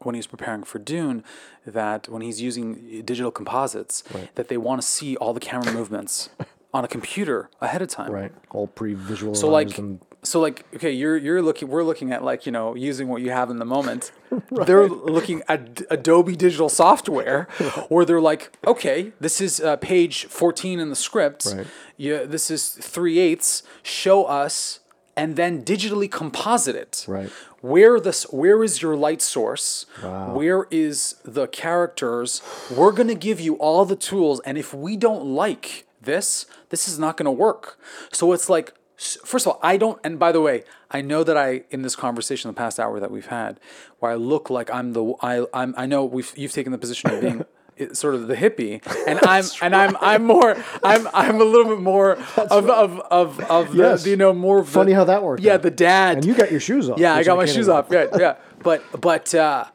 [0.00, 1.24] when he was preparing for Dune,
[1.66, 4.02] that when he's using digital composites,
[4.34, 6.30] that they want to see all the camera movements
[6.74, 8.12] on a computer ahead of time.
[8.12, 8.32] Right.
[8.50, 9.40] All pre-visualized.
[9.40, 11.68] So like, and, so like, okay, you're you're looking.
[11.68, 14.12] We're looking at like you know using what you have in the moment.
[14.50, 17.48] They're looking at Adobe digital software,
[17.90, 21.46] or they're like, okay, this is uh, page 14 in the script.
[21.46, 21.66] Right.
[21.96, 23.62] Yeah, this is three eighths.
[23.82, 24.80] Show us,
[25.16, 27.04] and then digitally composite it.
[27.08, 27.30] Right.
[27.60, 28.24] Where this?
[28.24, 29.86] Where is your light source?
[30.02, 30.34] Wow.
[30.34, 32.42] Where is the characters?
[32.74, 36.98] We're gonna give you all the tools, and if we don't like this, this is
[36.98, 37.78] not gonna work.
[38.12, 40.00] So it's like First of all, I don't.
[40.02, 43.10] And by the way, I know that I in this conversation, the past hour that
[43.10, 43.60] we've had,
[43.98, 47.10] where I look like I'm the I I'm I know we've you've taken the position
[47.10, 47.44] of being.
[47.92, 51.80] Sort of the hippie, and I'm and I'm I'm more I'm I'm a little bit
[51.82, 54.06] more of, of of of the Yes.
[54.06, 55.62] you know more of the- Funny how that worked Yeah, out.
[55.62, 56.16] the dad.
[56.18, 56.98] And you got your shoes off.
[56.98, 57.88] Yeah, I got my shoes off.
[57.90, 58.36] Yeah, yeah.
[58.62, 59.66] But but uh,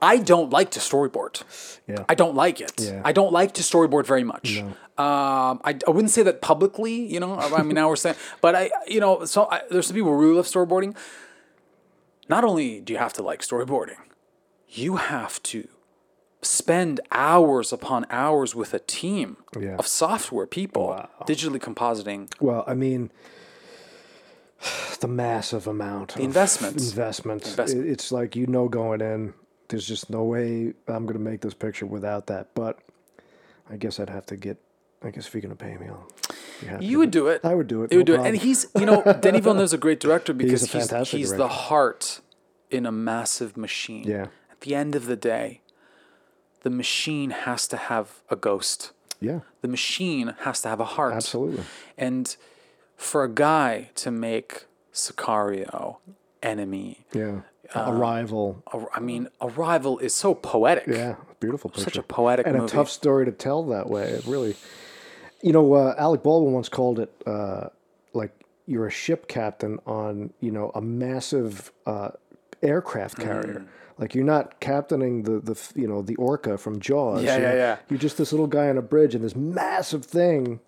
[0.00, 1.42] I don't like to storyboard.
[1.88, 2.04] Yeah.
[2.08, 2.72] I don't like it.
[2.78, 3.02] Yeah.
[3.04, 4.58] I don't like to storyboard very much.
[4.58, 7.34] Um, I, I wouldn't say that publicly, you know.
[7.36, 10.18] I mean, now we're saying, but I, you know, so I, there's some people who
[10.20, 10.94] really love storyboarding.
[12.28, 13.96] Not only do you have to like storyboarding,
[14.68, 15.66] you have to
[16.42, 19.76] spend hours upon hours with a team Yeah.
[19.76, 21.08] of software people Wow.
[21.26, 22.28] digitally compositing.
[22.40, 23.10] Well, I mean,
[25.00, 26.76] the massive amount the investment.
[26.78, 27.46] investment.
[27.46, 27.88] Investment.
[27.88, 29.34] It's like you know going in,
[29.68, 32.54] there's just no way I'm going to make this picture without that.
[32.54, 32.78] But
[33.70, 34.58] I guess I'd have to get.
[35.02, 36.06] I guess if you're going to pay me, I'll.
[36.62, 37.40] You, You would do it.
[37.42, 37.90] I would do it.
[37.92, 38.26] It would no do it.
[38.26, 42.20] And he's, you know, Denis Villeneuve's a great director because he's, fantastic he's the heart
[42.70, 44.04] in a massive machine.
[44.04, 44.26] Yeah.
[44.50, 45.62] At the end of the day,
[46.62, 48.92] the machine has to have a ghost.
[49.20, 51.12] Yeah, The machine has to have a heart.
[51.14, 51.64] absolutely.
[51.98, 52.34] And
[52.96, 55.96] for a guy to make Sicario,
[56.42, 57.40] Enemy, Yeah,
[57.74, 58.62] Uh, Arrival.
[58.72, 60.86] a- I mean, Arrival is so poetic.
[60.88, 61.84] Yeah, beautiful picture.
[61.84, 62.66] Such a poetic and movie.
[62.72, 64.04] a tough story to tell that way.
[64.10, 64.56] It really,
[65.42, 67.68] you know, uh, Alec Baldwin once called it uh,
[68.12, 68.32] like
[68.66, 72.10] you're a ship captain on you know a massive uh,
[72.62, 73.66] aircraft Mm.
[74.00, 77.22] Like you're not captaining the the you know the orca from Jaws.
[77.22, 77.56] Yeah, you yeah, know?
[77.56, 77.76] yeah.
[77.90, 80.60] You're just this little guy on a bridge and this massive thing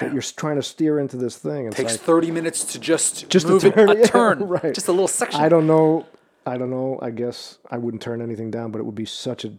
[0.00, 1.66] that you're trying to steer into this thing.
[1.66, 4.38] It's Takes like, 30 minutes to just, Just a move it turn, a yeah, turn.
[4.40, 4.74] right.
[4.74, 5.40] Just a little section.
[5.40, 6.06] I don't know.
[6.46, 6.98] I don't know.
[7.02, 9.52] I guess I wouldn't turn anything down, but it would be such a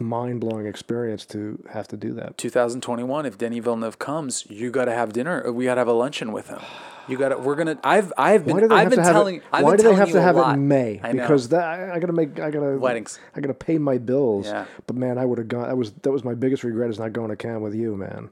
[0.00, 2.38] mind blowing experience to have to do that.
[2.38, 5.88] 2021 if Denis Villeneuve comes you got to have dinner uh, we got to have
[5.88, 6.60] a luncheon with him
[7.08, 9.36] you got to we're going to I've I've been Why do they I've been telling
[9.36, 9.42] it?
[9.52, 11.00] I've why been do they have to have it in May?
[11.02, 11.22] I know.
[11.22, 12.38] Because that I, I gotta make.
[12.38, 13.18] I gotta Weddings.
[13.34, 14.46] I gotta pay my bills.
[14.46, 14.66] Yeah.
[14.86, 15.68] But man, I would have gone.
[15.68, 18.30] That was that was my biggest regret is not going to Cannes with you, man.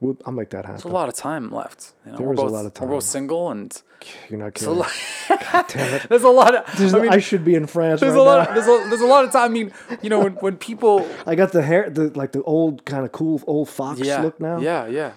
[0.00, 2.40] We'll, I'll make that There's a lot of time left you know, There we're is
[2.40, 2.88] a both, lot of time.
[2.88, 3.82] we're both single and
[4.30, 4.74] You're not kidding.
[4.76, 4.90] lot
[5.68, 6.08] Damn it.
[6.08, 8.42] there's a lot of There's- I I, should be in France there's right a lot
[8.44, 8.48] now.
[8.58, 9.72] of, there's a, there's a lot of time I mean
[10.02, 13.12] you know when, when people I got the hair, the like the old kind of
[13.12, 14.58] cool old fox yeah look now.
[14.58, 15.12] yeah yeah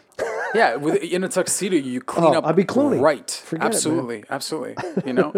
[0.54, 3.00] yeah with in a tuxedo you clean Oh, up I'd be Clooney.
[3.00, 5.32] right Forget it, absolutely absolutely you know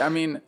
[0.00, 0.42] I mean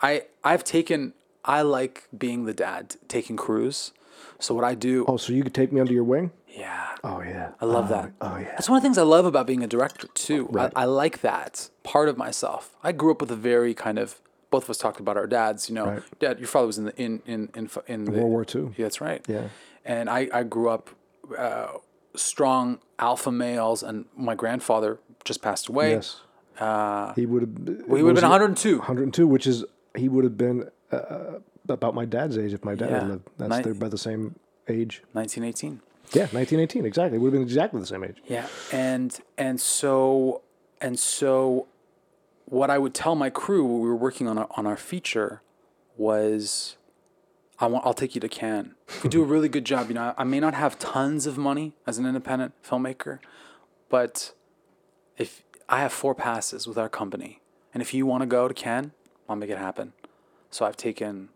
[0.00, 1.12] I I've taken
[1.44, 3.92] I like being the dad taking crews
[4.40, 6.32] so what I do Oh, so you could take me under your wing?
[6.56, 7.50] Yeah Oh yeah.
[7.60, 8.12] I love that.
[8.20, 8.50] Oh yeah.
[8.52, 10.48] That's one of the things I love about being a director too.
[10.58, 12.74] I, I like that part of myself.
[12.82, 14.20] I grew up with a very kind of
[14.50, 15.68] both of us talked about our dads.
[15.68, 16.02] You know, Right.
[16.20, 18.72] dad, your father was in the in in in, in the, World War II.
[18.76, 19.22] Yeah, that's right.
[19.28, 19.48] Yeah.
[19.84, 20.90] and I I grew up
[21.36, 21.72] uh,
[22.14, 25.90] strong alpha males, and my grandfather just passed away.
[25.92, 26.20] Yes.
[27.16, 27.86] he would have.
[27.88, 28.78] Well, he would have been 102.
[28.78, 29.64] 102, which is
[29.96, 33.00] he would have been uh, about my dad's age if my dad Yeah.
[33.00, 33.28] had lived.
[33.38, 34.36] That's Ni- they're by the same
[34.68, 35.02] age.
[35.12, 35.80] 1918.
[36.12, 37.18] Yeah, 1918 exactly.
[37.18, 38.16] Would have been exactly the same age.
[38.26, 40.42] Yeah, and and so
[40.80, 41.66] and so,
[42.44, 45.40] what I would tell my crew when we were working on our, on our feature
[45.96, 46.76] was,
[47.58, 48.74] I want I'll take you to Cannes.
[48.88, 51.26] If you do a really good job, you know, I, I may not have tons
[51.26, 53.20] of money as an independent filmmaker,
[53.88, 54.34] but
[55.16, 57.40] if I have four passes with our company,
[57.72, 58.92] and if you want to go to Cannes,
[59.28, 59.94] I'll make it happen.
[60.50, 61.30] So I've taken,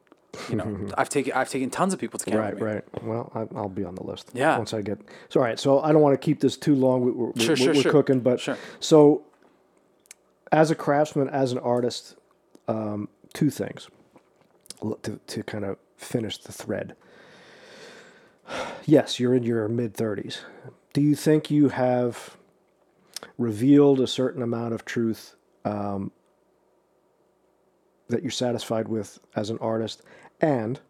[0.48, 2.38] you know, I've taken I've taken tons of people to Cannes.
[2.38, 3.04] Right, right.
[3.04, 4.30] Well, I, I'll be on the list.
[4.34, 4.56] Yeah.
[4.56, 4.98] Once I get.
[5.28, 5.58] So, all right.
[5.58, 7.02] So, I don't want to keep this too long.
[7.04, 7.92] We- We're, Sure, we're, sure, we're sure.
[7.92, 8.56] cooking, but Sure.
[8.80, 9.22] so
[10.52, 12.16] as a craftsman, as an artist,
[12.68, 13.88] um, two things
[15.02, 16.94] to, to kind of finish the thread.
[18.86, 20.38] Yes, you're in your mid 30s.
[20.94, 22.36] Do you think you have
[23.36, 25.34] revealed a certain amount of truth
[25.66, 26.12] um,
[28.08, 30.02] that you're satisfied with as an artist?
[30.40, 30.80] And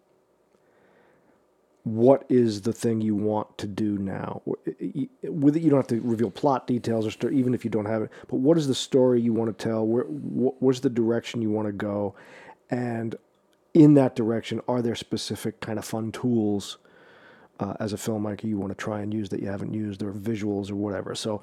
[1.85, 4.43] what is the thing you want to do now?
[4.45, 8.03] With it, you don't have to reveal plot details or even if you don't have
[8.03, 8.11] it.
[8.29, 9.87] But what is the story you want to tell?
[9.87, 12.15] Where, wh- where's the direction you want to go?
[12.71, 13.17] And
[13.75, 16.79] in that direction, are there specific kind of fun tools
[17.61, 20.13] uh, as a filmmaker you want to try and use that you haven't used, or
[20.13, 21.15] visuals or whatever?
[21.15, 21.43] So,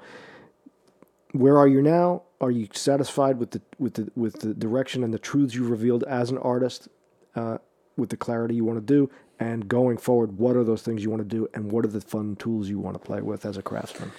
[1.32, 2.22] where are you now?
[2.40, 6.04] Are you satisfied with the with the with the direction and the truths you revealed
[6.04, 6.88] as an artist,
[7.34, 7.58] uh,
[7.96, 9.10] with the clarity you want to do?
[9.38, 12.00] And going forward, what are those things you want to do, and what are the
[12.00, 14.12] fun tools you want to play with as a craftsman?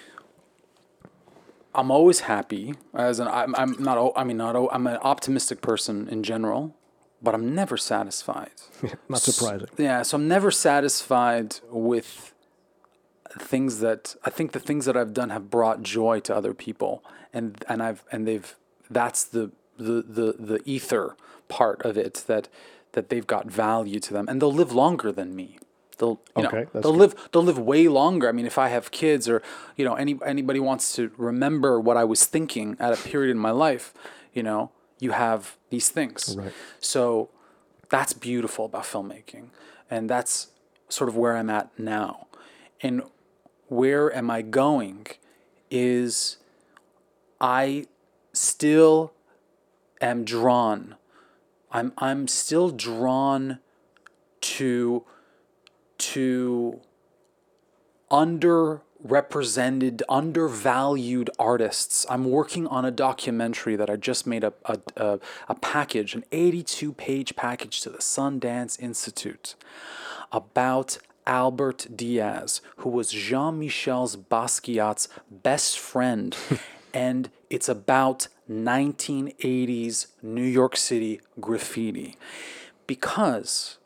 [1.73, 6.07] I'm always happy as an I'm, I'm not i mean not i'm an optimistic person
[6.09, 6.75] in general,
[7.21, 8.51] but I'm never satisfied.
[9.09, 9.67] Not surprising.
[9.77, 12.33] Yeah, so I'm never satisfied with
[13.37, 17.03] things that I think the things that I've done have brought joy to other people,
[17.33, 18.55] and and I've and they've
[18.89, 21.15] that's the the the the ether
[21.47, 22.49] part of it that
[22.93, 25.59] that they've got value to them, and they'll live longer than me.
[25.97, 26.99] They'll you Okay, know they'll good.
[26.99, 28.29] live they'll live way longer.
[28.29, 29.41] I mean, if I have kids or
[29.75, 33.39] you know any anybody wants to remember what I was thinking at a period in
[33.39, 33.93] my life,
[34.33, 36.35] you know, you have these things.
[36.37, 36.53] Right.
[36.79, 37.29] So
[37.89, 39.49] that's beautiful about filmmaking,
[39.89, 40.47] and that's
[40.89, 42.27] sort of where I'm at now.
[42.81, 43.01] And
[43.67, 45.07] where am I going?
[45.71, 46.37] Is
[47.41, 47.85] I
[48.33, 49.13] still
[49.99, 50.95] am drawn.
[51.71, 53.59] I'm I'm still drawn
[54.41, 55.05] to
[55.97, 56.81] to
[58.11, 62.05] underrepresented, undervalued artists.
[62.09, 65.19] I'm working on a documentary that I just made a, a, a,
[65.49, 69.55] a package, an 82 page package to the Sundance Institute
[70.31, 76.35] about Albert Diaz, who was Jean Michel's Basquiat's best friend.
[76.97, 82.17] and it's about 1980s New York City graffiti.
[82.87, 83.77] Because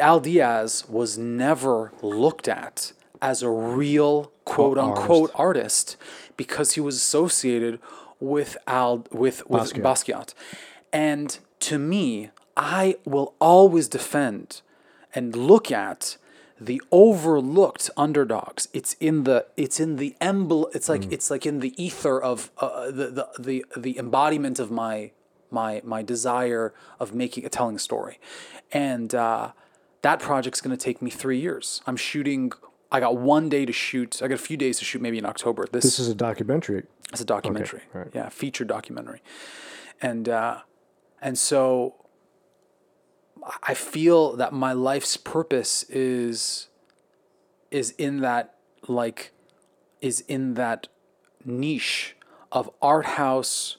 [0.00, 5.96] Al Diaz was never looked at as a real quote unquote artist
[6.36, 7.80] because he was associated
[8.20, 9.82] with Al with, with Basquiat.
[9.82, 10.34] Basquiat.
[10.92, 14.62] And to me, I will always defend
[15.12, 16.18] and look at
[16.66, 18.68] the overlooked underdogs.
[18.72, 20.74] It's in the it's in the embl.
[20.74, 24.70] It's like it's like in the ether of uh, the, the the the embodiment of
[24.70, 25.12] my
[25.50, 28.18] my my desire of making a telling story,
[28.70, 29.52] and uh,
[30.02, 31.82] that project's going to take me three years.
[31.86, 32.52] I'm shooting.
[32.90, 34.20] I got one day to shoot.
[34.22, 35.00] I got a few days to shoot.
[35.02, 35.66] Maybe in October.
[35.70, 36.84] This, This is a documentary.
[37.10, 37.82] it's a documentary.
[37.94, 38.08] right.
[38.14, 39.22] Yeah, feature documentary.
[40.00, 40.60] And uh,
[41.20, 41.94] and so
[43.62, 46.68] I feel that my life's purpose is
[47.70, 48.54] is in that
[48.88, 49.32] like
[50.00, 50.88] is in that
[51.44, 52.16] niche
[52.50, 53.78] of art house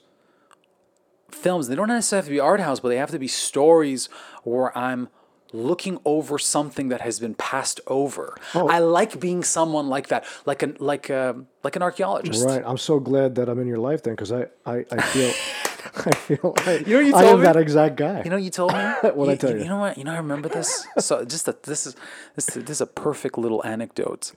[1.31, 1.68] films.
[1.68, 4.10] They don't necessarily have to be art house, but they have to be stories
[4.44, 5.10] where I'm
[5.52, 8.35] looking over something that has been passed over.
[8.56, 8.68] Oh.
[8.68, 12.45] I like being someone like that, like an like a like an archaeologist.
[12.45, 12.64] Right.
[12.65, 15.31] I'm so glad that I'm in your life then, because I, I, I feel,
[16.05, 17.45] I feel, like You know what you I am me?
[17.45, 18.22] that exact guy.
[18.23, 18.80] You know, you told me.
[19.03, 19.64] What'd I tell you?
[19.64, 19.97] You know what?
[19.97, 20.88] You know, I remember this.
[20.99, 21.95] So just that this is
[22.35, 24.31] this this is a perfect little anecdote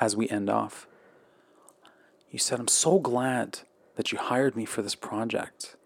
[0.00, 0.86] as we end off.
[2.30, 3.60] You said, "I'm so glad
[3.96, 5.76] that you hired me for this project.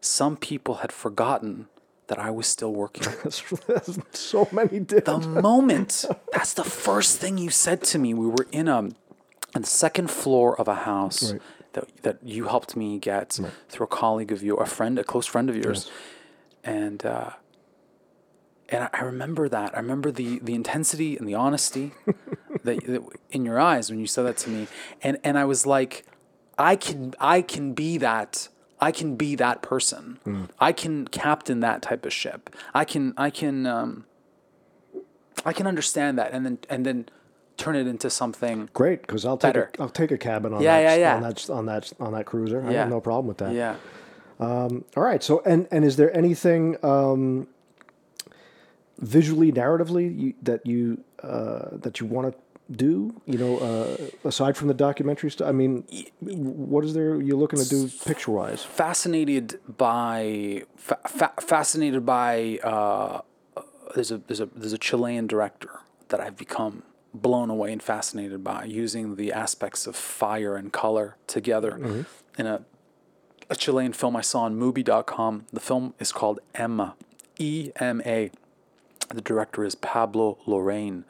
[0.00, 1.68] Some people had forgotten
[2.08, 3.12] that I was still working."
[4.12, 5.04] So many did.
[5.04, 8.76] the moment that's the first thing you said to me we were in a
[9.56, 11.42] on the second floor of a house Right.
[11.74, 13.38] That, that you helped me get
[13.68, 15.90] through a colleague of yours a friend a close friend of yours.
[16.62, 17.30] And uh,
[18.70, 19.76] and I, I remember that.
[19.76, 21.92] I remember the the intensity and the honesty
[22.64, 24.66] that, that in your eyes when you said that to me.
[25.02, 26.06] And and i was like
[26.56, 28.48] i can i can be that
[28.80, 30.18] I can be that person.
[30.60, 32.54] I can captain that type of ship.
[32.74, 34.04] I can I can um,
[35.44, 36.32] I can understand that.
[36.32, 37.08] And then and then
[37.56, 38.68] turn it into something.
[38.72, 39.70] Great, because I'll take Better.
[39.78, 41.16] a, I'll take a cabin on Yeah, that yeah, yeah.
[41.16, 42.62] on that on that on that cruiser.
[42.66, 43.52] I have no problem with that.
[43.54, 43.76] Yeah.
[44.40, 45.22] All right.
[45.22, 47.46] So and and is there anything um,
[48.98, 52.38] visually, narratively you, that you uh, that you want to
[52.72, 53.20] do?
[53.26, 53.96] You know, uh,
[54.28, 55.48] aside from the documentary stuff.
[55.48, 55.84] I mean,
[56.20, 58.64] what is there you're looking to do picture wise?
[58.64, 63.20] Fascinated by fa- fa- fascinated by uh,
[63.94, 65.70] there's a there's a there's a Chilean director
[66.08, 66.82] that I've become
[67.14, 72.04] blown away and fascinated by using the aspects of fire and color together
[72.36, 72.62] in a
[73.50, 75.44] a Chilean film I saw on Mubi.com.
[75.52, 76.94] The film is called Ema,
[77.38, 78.30] E M A.
[79.10, 81.04] The director is Pablo Larraín.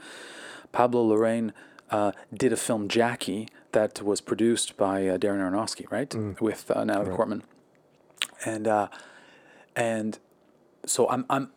[0.72, 1.52] Pablo Larraín
[1.90, 6.82] uh, did a film Jackie that was produced by uh, Darren Aronofsky, right, with uh,
[6.82, 7.44] Natalie Portman,
[8.44, 8.88] and uh,
[9.76, 10.18] and
[10.84, 11.50] so I'm I'm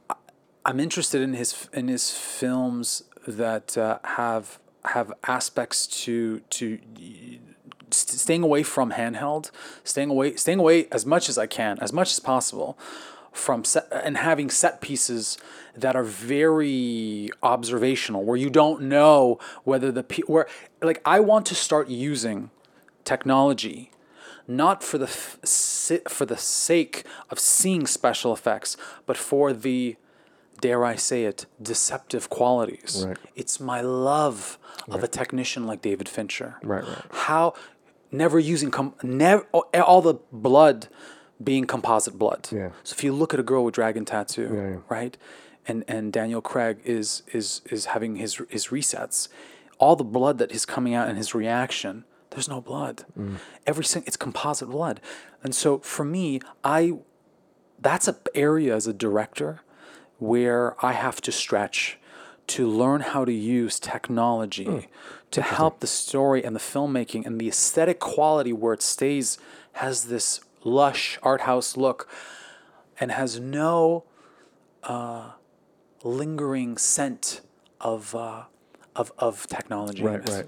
[0.64, 6.80] I'm interested in his in his films that uh, have have aspects to to
[7.92, 9.52] st- staying away from handheld,
[9.84, 12.78] staying away staying away as much as I can, as much as possible
[13.38, 15.38] from set and having set pieces
[15.76, 20.48] that are very observational where you don't know whether the where
[20.82, 22.50] like I want to start using
[23.06, 23.92] technology
[24.48, 28.76] not for the for the sake of seeing special effects
[29.06, 29.98] but for the
[30.62, 33.18] dare I say it deceptive qualities Right.
[33.36, 34.58] it's my love
[34.90, 37.06] of a technician like David Fincher Right, right.
[37.28, 37.54] how
[38.12, 40.88] never using com- never all the blood
[41.44, 42.48] being composite blood.
[42.52, 42.70] Yeah.
[42.84, 44.78] So if you look at a girl with dragon tattoo, Yeah, yeah.
[44.90, 45.16] right,
[45.68, 49.28] and and Daniel Craig is is is having his his resets.
[49.80, 53.06] all the blood that is coming out in his reaction, there's no blood.
[53.16, 53.36] Mm.
[53.68, 55.00] Every sing- it's composite blood,
[55.44, 56.80] and so for me, I
[57.80, 59.60] that's an area as a director
[60.20, 61.98] where I have to stretch
[62.48, 64.88] to learn how to use technology
[65.32, 69.38] to help the story and the filmmaking and the aesthetic quality where it stays
[69.74, 72.10] has this lush art house look
[73.00, 74.06] and has no
[74.84, 75.32] uh,
[76.04, 77.42] lingering scent
[77.82, 78.44] of uh,
[78.96, 80.02] of of technology.
[80.04, 80.48] Right, right.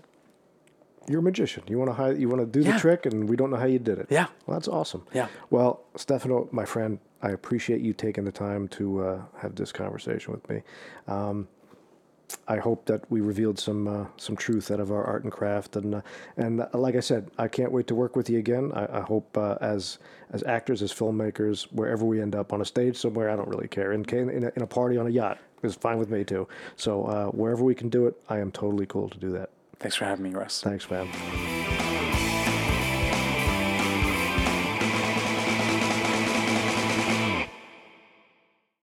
[1.07, 1.63] You're a magician.
[1.67, 3.65] You want to hide, you want to do the trick, and we don't know how
[3.65, 4.07] you did it.
[4.09, 4.27] Yeah.
[4.45, 5.05] Well, that's awesome.
[5.13, 5.27] Yeah.
[5.49, 10.33] Well, Stefano, my friend, I appreciate you taking the time to uh, have this conversation
[10.33, 10.61] with me.
[11.07, 11.47] Um,
[12.47, 15.75] I hope that we revealed some uh, some truth out of our art and craft,
[15.75, 16.01] and uh,
[16.37, 18.71] and uh, like I said, I can't wait to work with you again.
[18.73, 19.99] I, I hope uh, as
[20.31, 23.67] as actors, as filmmakers, wherever we end up on a stage somewhere, I don't really
[23.67, 23.93] care.
[23.93, 26.47] In in a, in a party on a yacht is fine with me too.
[26.75, 29.49] So uh, wherever we can do it, I am totally cool to do that.
[29.79, 30.61] Thanks for having me, Russ.
[30.61, 31.88] Thanks, man.